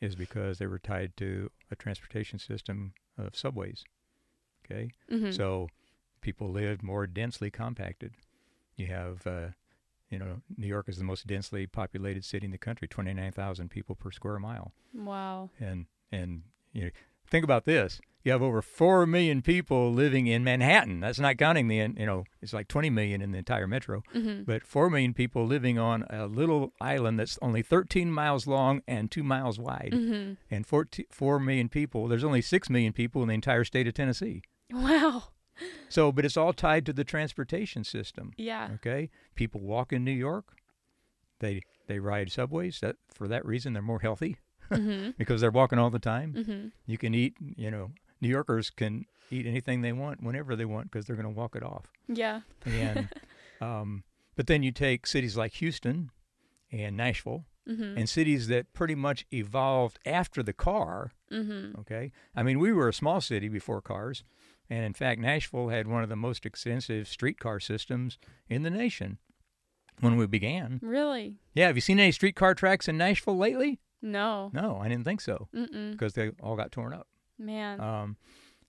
is 0.00 0.16
because 0.16 0.58
they 0.58 0.66
were 0.66 0.78
tied 0.78 1.16
to 1.18 1.50
a 1.70 1.76
transportation 1.76 2.38
system 2.38 2.92
of 3.16 3.36
subways. 3.36 3.84
Okay, 4.64 4.90
Mm-hmm. 5.12 5.30
so 5.30 5.68
people 6.20 6.50
lived 6.50 6.82
more 6.82 7.06
densely 7.06 7.50
compacted. 7.52 8.12
You 8.76 8.88
have, 8.88 9.24
uh, 9.24 9.48
you 10.10 10.18
know, 10.18 10.42
New 10.56 10.66
York 10.66 10.88
is 10.88 10.98
the 10.98 11.04
most 11.04 11.24
densely 11.26 11.68
populated 11.68 12.24
city 12.24 12.46
in 12.46 12.50
the 12.50 12.58
country, 12.58 12.88
twenty 12.88 13.14
nine 13.14 13.30
thousand 13.30 13.70
people 13.70 13.94
per 13.94 14.10
square 14.10 14.40
mile, 14.40 14.72
wow. 14.92 15.50
and 15.60 15.86
and 16.10 16.42
you 16.72 16.82
know, 16.86 16.90
think 17.30 17.44
about 17.44 17.64
this: 17.64 18.00
you 18.24 18.32
have 18.32 18.42
over 18.42 18.60
four 18.62 19.06
million 19.06 19.40
people 19.42 19.92
living 19.92 20.26
in 20.26 20.42
Manhattan. 20.42 21.00
That's 21.00 21.20
not 21.20 21.36
counting 21.38 21.68
the, 21.68 21.76
you 21.76 22.06
know, 22.06 22.24
it's 22.42 22.52
like 22.52 22.66
twenty 22.68 22.90
million 22.90 23.22
in 23.22 23.32
the 23.32 23.38
entire 23.38 23.66
metro 23.66 24.02
Mm-hmm. 24.14 24.42
but 24.44 24.66
4 24.66 24.90
million 24.90 25.14
people 25.14 25.46
living 25.46 25.78
on 25.78 26.04
a 26.10 26.26
little 26.26 26.72
island 26.80 27.18
that's 27.18 27.38
only 27.42 27.62
13 27.62 28.10
miles 28.10 28.46
long 28.46 28.82
and 28.88 29.10
2 29.10 29.22
miles 29.22 29.58
wide. 29.58 29.90
Mm-hmm. 29.92 30.34
And 30.50 30.66
14, 30.66 31.06
4 31.10 31.38
million 31.40 31.68
people, 31.68 32.08
there's 32.08 32.24
only 32.24 32.42
6 32.42 32.70
million 32.70 32.92
people 32.92 33.22
in 33.22 33.28
the 33.28 33.34
entire 33.34 33.64
state 33.64 33.86
of 33.86 33.94
Tennessee. 33.94 34.42
Wow. 34.72 35.24
So, 35.88 36.12
but 36.12 36.24
it's 36.24 36.36
all 36.36 36.52
tied 36.52 36.84
to 36.86 36.92
the 36.92 37.04
transportation 37.04 37.84
system. 37.84 38.32
Yeah. 38.36 38.68
Okay? 38.74 39.10
People 39.34 39.60
walk 39.60 39.92
in 39.92 40.04
New 40.04 40.10
York. 40.12 40.56
They 41.40 41.62
they 41.86 41.98
ride 41.98 42.32
subways. 42.32 42.80
That 42.80 42.96
for 43.12 43.28
that 43.28 43.44
reason 43.44 43.72
they're 43.72 43.82
more 43.82 44.00
healthy 44.00 44.38
Mm-hmm. 44.70 45.10
because 45.18 45.40
they're 45.40 45.50
walking 45.50 45.78
all 45.78 45.90
the 45.90 45.98
time. 45.98 46.34
Mm-hmm. 46.36 46.68
You 46.86 46.98
can 46.98 47.14
eat, 47.14 47.34
you 47.40 47.70
know, 47.70 47.90
New 48.20 48.28
Yorkers 48.28 48.70
can 48.70 49.04
eat 49.30 49.46
anything 49.46 49.80
they 49.82 49.92
want 49.92 50.22
whenever 50.22 50.56
they 50.56 50.64
want 50.64 50.90
because 50.90 51.06
they're 51.06 51.16
going 51.16 51.32
to 51.32 51.38
walk 51.38 51.56
it 51.56 51.62
off. 51.62 51.86
Yeah. 52.08 52.40
And 52.64 53.08
um, 53.60 54.04
but 54.36 54.46
then 54.46 54.62
you 54.62 54.72
take 54.72 55.06
cities 55.06 55.36
like 55.36 55.52
Houston 55.54 56.10
and 56.72 56.96
Nashville 56.96 57.44
Mm-hmm. 57.68 57.98
and 57.98 58.08
cities 58.08 58.46
that 58.46 58.72
pretty 58.74 58.94
much 58.94 59.26
evolved 59.32 59.98
after 60.06 60.40
the 60.40 60.52
car. 60.52 61.10
Mm-hmm. 61.32 61.80
Okay, 61.80 62.12
I 62.36 62.44
mean 62.44 62.60
we 62.60 62.72
were 62.72 62.88
a 62.88 62.92
small 62.94 63.20
city 63.20 63.48
before 63.48 63.82
cars, 63.82 64.22
and 64.70 64.84
in 64.84 64.92
fact 64.94 65.20
Nashville 65.20 65.70
had 65.70 65.88
one 65.88 66.04
of 66.04 66.08
the 66.08 66.14
most 66.14 66.46
extensive 66.46 67.08
streetcar 67.08 67.58
systems 67.58 68.18
in 68.48 68.62
the 68.62 68.70
nation 68.70 69.18
when 69.98 70.14
we 70.16 70.28
began. 70.28 70.78
Really? 70.80 71.38
Yeah, 71.54 71.66
have 71.66 71.76
you 71.76 71.80
seen 71.80 71.98
any 71.98 72.12
streetcar 72.12 72.54
tracks 72.54 72.86
in 72.86 72.96
Nashville 72.98 73.36
lately? 73.36 73.80
No. 74.12 74.50
No, 74.52 74.78
I 74.82 74.88
didn't 74.88 75.04
think 75.04 75.20
so 75.20 75.48
because 75.52 76.14
they 76.14 76.30
all 76.40 76.56
got 76.56 76.72
torn 76.72 76.92
up. 76.92 77.06
Man. 77.38 77.80
Um, 77.80 78.16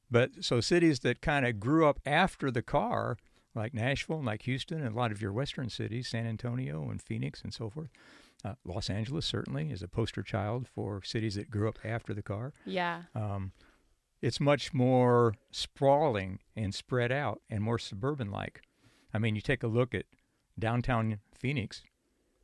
but 0.09 0.31
so 0.41 0.61
cities 0.61 0.99
that 1.01 1.21
kind 1.21 1.45
of 1.45 1.59
grew 1.59 1.87
up 1.87 1.99
after 2.05 2.49
the 2.51 2.61
car, 2.61 3.17
like 3.55 3.73
Nashville, 3.73 4.17
and 4.17 4.25
like 4.25 4.43
Houston, 4.43 4.81
and 4.81 4.93
a 4.95 4.97
lot 4.97 5.11
of 5.11 5.21
your 5.21 5.31
western 5.33 5.69
cities, 5.69 6.07
San 6.09 6.25
Antonio 6.25 6.89
and 6.89 7.01
Phoenix 7.01 7.41
and 7.41 7.53
so 7.53 7.69
forth. 7.69 7.89
Uh, 8.45 8.53
Los 8.65 8.89
Angeles 8.89 9.25
certainly 9.25 9.71
is 9.71 9.81
a 9.81 9.87
poster 9.87 10.21
child 10.23 10.67
for 10.67 11.01
cities 11.03 11.35
that 11.35 11.49
grew 11.49 11.67
up 11.67 11.79
after 11.83 12.13
the 12.13 12.21
car. 12.21 12.53
yeah. 12.65 13.03
Um, 13.15 13.51
it's 14.19 14.39
much 14.39 14.73
more 14.73 15.35
sprawling 15.51 16.39
and 16.55 16.73
spread 16.73 17.11
out 17.11 17.41
and 17.51 17.61
more 17.63 17.77
suburban 17.77 18.31
like. 18.31 18.61
I 19.13 19.19
mean, 19.19 19.35
you 19.35 19.41
take 19.41 19.61
a 19.61 19.67
look 19.67 19.93
at 19.93 20.05
downtown 20.57 21.19
Phoenix, 21.37 21.83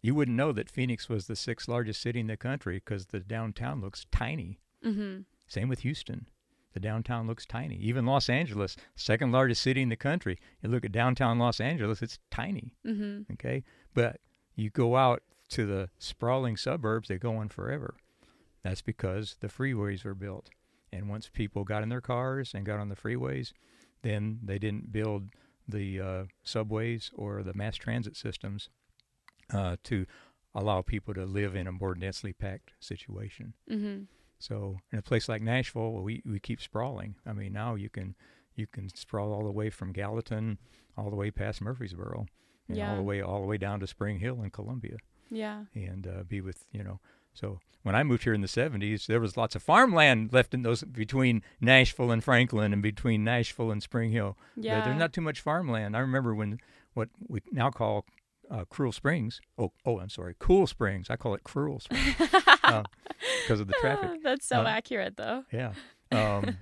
you 0.04 0.14
wouldn't 0.14 0.38
know 0.38 0.52
that 0.52 0.70
Phoenix 0.70 1.08
was 1.08 1.26
the 1.26 1.36
sixth 1.36 1.68
largest 1.68 2.02
city 2.02 2.20
in 2.20 2.28
the 2.28 2.38
country 2.38 2.76
because 2.76 3.08
the 3.08 3.22
downtown 3.22 3.80
looks 3.82 4.06
tiny. 4.12 4.60
Mm-hmm. 4.86 5.22
Same 5.48 5.70
with 5.70 5.80
Houston. 5.80 6.28
The 6.74 6.82
downtown 6.82 7.26
looks 7.26 7.46
tiny. 7.46 7.78
Even 7.78 8.06
Los 8.06 8.30
Angeles, 8.30 8.76
second 8.96 9.32
largest 9.32 9.62
city 9.62 9.82
in 9.82 9.90
the 9.90 9.96
country, 9.96 10.38
you 10.62 10.70
look 10.70 10.84
at 10.84 10.92
downtown 10.92 11.40
Los 11.40 11.62
Angeles, 11.62 12.02
it's 12.02 12.20
tiny. 12.30 12.76
Mm-hmm. 12.86 13.34
Okay. 13.34 13.64
But 13.94 14.20
you 14.56 14.70
go 14.70 14.98
out 14.98 15.24
to 15.50 15.66
the 15.66 15.90
sprawling 16.00 16.58
suburbs, 16.58 17.08
they 17.08 17.18
go 17.18 17.38
on 17.38 17.48
forever. 17.48 17.96
That's 18.62 18.82
because 18.82 19.38
the 19.40 19.48
freeways 19.48 20.04
were 20.04 20.16
built. 20.16 20.50
And 20.92 21.08
once 21.08 21.30
people 21.32 21.64
got 21.64 21.82
in 21.82 21.90
their 21.90 22.02
cars 22.02 22.54
and 22.54 22.66
got 22.66 22.80
on 22.80 22.90
the 22.90 22.96
freeways, 22.96 23.54
then 24.02 24.40
they 24.44 24.60
didn't 24.60 24.92
build 24.92 25.30
the 25.66 26.02
uh, 26.02 26.24
subways 26.44 27.10
or 27.14 27.42
the 27.42 27.54
mass 27.54 27.78
transit 27.78 28.18
systems 28.18 28.70
uh, 29.54 29.76
to 29.84 30.06
allow 30.56 30.82
people 30.82 31.14
to 31.14 31.26
live 31.26 31.56
in 31.56 31.68
a 31.68 31.72
more 31.72 31.96
densely 31.96 32.34
packed 32.34 32.72
situation. 32.80 33.54
Mm-hmm. 33.70 34.04
So 34.40 34.78
in 34.92 35.00
a 35.00 35.02
place 35.02 35.30
like 35.30 35.42
Nashville, 35.42 35.94
we, 35.94 36.22
we 36.26 36.40
keep 36.40 36.62
sprawling. 36.62 37.16
I 37.26 37.34
mean, 37.34 37.54
now 37.54 37.76
you 37.76 37.90
can 37.90 38.16
you 38.56 38.68
can 38.68 38.90
sprawl 38.96 39.32
all 39.34 39.44
the 39.46 39.52
way 39.52 39.70
from 39.70 39.94
Gallatin 39.94 40.58
all 40.98 41.10
the 41.10 41.16
way 41.16 41.32
past 41.32 41.60
Murfreesboro, 41.62 42.28
and 42.70 42.78
all 42.82 42.96
the 42.98 43.02
way 43.04 43.22
all 43.22 43.40
the 43.42 43.48
way 43.48 43.58
down 43.58 43.80
to 43.80 43.88
Spring 43.88 44.20
Hill 44.20 44.42
in 44.44 44.52
Columbia, 44.52 44.98
Yeah. 45.32 45.64
and 45.74 46.06
uh, 46.06 46.24
be 46.24 46.40
with 46.42 46.66
you 46.72 46.84
know. 46.84 47.00
So 47.34 47.60
when 47.82 47.96
I 47.96 48.04
moved 48.04 48.24
here 48.26 48.34
in 48.36 48.42
the 48.42 48.48
'70s, 48.48 49.08
there 49.08 49.20
was 49.20 49.36
lots 49.38 49.56
of 49.56 49.64
farmland 49.64 50.32
left 50.34 50.54
in 50.54 50.62
those 50.62 50.84
between 50.84 51.42
Nashville 51.60 52.12
and 52.12 52.24
Franklin, 52.24 52.74
and 52.74 52.82
between 52.84 53.24
Nashville 53.24 53.72
and 53.72 53.82
Spring 53.82 54.12
Hill. 54.12 54.38
There- 54.56 54.66
Yeah. 54.66 54.86
there's 54.86 55.00
not 55.00 55.14
too 55.14 55.22
much 55.22 55.40
farmland. 55.42 55.96
I 55.98 56.00
remember 56.00 56.36
when 56.36 56.60
what 56.94 57.10
we 57.28 57.42
now 57.52 57.72
call 57.72 58.06
uh, 58.54 58.64
Cruel 58.70 58.92
Springs. 58.94 59.42
Oh, 59.58 59.72
oh, 59.86 60.00
I'm 60.00 60.10
sorry, 60.10 60.36
Cool 60.40 60.68
Springs. 60.68 61.10
I 61.10 61.16
call 61.18 61.34
it 61.34 61.44
Cruel 61.44 61.80
Springs 61.82 62.16
because 62.18 63.60
of 63.60 63.68
the 63.68 63.74
traffic. 63.82 64.22
That's 64.24 64.46
so 64.46 64.62
Uh, 64.62 64.66
accurate, 64.68 65.18
though. 65.18 65.44
Yeah. 65.52 65.74
Um, 66.12 66.58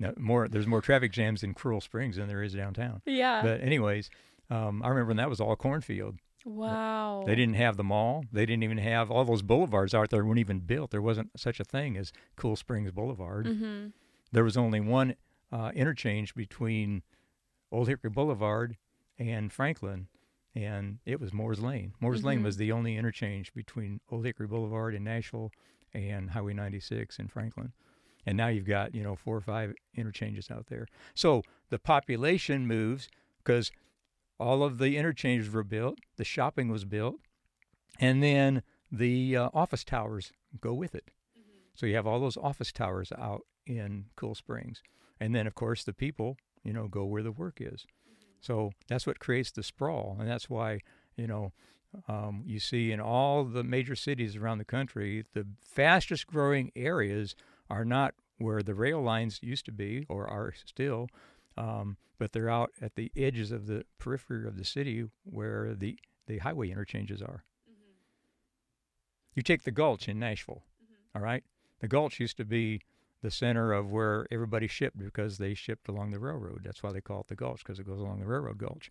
no, 0.00 0.12
more. 0.18 0.48
There's 0.48 0.66
more 0.66 0.80
traffic 0.80 1.12
jams 1.12 1.44
in 1.44 1.54
Cruel 1.54 1.80
Springs 1.80 2.16
than 2.16 2.26
there 2.26 2.42
is 2.42 2.54
downtown. 2.54 3.02
Yeah. 3.06 3.40
But 3.40 3.60
anyways, 3.60 4.10
um, 4.50 4.82
I 4.82 4.88
remember 4.88 5.08
when 5.10 5.18
that 5.18 5.30
was 5.30 5.40
all 5.40 5.54
cornfield. 5.54 6.16
wow. 6.44 7.22
They 7.24 7.36
didn't 7.36 7.54
have 7.54 7.76
the 7.76 7.84
mall. 7.84 8.24
They 8.32 8.44
didn't 8.46 8.64
even 8.64 8.78
have 8.78 9.12
all 9.12 9.24
those 9.24 9.42
boulevards 9.42 9.94
out 9.94 10.10
there. 10.10 10.24
weren't 10.24 10.40
even 10.40 10.58
built. 10.58 10.90
There 10.90 11.00
wasn't 11.00 11.30
such 11.38 11.60
a 11.60 11.64
thing 11.64 11.96
as 11.96 12.12
Cool 12.34 12.56
Springs 12.56 12.90
Boulevard. 12.90 13.46
Mm-hmm. 13.46 13.86
There 14.32 14.42
was 14.42 14.56
only 14.56 14.80
one 14.80 15.14
uh, 15.52 15.70
interchange 15.72 16.34
between 16.34 17.04
Old 17.70 17.86
Hickory 17.88 18.10
Boulevard 18.10 18.76
and 19.20 19.52
Franklin, 19.52 20.08
and 20.56 20.98
it 21.04 21.20
was 21.20 21.32
Moore's 21.32 21.60
Lane. 21.60 21.92
Moore's 22.00 22.24
Lane 22.24 22.40
Mhm. 22.40 22.44
was 22.44 22.56
the 22.56 22.72
only 22.72 22.96
interchange 22.96 23.52
between 23.52 24.00
Old 24.10 24.24
Hickory 24.24 24.46
Boulevard 24.46 24.94
in 24.94 25.04
Nashville 25.04 25.52
and 25.92 26.30
Highway 26.30 26.54
96 26.54 27.18
in 27.18 27.28
Franklin. 27.28 27.72
And 28.24 28.36
now 28.36 28.48
you've 28.48 28.64
got, 28.66 28.94
you 28.94 29.02
know, 29.02 29.14
four 29.14 29.36
or 29.36 29.40
five 29.42 29.74
interchanges 29.94 30.50
out 30.50 30.66
there. 30.66 30.86
So 31.14 31.42
the 31.68 31.78
population 31.78 32.66
moves 32.66 33.08
because 33.44 33.70
all 34.40 34.64
of 34.64 34.78
the 34.78 34.96
interchanges 34.96 35.50
were 35.52 35.62
built, 35.62 35.98
the 36.16 36.24
shopping 36.24 36.68
was 36.68 36.84
built, 36.84 37.16
and 38.00 38.22
then 38.22 38.62
the 38.90 39.36
uh, 39.36 39.50
office 39.54 39.84
towers 39.84 40.32
go 40.60 40.72
with 40.74 40.94
it. 40.94 41.10
So 41.74 41.84
you 41.86 41.94
have 41.94 42.06
all 42.06 42.18
those 42.18 42.36
office 42.38 42.72
towers 42.72 43.12
out 43.12 43.42
in 43.66 44.06
Cool 44.16 44.34
Springs. 44.34 44.82
And 45.20 45.34
then, 45.34 45.46
of 45.46 45.54
course, 45.54 45.84
the 45.84 45.92
people, 45.92 46.36
you 46.64 46.72
know, 46.72 46.88
go 46.88 47.04
where 47.04 47.22
the 47.22 47.32
work 47.32 47.58
is. 47.60 47.86
So 48.40 48.72
that's 48.88 49.06
what 49.06 49.18
creates 49.18 49.50
the 49.50 49.62
sprawl. 49.62 50.16
And 50.18 50.28
that's 50.28 50.48
why, 50.48 50.80
you 51.16 51.26
know, 51.26 51.52
um, 52.08 52.42
you 52.46 52.60
see 52.60 52.92
in 52.92 53.00
all 53.00 53.44
the 53.44 53.64
major 53.64 53.96
cities 53.96 54.36
around 54.36 54.58
the 54.58 54.64
country, 54.64 55.24
the 55.32 55.46
fastest 55.62 56.26
growing 56.26 56.70
areas 56.76 57.34
are 57.70 57.84
not 57.84 58.14
where 58.38 58.62
the 58.62 58.74
rail 58.74 59.00
lines 59.00 59.40
used 59.42 59.64
to 59.66 59.72
be 59.72 60.04
or 60.08 60.26
are 60.28 60.52
still, 60.64 61.08
um, 61.56 61.96
but 62.18 62.32
they're 62.32 62.50
out 62.50 62.70
at 62.80 62.94
the 62.94 63.10
edges 63.16 63.50
of 63.50 63.66
the 63.66 63.84
periphery 63.98 64.46
of 64.46 64.56
the 64.56 64.64
city 64.64 65.04
where 65.24 65.74
the, 65.74 65.98
the 66.26 66.38
highway 66.38 66.70
interchanges 66.70 67.22
are. 67.22 67.44
You 69.34 69.42
take 69.42 69.64
the 69.64 69.70
Gulch 69.70 70.08
in 70.08 70.18
Nashville, 70.18 70.62
all 71.14 71.22
right? 71.22 71.44
The 71.80 71.88
Gulch 71.88 72.20
used 72.20 72.38
to 72.38 72.44
be 72.44 72.80
the 73.22 73.30
center 73.30 73.72
of 73.72 73.90
where 73.90 74.26
everybody 74.30 74.66
shipped 74.66 74.98
because 74.98 75.38
they 75.38 75.54
shipped 75.54 75.88
along 75.88 76.10
the 76.10 76.18
railroad. 76.18 76.62
That's 76.64 76.82
why 76.82 76.92
they 76.92 77.00
call 77.00 77.22
it 77.22 77.28
the 77.28 77.34
Gulch 77.34 77.60
because 77.60 77.78
it 77.78 77.86
goes 77.86 78.00
along 78.00 78.20
the 78.20 78.26
railroad 78.26 78.58
gulch. 78.58 78.90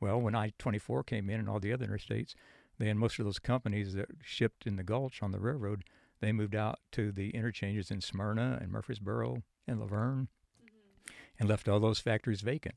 Well, 0.00 0.20
when 0.20 0.34
I 0.34 0.52
24 0.58 1.02
came 1.04 1.28
in 1.28 1.40
and 1.40 1.48
all 1.48 1.60
the 1.60 1.72
other 1.72 1.86
interstates, 1.86 2.34
then 2.78 2.98
most 2.98 3.18
of 3.18 3.24
those 3.24 3.38
companies 3.38 3.94
that 3.94 4.08
shipped 4.22 4.66
in 4.66 4.76
the 4.76 4.82
Gulch 4.82 5.22
on 5.22 5.32
the 5.32 5.40
railroad, 5.40 5.84
they 6.20 6.32
moved 6.32 6.54
out 6.54 6.80
to 6.92 7.12
the 7.12 7.30
interchanges 7.30 7.90
in 7.90 8.00
Smyrna 8.00 8.58
and 8.60 8.70
Murfreesboro 8.70 9.42
and 9.66 9.80
La 9.80 9.86
Vergne 9.86 10.28
mm-hmm. 10.62 11.12
and 11.38 11.48
left 11.48 11.68
all 11.68 11.80
those 11.80 12.00
factories 12.00 12.40
vacant. 12.40 12.76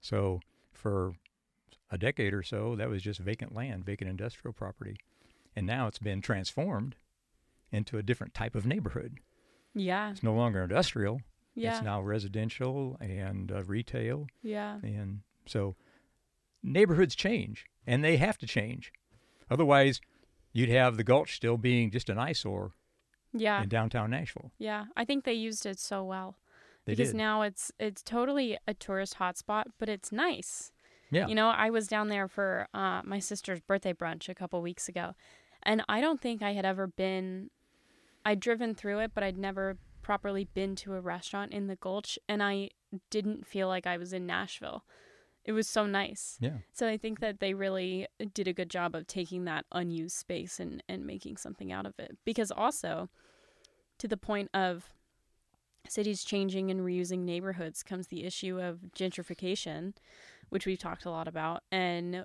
So 0.00 0.40
for 0.72 1.14
a 1.90 1.98
decade 1.98 2.34
or 2.34 2.42
so, 2.42 2.76
that 2.76 2.88
was 2.88 3.02
just 3.02 3.20
vacant 3.20 3.54
land, 3.54 3.84
vacant 3.84 4.10
industrial 4.10 4.52
property. 4.52 4.96
And 5.54 5.66
now 5.66 5.86
it's 5.86 5.98
been 5.98 6.20
transformed 6.20 6.96
into 7.70 7.98
a 7.98 8.02
different 8.02 8.34
type 8.34 8.54
of 8.54 8.66
neighborhood. 8.66 9.18
Yeah. 9.74 10.10
It's 10.10 10.22
no 10.22 10.34
longer 10.34 10.62
industrial. 10.62 11.20
Yeah. 11.54 11.76
It's 11.76 11.84
now 11.84 12.00
residential 12.02 12.96
and 13.00 13.50
uh, 13.52 13.62
retail. 13.64 14.26
yeah. 14.42 14.78
And 14.82 15.20
so 15.46 15.76
neighborhoods 16.62 17.14
change, 17.14 17.66
and 17.86 18.02
they 18.04 18.16
have 18.16 18.38
to 18.38 18.46
change. 18.46 18.92
Otherwise, 19.50 20.00
you'd 20.52 20.68
have 20.70 20.96
the 20.96 21.04
Gulch 21.04 21.36
still 21.36 21.56
being 21.56 21.90
just 21.90 22.08
an 22.08 22.18
eyesore 22.18 22.72
Yeah. 23.32 23.62
in 23.62 23.68
downtown 23.68 24.10
Nashville. 24.10 24.52
Yeah. 24.58 24.86
I 24.96 25.04
think 25.04 25.24
they 25.24 25.32
used 25.34 25.66
it 25.66 25.78
so 25.78 26.02
well. 26.02 26.38
They 26.86 26.92
because 26.94 27.10
did. 27.12 27.16
now 27.18 27.42
it's 27.42 27.72
it's 27.78 28.02
totally 28.02 28.58
a 28.66 28.74
tourist 28.74 29.16
hotspot, 29.18 29.64
but 29.78 29.88
it's 29.88 30.12
nice. 30.12 30.70
yeah. 31.10 31.26
You 31.26 31.34
know, 31.34 31.48
I 31.48 31.70
was 31.70 31.86
down 31.88 32.08
there 32.08 32.28
for 32.28 32.68
uh, 32.74 33.00
my 33.04 33.18
sister's 33.20 33.60
birthday 33.60 33.92
brunch 33.94 34.28
a 34.28 34.34
couple 34.34 34.60
weeks 34.60 34.86
ago, 34.88 35.14
and 35.62 35.82
I 35.88 36.00
don't 36.02 36.20
think 36.20 36.42
I 36.42 36.52
had 36.52 36.66
ever 36.66 36.86
been. 36.86 37.50
I'd 38.24 38.40
driven 38.40 38.74
through 38.74 39.00
it, 39.00 39.12
but 39.14 39.22
I'd 39.22 39.38
never 39.38 39.76
properly 40.02 40.44
been 40.44 40.76
to 40.76 40.94
a 40.94 41.00
restaurant 41.00 41.52
in 41.52 41.66
the 41.66 41.76
Gulch, 41.76 42.18
and 42.28 42.42
I 42.42 42.70
didn't 43.10 43.46
feel 43.46 43.68
like 43.68 43.86
I 43.86 43.96
was 43.96 44.12
in 44.12 44.26
Nashville. 44.26 44.84
It 45.44 45.52
was 45.52 45.68
so 45.68 45.86
nice. 45.86 46.38
yeah. 46.40 46.58
So 46.72 46.88
I 46.88 46.96
think 46.96 47.20
that 47.20 47.40
they 47.40 47.52
really 47.52 48.06
uh, 48.20 48.26
did 48.32 48.48
a 48.48 48.54
good 48.54 48.70
job 48.70 48.94
of 48.94 49.06
taking 49.06 49.44
that 49.44 49.66
unused 49.72 50.16
space 50.16 50.58
and, 50.58 50.82
and 50.88 51.04
making 51.04 51.36
something 51.36 51.70
out 51.70 51.84
of 51.84 51.94
it. 51.98 52.16
Because 52.24 52.50
also, 52.50 53.10
to 53.98 54.08
the 54.08 54.16
point 54.16 54.48
of 54.54 54.94
cities 55.86 56.24
changing 56.24 56.70
and 56.70 56.80
reusing 56.80 57.20
neighborhoods 57.20 57.82
comes 57.82 58.06
the 58.06 58.24
issue 58.24 58.58
of 58.58 58.80
gentrification, 58.96 59.92
which 60.48 60.64
we've 60.64 60.78
talked 60.78 61.04
a 61.04 61.10
lot 61.10 61.28
about, 61.28 61.62
and 61.70 62.24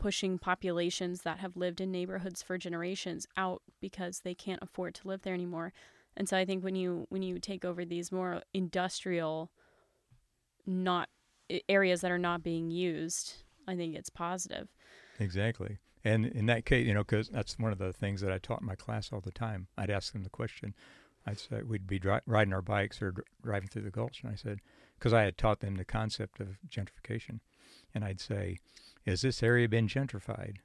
pushing 0.00 0.38
populations 0.38 1.22
that 1.22 1.38
have 1.38 1.56
lived 1.56 1.80
in 1.80 1.92
neighborhoods 1.92 2.42
for 2.42 2.58
generations 2.58 3.28
out 3.36 3.62
because 3.80 4.20
they 4.20 4.34
can't 4.34 4.62
afford 4.62 4.94
to 4.96 5.06
live 5.06 5.22
there 5.22 5.34
anymore. 5.34 5.72
And 6.16 6.28
so 6.28 6.36
I 6.36 6.44
think 6.44 6.64
when 6.64 6.74
you 6.74 7.06
when 7.10 7.22
you 7.22 7.38
take 7.38 7.64
over 7.64 7.84
these 7.84 8.10
more 8.10 8.42
industrial 8.52 9.52
not 10.66 11.08
areas 11.68 12.00
that 12.00 12.10
are 12.10 12.18
not 12.18 12.42
being 12.42 12.70
used, 12.70 13.44
I 13.68 13.76
think 13.76 13.94
it's 13.94 14.10
positive. 14.10 14.68
Exactly. 15.18 15.78
And 16.02 16.26
in 16.26 16.46
that 16.46 16.64
case, 16.64 16.86
you 16.86 16.94
know, 16.94 17.04
because 17.04 17.28
that's 17.28 17.58
one 17.58 17.72
of 17.72 17.78
the 17.78 17.92
things 17.92 18.22
that 18.22 18.32
I 18.32 18.38
taught 18.38 18.62
my 18.62 18.74
class 18.74 19.10
all 19.12 19.20
the 19.20 19.30
time. 19.30 19.68
I'd 19.76 19.90
ask 19.90 20.12
them 20.12 20.24
the 20.24 20.30
question. 20.30 20.74
I'd 21.26 21.38
say 21.38 21.60
we'd 21.62 21.86
be 21.86 21.98
dri- 21.98 22.20
riding 22.26 22.54
our 22.54 22.62
bikes 22.62 23.02
or 23.02 23.12
dr- 23.12 23.26
driving 23.42 23.68
through 23.68 23.82
the 23.82 23.90
Gulch, 23.90 24.22
and 24.22 24.32
I 24.32 24.36
said, 24.36 24.60
because 24.98 25.12
I 25.12 25.24
had 25.24 25.36
taught 25.36 25.60
them 25.60 25.76
the 25.76 25.84
concept 25.84 26.40
of 26.40 26.58
gentrification, 26.68 27.40
and 27.94 28.02
I'd 28.02 28.20
say, 28.20 28.56
"Has 29.06 29.22
this 29.22 29.42
area 29.42 29.68
been 29.68 29.88
gentrified?" 29.88 30.56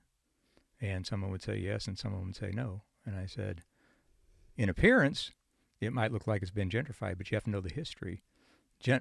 And 0.81 1.05
someone 1.07 1.31
would 1.31 1.41
say 1.41 1.57
yes, 1.57 1.87
and 1.87 1.97
someone 1.97 2.25
would 2.25 2.35
say 2.35 2.51
no. 2.53 2.81
And 3.05 3.15
I 3.15 3.25
said, 3.27 3.61
in 4.57 4.67
appearance, 4.69 5.31
it 5.79 5.93
might 5.93 6.11
look 6.11 6.27
like 6.27 6.41
it's 6.41 6.51
been 6.51 6.69
gentrified, 6.69 7.17
but 7.17 7.29
you 7.31 7.35
have 7.35 7.43
to 7.45 7.49
know 7.49 7.61
the 7.61 7.73
history. 7.73 8.21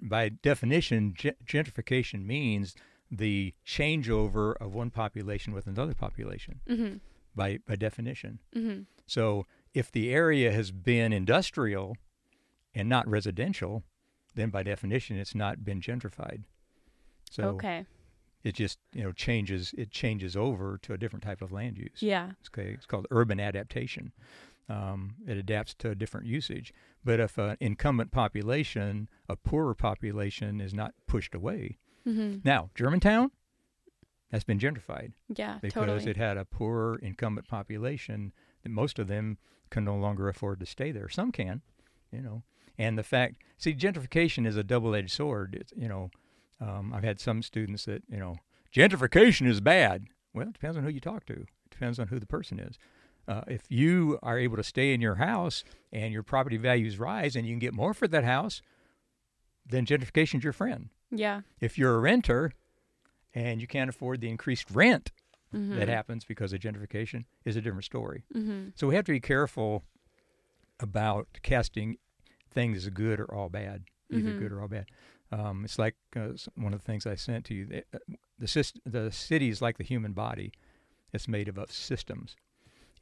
By 0.03 0.29
definition, 0.29 1.15
gen- 1.17 1.35
gentrification 1.47 2.25
means 2.25 2.75
the 3.11 3.55
changeover 3.67 4.55
of 4.61 4.75
one 4.75 4.91
population 4.91 5.53
with 5.53 5.67
another 5.67 5.95
population 5.95 6.61
Mm-hmm. 6.69 6.97
by, 7.35 7.59
by 7.67 7.77
definition. 7.77 8.41
Mm-hmm. 8.55 8.83
So 9.07 9.47
if 9.75 9.91
the 9.91 10.13
area 10.13 10.53
has 10.53 10.71
been 10.71 11.13
industrial 11.13 11.97
and 12.75 12.89
not 12.89 13.09
residential, 13.09 13.83
then 14.35 14.51
by 14.51 14.63
definition 14.63 15.17
it's 15.19 15.35
not 15.35 15.65
been 15.65 15.81
gentrified. 15.81 16.45
So 17.31 17.49
okay. 17.51 17.85
It 18.45 18.55
just 18.55 18.79
you 18.93 19.03
know 19.03 19.11
changes 19.13 19.75
it 19.77 19.91
changes 19.91 20.37
over 20.37 20.79
to 20.83 20.93
a 20.93 20.99
different 20.99 21.23
type 21.25 21.43
of 21.43 21.51
land 21.51 21.79
use. 21.79 22.01
Yeah. 22.03 22.31
It's, 22.41 22.49
okay, 22.51 22.71
it's 22.73 22.87
called 22.87 23.07
urban 23.11 23.41
adaptation. 23.41 24.13
Um, 24.69 25.17
it 25.27 25.37
adapts 25.37 25.75
to 25.75 25.91
a 25.91 25.95
different 25.95 26.27
usage. 26.27 26.73
But 27.05 27.21
if 27.21 27.37
an 27.37 27.57
incumbent 27.61 28.13
population, 28.13 29.09
a 29.29 29.37
poorer 29.37 29.75
population, 29.75 30.61
is 30.61 30.73
not 30.73 30.95
pushed 31.07 31.35
away, 31.35 31.79
Mm-hmm. 32.07 32.41
now 32.45 32.69
Germantown, 32.75 33.31
that's 34.31 34.45
been 34.45 34.59
gentrified 34.59 35.13
Yeah, 35.35 35.59
because 35.63 35.73
totally. 35.87 36.11
it 36.11 36.17
had 36.19 36.37
a 36.37 36.45
poor 36.45 36.97
incumbent 37.03 37.49
population 37.49 38.33
that 38.63 38.69
most 38.71 38.99
of 38.99 39.07
them 39.09 39.39
can 39.71 39.85
no 39.85 39.97
longer 39.97 40.29
afford 40.29 40.61
to 40.61 40.67
stay 40.67 40.93
there. 40.93 41.09
Some 41.09 41.33
can, 41.33 41.63
you 42.13 42.21
know. 42.21 42.43
And 42.77 42.99
the 42.99 43.03
fact, 43.05 43.37
see, 43.57 43.73
gentrification 43.75 44.47
is 44.47 44.57
a 44.57 44.65
double-edged 44.65 45.11
sword. 45.13 45.57
It's, 45.61 45.73
you 45.77 45.89
know, 45.89 46.11
um, 46.61 46.93
I've 46.95 47.05
had 47.05 47.21
some 47.21 47.43
students 47.43 47.85
that, 47.87 48.03
you 48.09 48.19
know, 48.19 48.37
gentrification 48.75 49.47
is 49.47 49.61
bad. 49.61 50.05
Well, 50.33 50.49
it 50.49 50.53
depends 50.55 50.77
on 50.77 50.83
who 50.85 50.91
you 50.91 51.01
talk 51.01 51.27
to. 51.27 51.33
It 51.35 51.49
depends 51.71 51.99
on 51.99 52.09
who 52.09 52.19
the 52.19 52.27
person 52.27 52.59
is. 52.59 52.77
Uh, 53.27 53.43
if 53.47 53.63
you 53.71 54.19
are 54.23 54.39
able 54.39 54.57
to 54.57 54.63
stay 54.63 54.93
in 54.93 55.01
your 55.01 55.15
house 55.17 55.65
and 55.93 56.13
your 56.13 56.23
property 56.23 56.57
values 56.59 56.99
rise 56.99 57.35
and 57.37 57.47
you 57.47 57.53
can 57.53 57.59
get 57.59 57.73
more 57.73 57.95
for 57.95 58.07
that 58.09 58.25
house, 58.25 58.61
then 59.67 59.87
gentrification's 59.87 60.45
your 60.45 60.53
friend. 60.53 60.91
yeah. 61.11 61.41
If 61.61 61.79
you're 61.79 61.95
a 61.95 62.01
renter 62.01 62.53
and 63.33 63.61
you 63.61 63.67
can't 63.67 63.89
afford 63.89 64.21
the 64.21 64.29
increased 64.29 64.71
rent 64.71 65.11
Mm-hmm. 65.55 65.77
that 65.79 65.87
happens 65.87 66.25
because 66.25 66.53
of 66.53 66.59
gentrification 66.59 67.27
is 67.45 67.55
a 67.55 67.61
different 67.61 67.85
story. 67.85 68.25
mm-hmm. 68.35 68.71
So 68.75 68.89
we 68.89 68.97
have 68.97 69.05
to 69.05 69.13
be 69.13 69.21
careful 69.21 69.85
about 70.81 71.29
casting 71.45 71.99
things 72.51 72.79
as 72.79 72.89
good 72.91 73.21
or 73.21 73.33
all 73.33 73.49
bad, 73.49 73.85
either 74.11 74.31
Mhm. 74.33 74.39
good 74.41 74.51
or 74.53 74.61
all 74.63 74.67
bad. 74.67 74.87
Um, 75.33 75.65
it's 75.65 75.79
like 75.79 75.97
uh, 76.17 76.29
one 76.55 76.73
of 76.75 76.81
the 76.81 76.85
things 76.87 77.07
I 77.07 77.15
sent 77.17 77.45
to 77.47 77.55
you. 77.55 77.67
The, 77.67 77.79
uh, 77.95 77.99
the, 78.39 78.47
syst- 78.47 78.81
the 78.87 79.11
city 79.11 79.49
is 79.49 79.61
like 79.63 79.79
the 79.79 79.85
human 79.85 80.13
body. 80.13 80.53
It's 81.13 81.29
made 81.29 81.49
up 81.49 81.59
of 81.59 81.71
systems, 81.73 82.37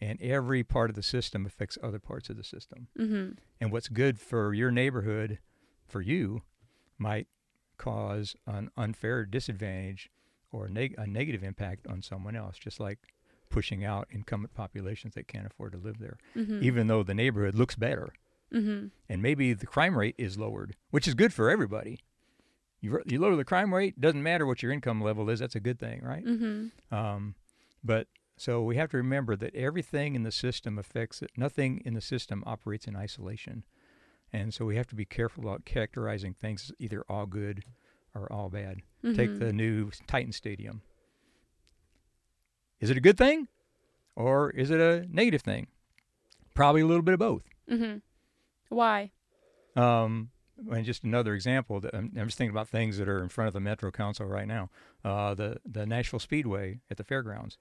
and 0.01 0.21
every 0.21 0.63
part 0.63 0.91
of 0.91 0.97
the 0.97 1.03
system 1.03 1.47
affects 1.47 1.79
other 1.83 1.99
parts 1.99 2.29
of 2.31 2.37
the 2.37 2.45
system. 2.45 2.89
Mm-hmm. 2.99 3.33
And 3.61 3.73
what's 3.73 3.89
good 3.89 4.19
for 4.21 4.53
your 4.53 4.71
neighborhood, 4.71 5.39
for 5.87 6.01
you, 6.03 6.43
might 6.99 7.27
cause 7.79 8.37
an 8.47 8.71
unfair 8.77 9.25
disadvantage 9.25 10.11
or 10.53 10.69
neg- 10.69 10.95
a 10.99 11.07
negative 11.07 11.43
impact 11.43 11.87
on 11.87 12.03
someone 12.03 12.37
else, 12.37 12.59
just 12.59 12.79
like 12.79 12.99
pushing 13.49 13.85
out 13.85 14.07
incumbent 14.11 14.55
populations 14.55 15.15
that 15.15 15.27
can't 15.29 15.47
afford 15.47 15.73
to 15.73 15.79
live 15.79 15.99
there, 15.99 16.19
Mm-hmm. 16.37 16.63
even 16.63 16.87
though 16.87 17.03
the 17.03 17.15
neighborhood 17.15 17.55
looks 17.55 17.77
better. 17.77 18.13
mm-hmm. 18.53 18.89
And 19.09 19.23
maybe 19.23 19.53
the 19.55 19.67
crime 19.67 19.97
rate 19.99 20.15
is 20.19 20.39
lowered, 20.39 20.77
which 20.91 21.09
is 21.09 21.15
good 21.15 21.33
for 21.33 21.49
everybody. 21.51 21.99
You, 22.83 23.01
you 23.07 23.19
lower 23.21 23.37
the 23.37 23.45
crime 23.45 23.73
rate, 23.73 23.99
doesn't 24.01 24.23
matter 24.23 24.45
what 24.45 24.63
your 24.63 24.73
income 24.73 25.01
level 25.01 25.31
is, 25.31 25.39
that's 25.41 25.55
a 25.55 25.61
good 25.61 25.79
thing, 25.79 26.03
right? 26.03 26.25
Mm-hmm. 26.25 26.95
Um, 26.95 27.35
but 27.83 28.09
so 28.37 28.61
we 28.63 28.77
have 28.77 28.91
to 28.91 28.97
remember 28.97 29.37
that 29.37 29.55
everything 29.55 30.15
in 30.17 30.25
the 30.25 30.33
system 30.33 30.79
affects 30.79 31.23
it. 31.23 31.31
Nothing 31.37 31.81
in 31.85 31.95
the 31.95 32.01
system 32.01 32.43
operates 32.45 32.87
in 32.89 32.97
isolation. 32.97 33.63
And 34.33 34.53
so 34.53 34.65
we 34.65 34.77
have 34.77 34.89
to 34.89 34.95
be 34.97 35.05
careful 35.05 35.45
about 35.45 35.65
characterizing 35.65 36.35
things 36.35 36.65
as 36.65 36.73
either 36.81 37.05
all 37.09 37.27
good 37.27 37.63
or 38.15 38.31
all 38.33 38.49
bad. 38.51 38.79
Take 39.05 39.31
Mm-hmm. 39.31 39.39
the 39.39 39.53
new 39.53 39.91
Titan 40.07 40.33
Stadium. 40.33 40.83
Is 42.81 42.91
it 42.91 42.97
a 42.97 43.01
good 43.01 43.17
thing 43.19 43.49
or 44.17 44.51
is 44.51 44.71
it 44.71 44.81
a 44.81 45.07
negative 45.09 45.43
thing? 45.43 45.69
Probably 46.55 46.81
a 46.83 46.87
little 46.87 47.03
bit 47.03 47.15
of 47.15 47.21
both. 47.21 47.43
Mm-hmm. 47.71 47.99
Why? 48.69 49.11
Um, 49.77 50.31
and 50.71 50.85
just 50.85 51.05
another 51.05 51.35
example, 51.35 51.81
that 51.81 51.95
I'm, 51.95 52.13
I'm 52.19 52.27
just 52.27 52.39
thinking 52.39 52.55
about 52.55 52.69
things 52.69 52.99
that 52.99 53.09
are 53.09 53.23
in 53.23 53.29
front 53.29 53.49
of 53.49 53.55
the 53.55 53.61
Metro 53.61 53.91
Council 53.91 54.27
right 54.27 54.47
now. 54.47 54.71
Uh, 55.05 55.35
the 55.35 55.59
the 55.65 55.87
Nashville 55.87 56.21
Speedway 56.21 56.81
at 56.91 56.97
the 56.97 57.05
fairgrounds. 57.05 57.59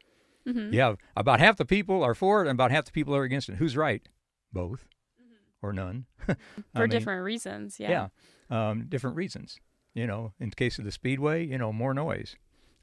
Mm-hmm. 0.48 0.74
You 0.74 0.80
have 0.82 0.98
about 1.16 1.40
half 1.40 1.58
the 1.58 1.66
people 1.66 2.04
are 2.04 2.16
for 2.16 2.42
it, 2.42 2.50
and 2.50 2.56
about 2.56 2.72
half 2.72 2.86
the 2.86 2.92
people 2.92 3.16
are 3.16 3.24
against 3.24 3.50
it. 3.50 3.56
Who's 3.56 3.78
right? 3.78 4.08
Both, 4.52 4.88
or 5.62 5.72
none. 5.74 6.06
For 6.28 6.36
mean, 6.76 6.90
different 6.90 7.24
reasons. 7.24 7.80
Yeah. 7.80 8.10
yeah, 8.50 8.70
um, 8.70 8.86
different 8.90 9.16
reasons. 9.16 9.60
You 9.94 10.08
know, 10.08 10.34
in 10.40 10.50
the 10.50 10.56
case 10.56 10.80
of 10.80 10.86
the 10.86 10.92
speedway, 10.92 11.46
you 11.46 11.58
know, 11.58 11.72
more 11.72 11.94
noise. 11.94 12.36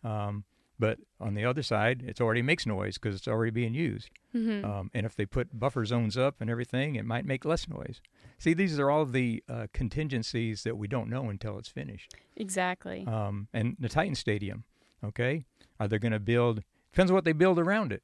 Um, 0.04 0.44
but 0.78 0.98
on 1.20 1.34
the 1.34 1.44
other 1.44 1.62
side, 1.62 2.04
it's 2.06 2.20
already 2.20 2.42
makes 2.42 2.64
noise 2.64 2.98
because 2.98 3.16
it's 3.16 3.26
already 3.26 3.50
being 3.50 3.74
used. 3.74 4.10
Mm-hmm. 4.34 4.64
Um, 4.64 4.90
and 4.94 5.04
if 5.04 5.16
they 5.16 5.26
put 5.26 5.58
buffer 5.58 5.84
zones 5.84 6.16
up 6.16 6.36
and 6.40 6.48
everything, 6.48 6.94
it 6.94 7.04
might 7.04 7.24
make 7.24 7.44
less 7.44 7.68
noise. 7.68 8.00
See, 8.38 8.54
these 8.54 8.78
are 8.78 8.88
all 8.90 9.04
the 9.04 9.42
uh, 9.48 9.66
contingencies 9.72 10.62
that 10.62 10.76
we 10.76 10.86
don't 10.86 11.10
know 11.10 11.28
until 11.28 11.58
it's 11.58 11.68
finished. 11.68 12.14
exactly. 12.36 13.04
Um, 13.06 13.48
and 13.52 13.76
the 13.80 13.88
Titan 13.88 14.14
Stadium, 14.14 14.64
okay, 15.04 15.44
are 15.80 15.88
they 15.88 15.98
going 15.98 16.12
to 16.12 16.20
build? 16.20 16.62
Depends 16.92 17.10
on 17.10 17.14
what 17.16 17.24
they 17.24 17.32
build 17.32 17.58
around 17.58 17.92
it. 17.92 18.02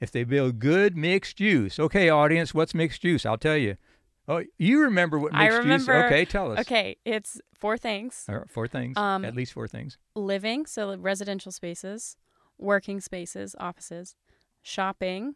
If 0.00 0.10
they 0.10 0.24
build 0.24 0.58
good 0.58 0.96
mixed 0.96 1.38
use, 1.40 1.78
okay, 1.78 2.08
audience, 2.08 2.52
what's 2.52 2.74
mixed 2.74 3.04
use? 3.04 3.24
I'll 3.24 3.38
tell 3.38 3.56
you. 3.56 3.76
Oh, 4.26 4.42
you 4.58 4.80
remember 4.80 5.18
what 5.18 5.34
I 5.34 5.44
mixed 5.44 5.58
remember- 5.58 5.94
use? 5.94 6.04
Okay, 6.06 6.24
tell 6.24 6.50
us. 6.52 6.60
okay, 6.60 6.96
it's 7.04 7.40
four 7.54 7.76
things: 7.78 8.24
right, 8.28 8.48
four 8.50 8.66
things. 8.66 8.96
Um, 8.96 9.24
at 9.24 9.36
least 9.36 9.52
four 9.52 9.68
things. 9.68 9.98
living, 10.16 10.66
so 10.66 10.96
residential 10.96 11.52
spaces, 11.52 12.16
working 12.58 13.00
spaces, 13.00 13.54
offices, 13.60 14.16
shopping, 14.62 15.34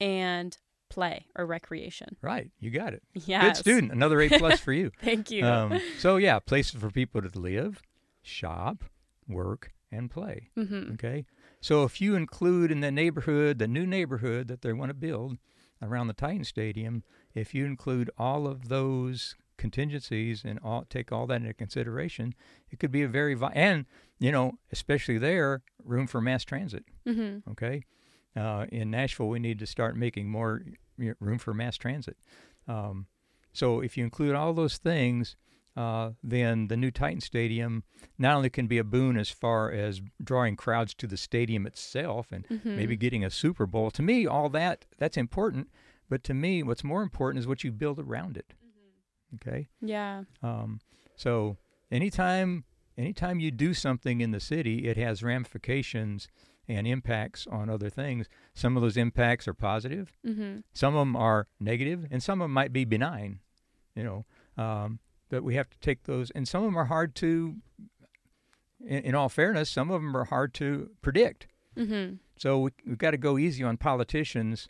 and 0.00 0.56
play 0.90 1.24
or 1.36 1.46
recreation. 1.46 2.16
Right, 2.20 2.50
you 2.60 2.70
got 2.70 2.92
it. 2.92 3.02
Yes. 3.14 3.44
Good 3.44 3.56
student. 3.56 3.92
Another 3.92 4.20
A 4.20 4.28
plus 4.28 4.60
for 4.60 4.72
you. 4.72 4.90
Thank 5.02 5.30
you. 5.30 5.46
Um, 5.46 5.80
so 5.98 6.16
yeah, 6.18 6.38
places 6.38 6.80
for 6.80 6.90
people 6.90 7.22
to 7.22 7.38
live, 7.38 7.80
shop, 8.22 8.84
work, 9.28 9.72
and 9.90 10.10
play. 10.10 10.50
mm-hmm. 10.56 10.92
Okay. 10.94 11.24
So 11.60 11.84
if 11.84 12.00
you 12.00 12.14
include 12.14 12.70
in 12.70 12.80
the 12.80 12.90
neighborhood, 12.90 13.58
the 13.58 13.68
new 13.68 13.86
neighborhood 13.86 14.48
that 14.48 14.62
they 14.62 14.72
want 14.72 14.90
to 14.90 14.94
build 14.94 15.38
around 15.82 16.06
the 16.08 16.12
Titan 16.14 16.44
Stadium, 16.44 17.02
if 17.34 17.54
you 17.54 17.64
include 17.66 18.10
all 18.18 18.46
of 18.46 18.68
those 18.68 19.34
contingencies 19.58 20.42
and 20.44 20.58
all, 20.64 20.84
take 20.88 21.12
all 21.12 21.26
that 21.26 21.42
into 21.42 21.52
consideration, 21.54 22.34
it 22.70 22.78
could 22.78 22.90
be 22.90 23.02
a 23.02 23.08
very 23.08 23.34
vi- 23.34 23.52
and 23.54 23.86
you 24.18 24.32
know 24.32 24.52
especially 24.72 25.18
there 25.18 25.62
room 25.84 26.06
for 26.06 26.20
mass 26.20 26.44
transit. 26.44 26.84
Mm-hmm. 27.06 27.50
Okay. 27.52 27.84
Uh, 28.36 28.66
in 28.70 28.90
Nashville, 28.90 29.28
we 29.28 29.38
need 29.40 29.58
to 29.58 29.66
start 29.66 29.96
making 29.96 30.28
more 30.30 30.62
room 31.18 31.38
for 31.38 31.52
mass 31.54 31.76
transit. 31.76 32.16
Um, 32.68 33.06
so 33.52 33.80
if 33.80 33.96
you 33.96 34.04
include 34.04 34.34
all 34.36 34.52
those 34.52 34.76
things, 34.78 35.36
uh, 35.76 36.10
then 36.22 36.68
the 36.68 36.76
new 36.76 36.90
Titan 36.90 37.20
Stadium 37.20 37.82
not 38.18 38.36
only 38.36 38.50
can 38.50 38.66
be 38.66 38.78
a 38.78 38.84
boon 38.84 39.16
as 39.16 39.30
far 39.30 39.70
as 39.72 40.00
drawing 40.22 40.54
crowds 40.56 40.94
to 40.94 41.06
the 41.06 41.16
stadium 41.16 41.66
itself 41.66 42.30
and 42.32 42.46
Mm-hmm. 42.48 42.76
maybe 42.76 42.96
getting 42.96 43.24
a 43.24 43.30
Super 43.30 43.66
Bowl. 43.66 43.90
To 43.92 44.02
me, 44.02 44.26
all 44.26 44.48
that 44.50 44.86
that's 44.98 45.16
important. 45.16 45.68
But 46.08 46.22
to 46.24 46.34
me, 46.34 46.62
what's 46.62 46.84
more 46.84 47.02
important 47.02 47.40
is 47.40 47.46
what 47.46 47.62
you 47.64 47.70
build 47.72 47.98
around 47.98 48.36
it. 48.36 48.52
Okay. 49.36 49.68
Yeah. 49.80 50.24
Um, 50.42 50.80
so 51.16 51.56
anytime 51.90 52.64
anytime 52.98 53.38
you 53.40 53.50
do 53.52 53.72
something 53.74 54.20
in 54.20 54.32
the 54.32 54.40
city, 54.40 54.86
it 54.88 54.96
has 54.96 55.22
ramifications 55.22 56.28
and 56.68 56.86
impacts 56.86 57.46
on 57.46 57.68
other 57.68 57.90
things. 57.90 58.28
Some 58.54 58.76
of 58.76 58.82
those 58.82 58.96
impacts 58.96 59.48
are 59.48 59.54
positive, 59.54 60.12
Mm-hmm. 60.26 60.60
some 60.72 60.94
of 60.94 61.00
them 61.00 61.16
are 61.16 61.46
negative, 61.58 62.06
and 62.10 62.22
some 62.22 62.40
of 62.40 62.44
them 62.44 62.52
might 62.52 62.72
be 62.72 62.84
benign. 62.84 63.40
You 63.94 64.04
know, 64.04 64.24
um, 64.62 64.98
but 65.28 65.42
we 65.42 65.56
have 65.56 65.68
to 65.70 65.78
take 65.80 66.04
those, 66.04 66.30
and 66.30 66.46
some 66.46 66.62
of 66.62 66.68
them 66.68 66.78
are 66.78 66.84
hard 66.86 67.14
to. 67.16 67.56
In, 68.86 69.02
in 69.04 69.14
all 69.14 69.28
fairness, 69.28 69.68
some 69.68 69.90
of 69.90 70.00
them 70.00 70.16
are 70.16 70.24
hard 70.24 70.54
to 70.54 70.90
predict. 71.02 71.46
Mm-hmm. 71.76 72.14
So 72.38 72.58
we, 72.60 72.70
we've 72.86 72.98
got 72.98 73.10
to 73.10 73.18
go 73.18 73.36
easy 73.36 73.62
on 73.62 73.76
politicians. 73.76 74.68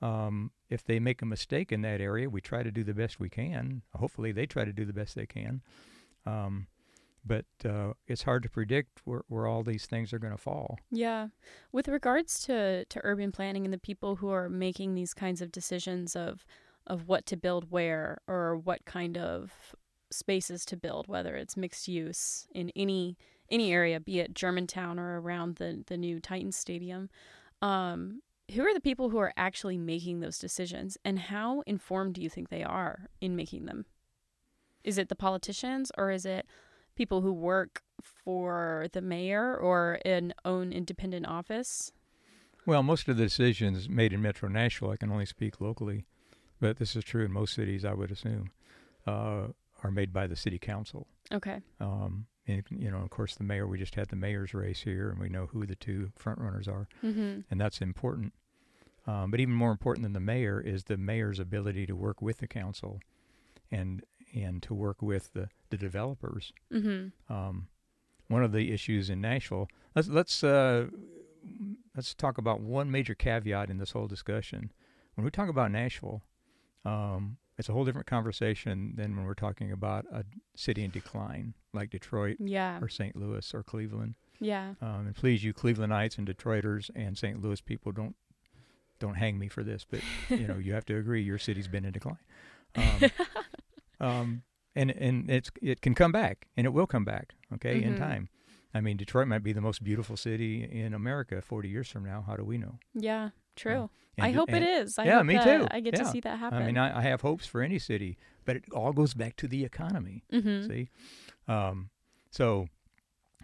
Um, 0.00 0.52
if 0.70 0.84
they 0.84 1.00
make 1.00 1.22
a 1.22 1.26
mistake 1.26 1.72
in 1.72 1.80
that 1.82 2.00
area, 2.00 2.28
we 2.30 2.40
try 2.40 2.62
to 2.62 2.70
do 2.70 2.84
the 2.84 2.94
best 2.94 3.18
we 3.18 3.28
can. 3.28 3.82
Hopefully, 3.94 4.30
they 4.32 4.46
try 4.46 4.64
to 4.64 4.72
do 4.72 4.84
the 4.84 4.92
best 4.92 5.14
they 5.16 5.26
can. 5.26 5.62
Um, 6.26 6.66
but 7.24 7.44
uh, 7.64 7.92
it's 8.06 8.22
hard 8.22 8.42
to 8.42 8.48
predict 8.48 9.00
where, 9.04 9.22
where 9.28 9.46
all 9.46 9.62
these 9.62 9.86
things 9.86 10.12
are 10.12 10.18
going 10.18 10.32
to 10.32 10.38
fall. 10.38 10.78
Yeah. 10.90 11.28
With 11.72 11.88
regards 11.88 12.40
to, 12.44 12.84
to 12.84 13.00
urban 13.04 13.32
planning 13.32 13.64
and 13.64 13.72
the 13.72 13.78
people 13.78 14.16
who 14.16 14.30
are 14.30 14.48
making 14.48 14.94
these 14.94 15.14
kinds 15.14 15.42
of 15.42 15.52
decisions 15.52 16.16
of 16.16 16.44
of 16.88 17.06
what 17.06 17.26
to 17.26 17.36
build 17.36 17.70
where 17.70 18.18
or 18.26 18.56
what 18.56 18.84
kind 18.84 19.16
of 19.16 19.74
spaces 20.10 20.64
to 20.64 20.76
build, 20.76 21.06
whether 21.06 21.36
it's 21.36 21.56
mixed 21.56 21.86
use 21.86 22.46
in 22.54 22.70
any 22.74 23.16
any 23.50 23.72
area, 23.72 23.98
be 23.98 24.20
it 24.20 24.34
Germantown 24.34 24.98
or 24.98 25.20
around 25.20 25.56
the, 25.56 25.82
the 25.86 25.96
new 25.96 26.20
Titan 26.20 26.52
Stadium, 26.52 27.08
um, 27.62 28.20
who 28.52 28.60
are 28.60 28.74
the 28.74 28.80
people 28.80 29.08
who 29.08 29.16
are 29.16 29.32
actually 29.38 29.78
making 29.78 30.20
those 30.20 30.38
decisions 30.38 30.98
and 31.02 31.18
how 31.18 31.62
informed 31.66 32.14
do 32.14 32.20
you 32.20 32.28
think 32.28 32.50
they 32.50 32.62
are 32.62 33.08
in 33.22 33.34
making 33.34 33.64
them? 33.64 33.86
Is 34.84 34.98
it 34.98 35.08
the 35.08 35.16
politicians 35.16 35.90
or 35.96 36.10
is 36.10 36.26
it 36.26 36.46
people 36.98 37.22
who 37.22 37.32
work 37.32 37.82
for 38.02 38.88
the 38.92 39.00
mayor 39.00 39.56
or 39.56 40.00
an 40.04 40.34
own 40.44 40.72
independent 40.72 41.26
office? 41.26 41.92
Well, 42.66 42.82
most 42.82 43.08
of 43.08 43.16
the 43.16 43.22
decisions 43.22 43.88
made 43.88 44.12
in 44.12 44.20
Metro 44.20 44.48
Nashville, 44.48 44.90
I 44.90 44.96
can 44.96 45.10
only 45.10 45.24
speak 45.24 45.60
locally, 45.60 46.04
but 46.60 46.76
this 46.78 46.96
is 46.96 47.04
true 47.04 47.24
in 47.24 47.32
most 47.32 47.54
cities, 47.54 47.84
I 47.84 47.94
would 47.94 48.10
assume, 48.10 48.50
uh, 49.06 49.46
are 49.82 49.90
made 49.92 50.12
by 50.12 50.26
the 50.26 50.36
city 50.36 50.58
council. 50.58 51.06
Okay. 51.32 51.60
Um, 51.80 52.26
and, 52.48 52.64
you 52.68 52.90
know, 52.90 52.98
of 52.98 53.10
course, 53.10 53.36
the 53.36 53.44
mayor, 53.44 53.66
we 53.66 53.78
just 53.78 53.94
had 53.94 54.08
the 54.08 54.16
mayor's 54.16 54.52
race 54.52 54.80
here, 54.80 55.08
and 55.08 55.20
we 55.20 55.28
know 55.28 55.46
who 55.46 55.66
the 55.66 55.76
two 55.76 56.10
front 56.16 56.40
runners 56.40 56.66
are. 56.66 56.88
Mm-hmm. 57.04 57.40
and 57.48 57.60
that's 57.60 57.80
important. 57.80 58.32
Um, 59.06 59.30
but 59.30 59.40
even 59.40 59.54
more 59.54 59.70
important 59.70 60.02
than 60.02 60.12
the 60.12 60.20
mayor 60.20 60.60
is 60.60 60.84
the 60.84 60.98
mayor's 60.98 61.38
ability 61.38 61.86
to 61.86 61.94
work 61.94 62.20
with 62.20 62.38
the 62.38 62.48
council, 62.48 63.00
and 63.70 64.02
and 64.34 64.62
to 64.64 64.74
work 64.74 65.00
with 65.02 65.32
the 65.32 65.48
the 65.70 65.76
developers. 65.76 66.52
Mm-hmm. 66.72 67.32
Um, 67.32 67.68
one 68.28 68.42
of 68.42 68.52
the 68.52 68.72
issues 68.72 69.08
in 69.10 69.20
Nashville. 69.20 69.68
Let's 69.94 70.08
let's 70.08 70.44
uh, 70.44 70.86
let's 71.96 72.14
talk 72.14 72.38
about 72.38 72.60
one 72.60 72.90
major 72.90 73.14
caveat 73.14 73.70
in 73.70 73.78
this 73.78 73.92
whole 73.92 74.06
discussion. 74.06 74.72
When 75.14 75.24
we 75.24 75.30
talk 75.30 75.48
about 75.48 75.70
Nashville, 75.72 76.22
um, 76.84 77.38
it's 77.58 77.68
a 77.68 77.72
whole 77.72 77.84
different 77.84 78.06
conversation 78.06 78.92
than 78.96 79.16
when 79.16 79.24
we're 79.24 79.34
talking 79.34 79.72
about 79.72 80.04
a 80.12 80.24
city 80.56 80.84
in 80.84 80.90
decline 80.90 81.54
like 81.72 81.90
Detroit 81.90 82.36
Yeah. 82.38 82.78
or 82.80 82.88
St. 82.88 83.16
Louis 83.16 83.52
or 83.52 83.62
Cleveland. 83.64 84.14
Yeah. 84.40 84.74
Um, 84.80 85.06
and 85.06 85.16
please, 85.16 85.42
you 85.42 85.52
Clevelandites 85.52 86.18
and 86.18 86.26
Detroiters 86.26 86.88
and 86.94 87.18
St. 87.18 87.42
Louis 87.42 87.60
people, 87.60 87.90
don't 87.92 88.14
don't 89.00 89.14
hang 89.14 89.38
me 89.38 89.48
for 89.48 89.62
this, 89.62 89.86
but 89.88 90.00
you 90.28 90.46
know 90.46 90.56
you 90.58 90.72
have 90.74 90.84
to 90.86 90.96
agree 90.96 91.22
your 91.22 91.38
city's 91.38 91.68
been 91.68 91.84
in 91.84 91.92
decline. 91.92 92.18
Um, 92.76 92.84
um, 94.00 94.42
and 94.74 94.90
and 94.90 95.30
it's 95.30 95.50
it 95.62 95.80
can 95.80 95.94
come 95.94 96.12
back, 96.12 96.46
and 96.56 96.66
it 96.66 96.70
will 96.70 96.86
come 96.86 97.04
back. 97.04 97.34
Okay, 97.54 97.82
in 97.82 97.94
Mhm. 97.94 97.98
time. 97.98 98.28
I 98.74 98.80
mean, 98.82 98.96
Detroit 98.98 99.26
might 99.28 99.42
be 99.42 99.52
the 99.54 99.62
most 99.62 99.82
beautiful 99.82 100.16
city 100.16 100.62
in 100.62 100.92
America 100.92 101.40
40 101.40 101.68
years 101.70 101.88
from 101.88 102.04
now. 102.04 102.22
How 102.26 102.36
do 102.36 102.44
we 102.44 102.58
know? 102.58 102.78
Yeah. 102.94 103.30
True. 103.56 103.88
And 104.16 104.26
I 104.26 104.30
hope 104.32 104.50
it 104.50 104.62
and- 104.62 104.82
is. 104.86 104.98
I 104.98 105.04
yeah, 105.04 105.22
me 105.22 105.38
too. 105.42 105.66
I 105.70 105.80
get 105.80 105.94
to 105.96 106.04
see 106.04 106.20
that 106.20 106.38
happen. 106.38 106.62
I 106.62 106.66
mean, 106.66 106.76
I, 106.76 106.98
I 106.98 107.02
have 107.02 107.22
hopes 107.22 107.46
for 107.46 107.62
any 107.62 107.78
city, 107.78 108.18
but 108.44 108.56
it 108.56 108.64
all 108.72 108.92
goes 108.92 109.14
back 109.14 109.36
to 109.36 109.48
the 109.48 109.64
economy. 109.64 110.22
mm-hmm. 110.32 110.68
See, 110.70 110.90
um, 111.48 111.88
so, 112.30 112.68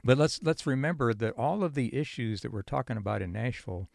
but 0.05 0.19
let's 0.19 0.41
let's 0.43 0.67
remember 0.67 1.15
that 1.15 1.33
all 1.39 1.65
of 1.65 1.75
the 1.75 1.95
issues 1.97 2.43
that 2.43 2.53
we're 2.53 2.63
talking 2.63 2.97
about 2.99 3.23
in 3.23 3.33
Nashville 3.33 3.89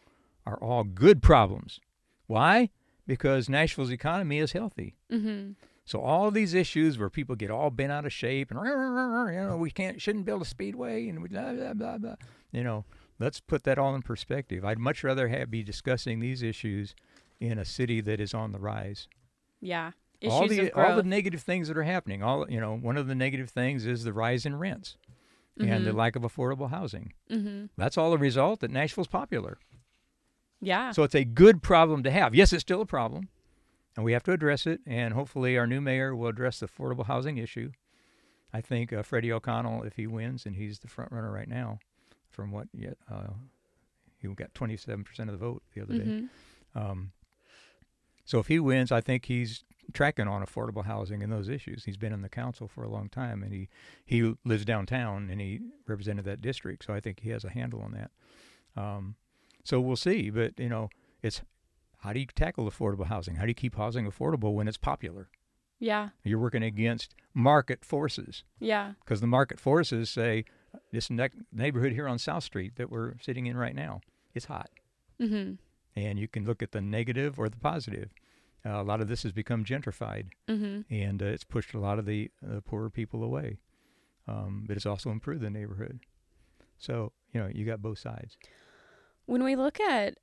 are 0.46 0.58
all 0.58 0.84
good 0.84 1.22
problems. 1.22 1.80
Why? 2.26 2.70
Because 3.06 3.48
Nashville's 3.50 3.92
economy 3.92 4.40
is 4.40 4.52
healthy. 4.54 4.96
Mm-hmm. 5.12 5.52
So 5.90 6.02
all 6.02 6.30
these 6.30 6.54
issues 6.54 7.00
where 7.00 7.10
people 7.10 7.36
get 7.36 7.50
all 7.50 7.72
bent 7.72 7.92
out 7.92 8.06
of 8.06 8.14
shape 8.14 8.52
and 8.52 8.60
you 8.64 9.42
know 9.42 9.58
we 9.58 9.72
can't 9.72 10.00
shouldn't 10.00 10.24
build 10.24 10.44
a 10.44 10.46
speedway 10.46 11.08
and 11.10 11.20
we 11.20 11.30
blah 11.30 11.52
blah 11.52 11.74
blah 11.74 11.98
blah. 11.98 12.16
You 12.52 12.64
know, 12.64 12.86
let's 13.18 13.40
put 13.40 13.64
that 13.64 13.80
all 13.80 13.96
in 13.96 14.04
perspective. 14.04 14.64
I'd 14.64 14.78
much 14.78 15.04
rather 15.04 15.30
have 15.30 15.50
be 15.50 15.64
discussing 15.64 16.20
these 16.20 16.44
issues 16.44 16.94
in 17.40 17.58
a 17.58 17.66
city 17.66 18.02
that 18.02 18.20
is 18.20 18.36
on 18.36 18.52
the 18.52 18.60
rise 18.60 19.08
Yeah. 19.62 19.92
Issues 20.22 20.32
all 20.34 20.48
the 20.48 20.72
all 20.74 20.96
the 20.96 21.02
negative 21.02 21.42
things 21.42 21.70
that 21.70 21.78
are 21.78 21.84
happening. 21.84 22.22
All 22.22 22.46
you 22.48 22.60
know, 22.60 22.76
one 22.78 22.96
of 22.96 23.08
the 23.08 23.16
negative 23.16 23.50
things 23.50 23.88
is 23.88 24.04
the 24.04 24.14
rise 24.14 24.46
in 24.46 24.60
rents 24.60 24.96
and 25.58 25.88
the 25.88 25.92
Mhm. 25.92 25.96
lack 25.96 26.16
of 26.16 26.22
affordable 26.22 26.70
housing. 26.70 27.14
mm-hmm. 27.32 27.66
That's 27.78 27.98
all 27.98 28.14
a 28.14 28.18
result 28.18 28.60
that 28.60 28.70
Nashville's 28.70 29.08
popular. 29.08 29.58
Yeah. 30.62 30.92
So 30.92 31.02
it's 31.02 31.16
a 31.16 31.24
good 31.26 31.64
problem 31.64 32.04
to 32.04 32.12
have. 32.12 32.36
Yes, 32.36 32.54
it's 32.54 32.62
still 32.62 32.82
a 32.82 32.86
problem, 32.86 33.30
and 34.00 34.06
we 34.06 34.14
have 34.14 34.24
to 34.24 34.32
address 34.32 34.66
it. 34.66 34.80
And 34.88 35.14
hopefully, 35.14 35.58
our 35.58 35.68
new 35.68 35.82
mayor 35.82 36.16
will 36.16 36.30
address 36.30 36.62
the 36.62 36.70
affordable 36.70 37.06
housing 37.08 37.38
issue. 37.38 37.72
I 38.54 38.62
think 38.62 38.94
uh, 38.94 39.04
Freddie 39.04 39.30
O'Connell, 39.30 39.84
if 39.84 39.98
he 39.98 40.08
wins, 40.08 40.46
and 40.46 40.56
he's 40.56 40.80
the 40.80 40.88
front 40.88 41.12
runner 41.12 41.30
right 41.30 41.50
now, 41.50 41.80
from 42.30 42.50
what 42.52 42.70
yet 42.74 42.98
uh, 43.12 43.34
he 44.22 44.30
got 44.30 44.54
27% 44.54 45.06
of 45.20 45.28
the 45.28 45.38
vote 45.38 45.64
the 45.76 45.82
other 45.82 45.98
day. 45.98 46.06
Mhm. 46.06 46.30
Um, 46.76 47.12
so 48.24 48.40
if 48.40 48.48
he 48.48 48.58
wins, 48.58 48.90
I 48.90 49.02
think 49.02 49.26
he's 49.26 49.66
tracking 49.92 50.30
on 50.30 50.46
affordable 50.46 50.86
housing 50.86 51.22
and 51.22 51.30
those 51.30 51.50
issues. 51.50 51.84
He's 51.84 51.98
been 51.98 52.14
in 52.14 52.22
the 52.22 52.30
council 52.30 52.70
for 52.70 52.86
a 52.86 52.90
long 52.90 53.10
time, 53.10 53.44
and 53.44 53.52
he 53.52 53.68
he 54.06 54.34
lives 54.46 54.64
downtown 54.64 55.30
and 55.30 55.42
he 55.42 55.60
represented 55.88 56.24
that 56.24 56.40
district. 56.40 56.86
So 56.86 56.94
I 56.94 57.02
think 57.02 57.20
he 57.20 57.32
has 57.32 57.44
a 57.44 57.50
handle 57.50 57.82
on 57.82 57.92
that. 57.92 58.12
Um, 58.82 59.16
so 59.66 59.82
we'll 59.82 59.98
see, 59.98 60.30
but 60.30 60.58
you 60.58 60.70
know, 60.70 60.90
it's 61.22 61.42
how 62.00 62.14
do 62.14 62.20
you 62.20 62.26
tackle 62.28 62.70
affordable 62.70 63.08
housing? 63.08 63.36
How 63.36 63.44
do 63.44 63.50
you 63.50 63.54
keep 63.56 63.76
housing 63.76 64.06
affordable 64.10 64.54
when 64.54 64.68
it's 64.68 64.78
popular? 64.78 65.30
Yeah. 65.80 66.10
You're 66.24 66.40
working 66.40 66.64
against 66.64 67.16
market 67.34 67.86
forces 67.86 68.44
Yeah. 68.60 68.94
because 69.04 69.22
the 69.22 69.28
market 69.28 69.60
forces 69.60 70.10
say 70.10 70.46
this 70.92 71.10
ne- 71.10 71.30
neighborhood 71.52 71.94
here 71.94 72.08
on 72.08 72.20
South 72.20 72.44
Street 72.44 72.76
that 72.76 72.90
we're 72.92 73.14
sitting 73.22 73.46
in 73.48 73.56
right 73.58 73.76
now, 73.76 74.02
it's 74.34 74.46
hot 74.46 74.70
Mm-hmm. 75.22 75.54
and 75.96 76.20
you 76.20 76.28
can 76.28 76.46
look 76.46 76.62
at 76.64 76.72
the 76.72 76.82
negative 76.82 77.38
or 77.40 77.50
the 77.50 77.58
positive. 77.58 78.10
Uh, 78.66 78.82
a 78.82 78.84
lot 78.84 79.00
of 79.02 79.08
this 79.08 79.24
has 79.24 79.32
become 79.32 79.64
gentrified, 79.66 80.28
Mm-hmm. 80.50 80.94
and 80.94 81.22
uh, 81.22 81.26
it's 81.26 81.44
pushed 81.46 81.74
a 81.74 81.80
lot 81.80 81.98
of 82.00 82.06
the 82.06 82.30
uh, 82.46 82.60
poorer 82.62 82.90
people 82.90 83.24
away. 83.24 83.58
Um, 84.28 84.66
but 84.68 84.76
it's 84.78 84.86
also 84.86 85.10
improved 85.12 85.42
the 85.42 85.50
neighborhood. 85.50 86.02
So 86.78 87.14
you 87.34 87.40
know 87.42 87.50
you 87.54 87.66
got 87.66 87.82
both 87.82 88.00
sides. 88.00 88.38
When 89.26 89.44
we 89.44 89.56
look 89.56 89.80
at 89.80 90.18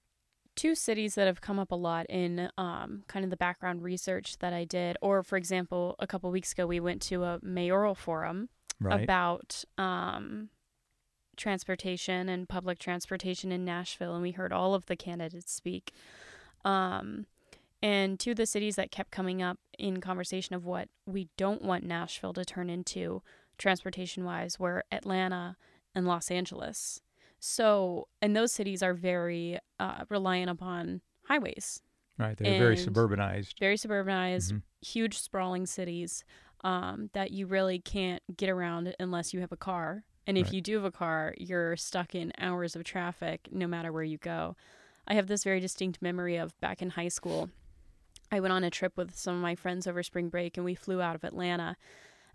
two 0.57 0.75
cities 0.75 1.15
that 1.15 1.27
have 1.27 1.41
come 1.41 1.59
up 1.59 1.71
a 1.71 1.77
lot 1.77 2.07
in 2.09 2.51
um, 2.59 3.05
kind 3.07 3.25
of 3.25 3.31
the 3.31 3.37
background 3.37 3.83
research 3.83 4.39
that 4.39 4.53
I 4.53 4.65
did, 4.65 4.97
or 5.01 5.23
for 5.23 5.37
example, 5.37 5.95
a 5.99 6.07
couple 6.07 6.31
weeks 6.31 6.53
ago, 6.53 6.67
we 6.67 6.81
went 6.81 7.03
to 7.03 7.23
a 7.25 7.39
mayoral 7.43 7.95
forum 7.95 8.49
Right. 8.79 9.03
about 9.03 9.65
um, 9.79 10.51
transportation 11.37 12.29
and 12.29 12.47
public 12.49 12.79
transportation 12.79 13.51
in 13.53 13.65
Nashville, 13.65 14.13
and 14.15 14.23
we 14.23 14.33
heard 14.33 14.53
all 14.53 14.75
of 14.75 14.87
the 14.87 14.97
candidates 14.97 15.53
speak. 15.53 15.93
Um, 16.65 17.27
and 17.83 18.19
two 18.19 18.33
of 18.33 18.37
the 18.37 18.47
cities 18.47 18.77
that 18.77 18.91
kept 18.91 19.11
coming 19.11 19.43
up 19.43 19.59
in 19.79 20.01
conversation 20.01 20.55
of 20.55 20.65
what 20.65 20.89
we 21.07 21.29
don't 21.37 21.63
want 21.63 21.85
Nashville 21.85 22.33
to 22.35 22.45
turn 22.45 22.69
into 22.69 23.23
transportation 23.59 24.25
wise 24.25 24.59
were 24.59 24.85
Atlanta 24.91 25.57
and 25.95 26.07
Los 26.07 26.31
Angeles. 26.31 27.01
So, 27.39 28.09
and 28.23 28.35
those 28.35 28.53
cities 28.53 28.83
are 28.83 28.95
very 28.95 29.59
uh, 29.79 30.05
reliant 30.09 30.51
upon 30.51 31.01
highways, 31.25 31.83
right. 32.19 32.37
They're 32.37 32.57
very 32.59 32.77
suburbanized. 32.77 33.59
very 33.61 33.77
suburbanized, 33.77 34.53
Mhm. 34.53 34.63
huge 34.81 35.19
sprawling 35.19 35.67
cities 35.67 36.25
um, 36.65 37.11
that 37.13 37.31
you 37.31 37.47
really 37.47 37.79
can't 37.79 38.23
get 38.37 38.49
around 38.49 38.95
unless 38.99 39.35
you 39.35 39.41
have 39.41 39.53
a 39.53 39.57
car. 39.57 40.05
And 40.27 40.37
if 40.39 40.47
Right. 40.47 40.55
you 40.55 40.61
do 40.63 40.75
have 40.77 40.85
a 40.85 40.91
car, 40.91 41.35
you're 41.39 41.77
stuck 41.77 42.15
in 42.15 42.33
hours 42.39 42.75
of 42.75 42.83
traffic 42.85 43.49
no 43.53 43.67
matter 43.69 43.93
where 43.93 44.03
you 44.03 44.19
go. 44.19 44.57
I 45.07 45.15
have 45.15 45.27
this 45.29 45.45
very 45.45 45.61
distinct 45.61 46.01
memory 46.03 46.37
of 46.37 46.59
back 46.61 46.83
in 46.83 46.91
high 46.91 47.09
school. 47.09 47.51
I 48.33 48.41
went 48.41 48.53
on 48.53 48.65
a 48.65 48.71
trip 48.71 48.97
with 48.97 49.17
some 49.17 49.37
of 49.37 49.41
my 49.43 49.55
friends 49.55 49.87
over 49.87 50.03
spring 50.03 50.29
break 50.31 50.57
and 50.57 50.65
we 50.65 50.75
flew 50.75 51.01
out 51.01 51.15
of 51.15 51.23
Atlanta. 51.23 51.77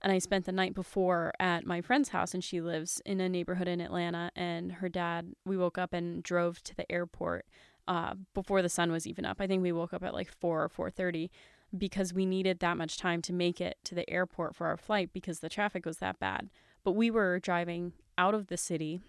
And 0.04 0.12
I 0.12 0.20
spent 0.20 0.46
the 0.46 0.52
night 0.52 0.74
before 0.74 1.32
at 1.40 1.66
my 1.66 1.82
friend's 1.82 2.10
house, 2.10 2.34
and 2.34 2.44
she 2.44 2.60
lives 2.60 3.02
in 3.06 3.22
a 3.22 3.30
neighborhood 3.30 3.68
in 3.68 3.80
Atlanta. 3.80 4.32
And 4.36 4.72
her 4.74 4.90
dad, 4.90 5.34
we 5.46 5.58
woke 5.58 5.78
up 5.78 5.94
and 5.94 6.24
drove 6.24 6.64
to 6.64 6.76
the 6.76 6.92
airport 6.92 7.46
uh, 7.88 8.16
before 8.34 8.62
the 8.62 8.70
sun 8.70 8.92
was 8.92 9.06
even 9.06 9.26
up. 9.26 9.38
I 9.40 9.48
think 9.48 9.62
we 9.62 9.72
woke 9.72 9.94
up 9.94 10.04
at 10.04 10.14
like 10.14 10.32
four 10.32 10.64
or 10.64 10.70
four 10.70 10.90
thirty 10.90 11.30
because 11.78 12.14
we 12.14 12.26
needed 12.26 12.60
that 12.60 12.78
much 12.78 12.98
time 12.98 13.22
to 13.22 13.32
make 13.34 13.62
it 13.62 13.78
to 13.86 13.96
the 13.96 14.10
airport 14.10 14.56
for 14.56 14.68
our 14.68 14.78
flight 14.78 15.12
because 15.14 15.40
the 15.40 15.50
traffic 15.50 15.86
was 15.86 15.98
that 15.98 16.20
bad. 16.20 16.50
But 16.84 16.94
we 16.94 17.12
were 17.12 17.40
driving 17.40 17.94
out 18.18 18.34
of 18.34 18.48
the 18.48 18.58
city, 18.58 19.00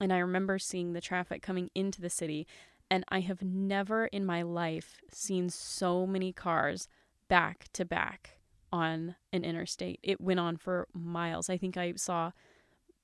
and 0.00 0.12
I 0.12 0.18
remember 0.18 0.58
seeing 0.58 0.92
the 0.92 1.00
traffic 1.00 1.42
coming 1.42 1.70
into 1.74 2.00
the 2.00 2.10
city, 2.10 2.46
and 2.90 3.04
I 3.08 3.20
have 3.20 3.42
never 3.42 4.06
in 4.06 4.26
my 4.26 4.42
life 4.42 5.00
seen 5.12 5.48
so 5.48 6.06
many 6.06 6.32
cars 6.32 6.88
back 7.28 7.68
to 7.74 7.84
back 7.84 8.39
on 8.72 9.16
an 9.32 9.44
interstate. 9.44 10.00
It 10.02 10.20
went 10.20 10.40
on 10.40 10.56
for 10.56 10.88
miles. 10.92 11.50
I 11.50 11.56
think 11.56 11.76
I 11.76 11.94
saw 11.96 12.32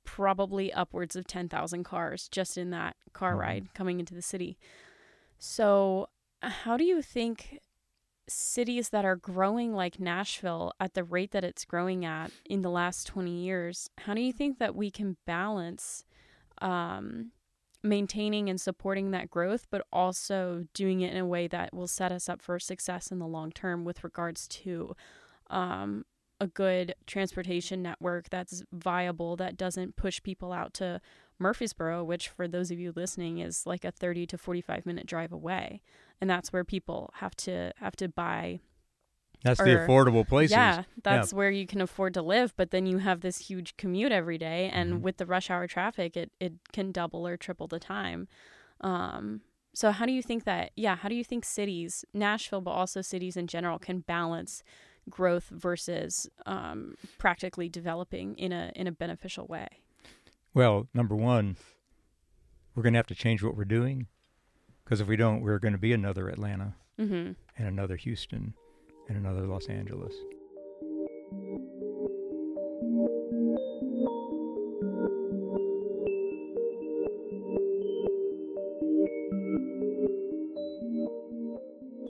probably 0.05 0.73
upwards 0.73 1.17
of 1.17 1.27
10,000 1.27 1.83
cars 1.85 2.29
just 2.29 2.57
in 2.57 2.71
that 2.71 2.97
car 3.13 3.35
Mhm. 3.35 3.39
ride 3.41 3.75
coming 3.75 3.99
into 3.99 4.15
the 4.15 4.23
city. 4.23 4.59
So, 5.39 6.09
how 6.43 6.77
do 6.77 6.85
you 6.85 7.03
think 7.03 7.61
cities 8.29 8.89
that 8.91 9.05
are 9.05 9.17
growing 9.17 9.73
like 9.75 10.01
Nashville 10.01 10.73
at 10.81 10.95
the 10.95 11.05
rate 11.05 11.31
that 11.31 11.45
it's 11.45 11.65
growing 11.65 12.05
at 12.05 12.31
in 12.45 12.63
the 12.63 12.71
last 12.71 13.07
20 13.07 13.31
years, 13.45 13.89
how 13.99 14.15
do 14.15 14.21
you 14.21 14.33
think 14.33 14.59
that 14.59 14.75
we 14.75 14.91
can 14.91 15.17
balance 15.27 16.05
um, 16.63 17.33
maintaining 17.83 18.49
and 18.49 18.61
supporting 18.61 19.11
that 19.13 19.31
growth, 19.31 19.67
but 19.71 19.87
also 19.93 20.65
doing 20.75 21.03
it 21.03 21.13
in 21.13 21.19
a 21.19 21.27
way 21.27 21.47
that 21.47 21.73
will 21.73 21.87
set 21.87 22.11
us 22.11 22.29
up 22.29 22.41
for 22.43 22.59
success 22.59 23.13
in 23.13 23.19
the 23.19 23.27
long 23.27 23.53
term 23.53 23.85
with 23.85 24.03
regards 24.03 24.49
to 24.49 24.97
um, 25.51 26.05
a 26.41 26.47
good 26.47 26.95
transportation 27.07 27.83
network 27.83 28.29
that's 28.31 28.63
viable, 28.73 29.37
that 29.37 29.57
doesn't 29.57 29.97
push 29.97 30.23
people 30.23 30.53
out 30.53 30.75
to 30.75 31.01
Murfreesboro, 31.39 32.05
which 32.05 32.29
for 32.29 32.47
those 32.49 32.71
of 32.71 32.79
you 32.79 32.93
listening 32.95 33.39
is 33.39 33.67
like 33.67 33.85
a 33.85 33.91
30 33.91 34.27
to 34.27 34.39
45 34.39 34.85
minute 34.87 35.07
drive 35.07 35.33
away. 35.33 35.81
And 36.21 36.29
that's 36.29 36.53
where 36.53 36.65
people 36.65 37.11
have 37.17 37.35
to 37.37 37.73
have 37.77 37.97
to 37.97 38.09
buy 38.09 38.61
That's 39.43 39.61
the 39.61 39.77
affordable 39.77 40.27
places. 40.27 40.53
yeah, 40.53 40.83
that's 41.03 41.33
where 41.33 41.51
you 41.51 41.67
can 41.67 41.81
afford 41.81 42.15
to 42.15 42.23
live, 42.23 42.55
but 42.57 42.71
then 42.71 42.87
you 42.87 42.99
have 42.99 43.21
this 43.21 43.39
huge 43.49 43.77
commute 43.77 44.13
every 44.13 44.39
day 44.39 44.71
and 44.73 44.95
Mhm. 44.95 45.01
with 45.03 45.19
the 45.19 45.27
rush 45.27 45.51
hour 45.51 45.67
traffic 45.67 46.17
it, 46.17 46.33
it 46.41 46.55
can 46.73 46.91
double 46.93 47.27
or 47.27 47.37
triple 47.37 47.67
the 47.67 47.79
time. 47.81 48.29
Um 48.81 49.43
so 49.75 49.91
how 49.93 50.07
do 50.07 50.13
you 50.13 50.23
think 50.23 50.45
that 50.45 50.71
yeah, 50.75 50.97
how 50.97 51.09
do 51.11 51.15
you 51.15 51.25
think 51.25 51.45
cities, 51.45 52.05
Nashville 52.15 52.63
but 52.63 52.71
also 52.71 53.03
cities 53.03 53.37
in 53.37 53.47
general 53.47 53.79
can 53.79 54.01
balance 54.01 54.63
growth 55.11 55.49
versus 55.51 56.29
um, 56.47 56.95
practically 57.19 57.69
developing 57.69 58.35
in 58.37 58.53
a 58.53 58.73
in 58.75 58.87
a 58.87 58.93
beneficial 58.93 59.47
way? 59.47 59.69
Well, 60.55 60.89
number 60.95 61.15
one, 61.15 61.57
we're 62.75 62.83
going 62.83 62.95
to 62.95 62.99
have 62.99 63.07
to 63.09 63.15
change 63.15 63.43
what 63.43 63.57
we're 63.57 63.65
doing 63.65 64.07
because 64.85 65.01
if 65.01 65.07
we 65.09 65.17
don't, 65.17 65.41
we're 65.43 65.59
going 65.59 65.73
to 65.75 65.79
be 65.79 65.93
another 65.93 66.29
Atlanta 66.29 66.75
Mhm. 66.99 67.37
and 67.59 67.69
another 67.69 67.97
Houston 67.97 68.55
and 69.09 69.17
another 69.19 69.47
Los 69.47 69.67
Angeles. 69.69 70.15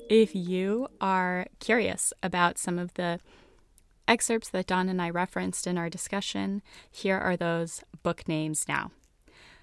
If 0.09 0.37
you 0.37 0.87
are 1.01 1.47
curious 1.59 2.13
about 2.23 2.59
some 2.59 2.79
of 2.79 2.95
the 2.95 3.19
excerpts 4.07 4.49
that 4.51 4.69
Don 4.69 4.89
and 4.89 5.03
I 5.03 5.11
referenced 5.11 5.67
in 5.67 5.77
our 5.77 5.91
discussion, 5.91 6.63
here 6.93 7.19
are 7.19 7.37
those 7.37 7.83
book 8.05 8.29
names 8.29 8.67
now. 8.69 8.93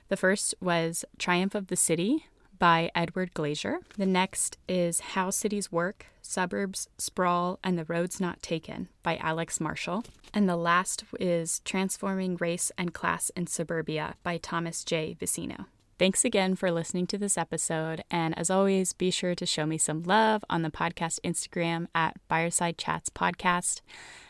The 0.10 0.18
first 0.18 0.54
was 0.60 1.06
Triumph 1.18 1.56
of 1.56 1.68
the 1.68 1.78
City 1.78 2.26
by 2.60 2.92
Edward 2.94 3.34
Glaeser. 3.34 3.80
The 3.98 4.06
next 4.06 4.58
is 4.68 5.00
How 5.00 5.30
Cities 5.30 5.72
Work 5.72 6.08
Suburbs, 6.22 6.90
Sprawl, 6.98 7.60
and 7.64 7.78
the 7.78 7.86
Roads 7.86 8.20
Not 8.20 8.42
Taken 8.42 8.90
by 9.02 9.18
Alex 9.18 9.62
Marshall. 9.62 10.04
And 10.34 10.50
the 10.50 10.58
last 10.58 11.06
is 11.20 11.60
Transforming 11.66 12.36
Race 12.38 12.72
and 12.78 12.94
Class 12.94 13.30
in 13.32 13.48
Suburbia 13.48 14.16
by 14.24 14.38
Thomas 14.38 14.84
J. 14.84 15.16
Vicino. 15.18 15.68
Thanks 16.04 16.26
again 16.26 16.56
for 16.56 16.70
listening 16.70 17.08
to 17.08 17.18
this 17.18 17.38
episode. 17.38 18.04
And 18.12 18.38
as 18.38 18.50
always, 18.50 18.92
be 18.92 19.10
sure 19.10 19.36
to 19.36 19.46
show 19.46 19.66
me 19.66 19.78
some 19.78 20.04
love 20.04 20.44
on 20.50 20.62
the 20.62 20.70
podcast 20.70 21.18
Instagram 21.24 21.88
at 21.96 22.18
Fireside 22.28 22.78
Chats 22.78 23.10
Podcast. 23.10 23.80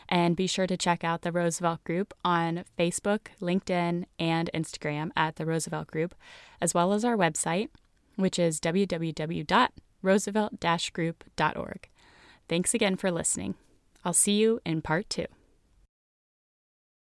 And 0.08 0.36
be 0.36 0.46
sure 0.46 0.68
to 0.68 0.76
check 0.76 1.02
out 1.02 1.22
the 1.22 1.32
Roosevelt 1.32 1.82
Group 1.82 2.14
on 2.24 2.62
Facebook, 2.78 3.26
LinkedIn, 3.40 4.04
and 4.20 4.50
Instagram 4.54 5.10
at 5.16 5.34
the 5.34 5.44
Roosevelt 5.44 5.88
Group, 5.88 6.14
as 6.60 6.74
well 6.74 6.92
as 6.92 7.04
our 7.04 7.16
website, 7.16 7.70
which 8.14 8.38
is 8.38 8.60
www.roosevelt 8.60 10.92
group.org. 10.92 11.88
Thanks 12.48 12.74
again 12.74 12.94
for 12.94 13.10
listening. 13.10 13.56
I'll 14.04 14.12
see 14.12 14.34
you 14.34 14.60
in 14.64 14.80
part 14.80 15.10
two. 15.10 15.26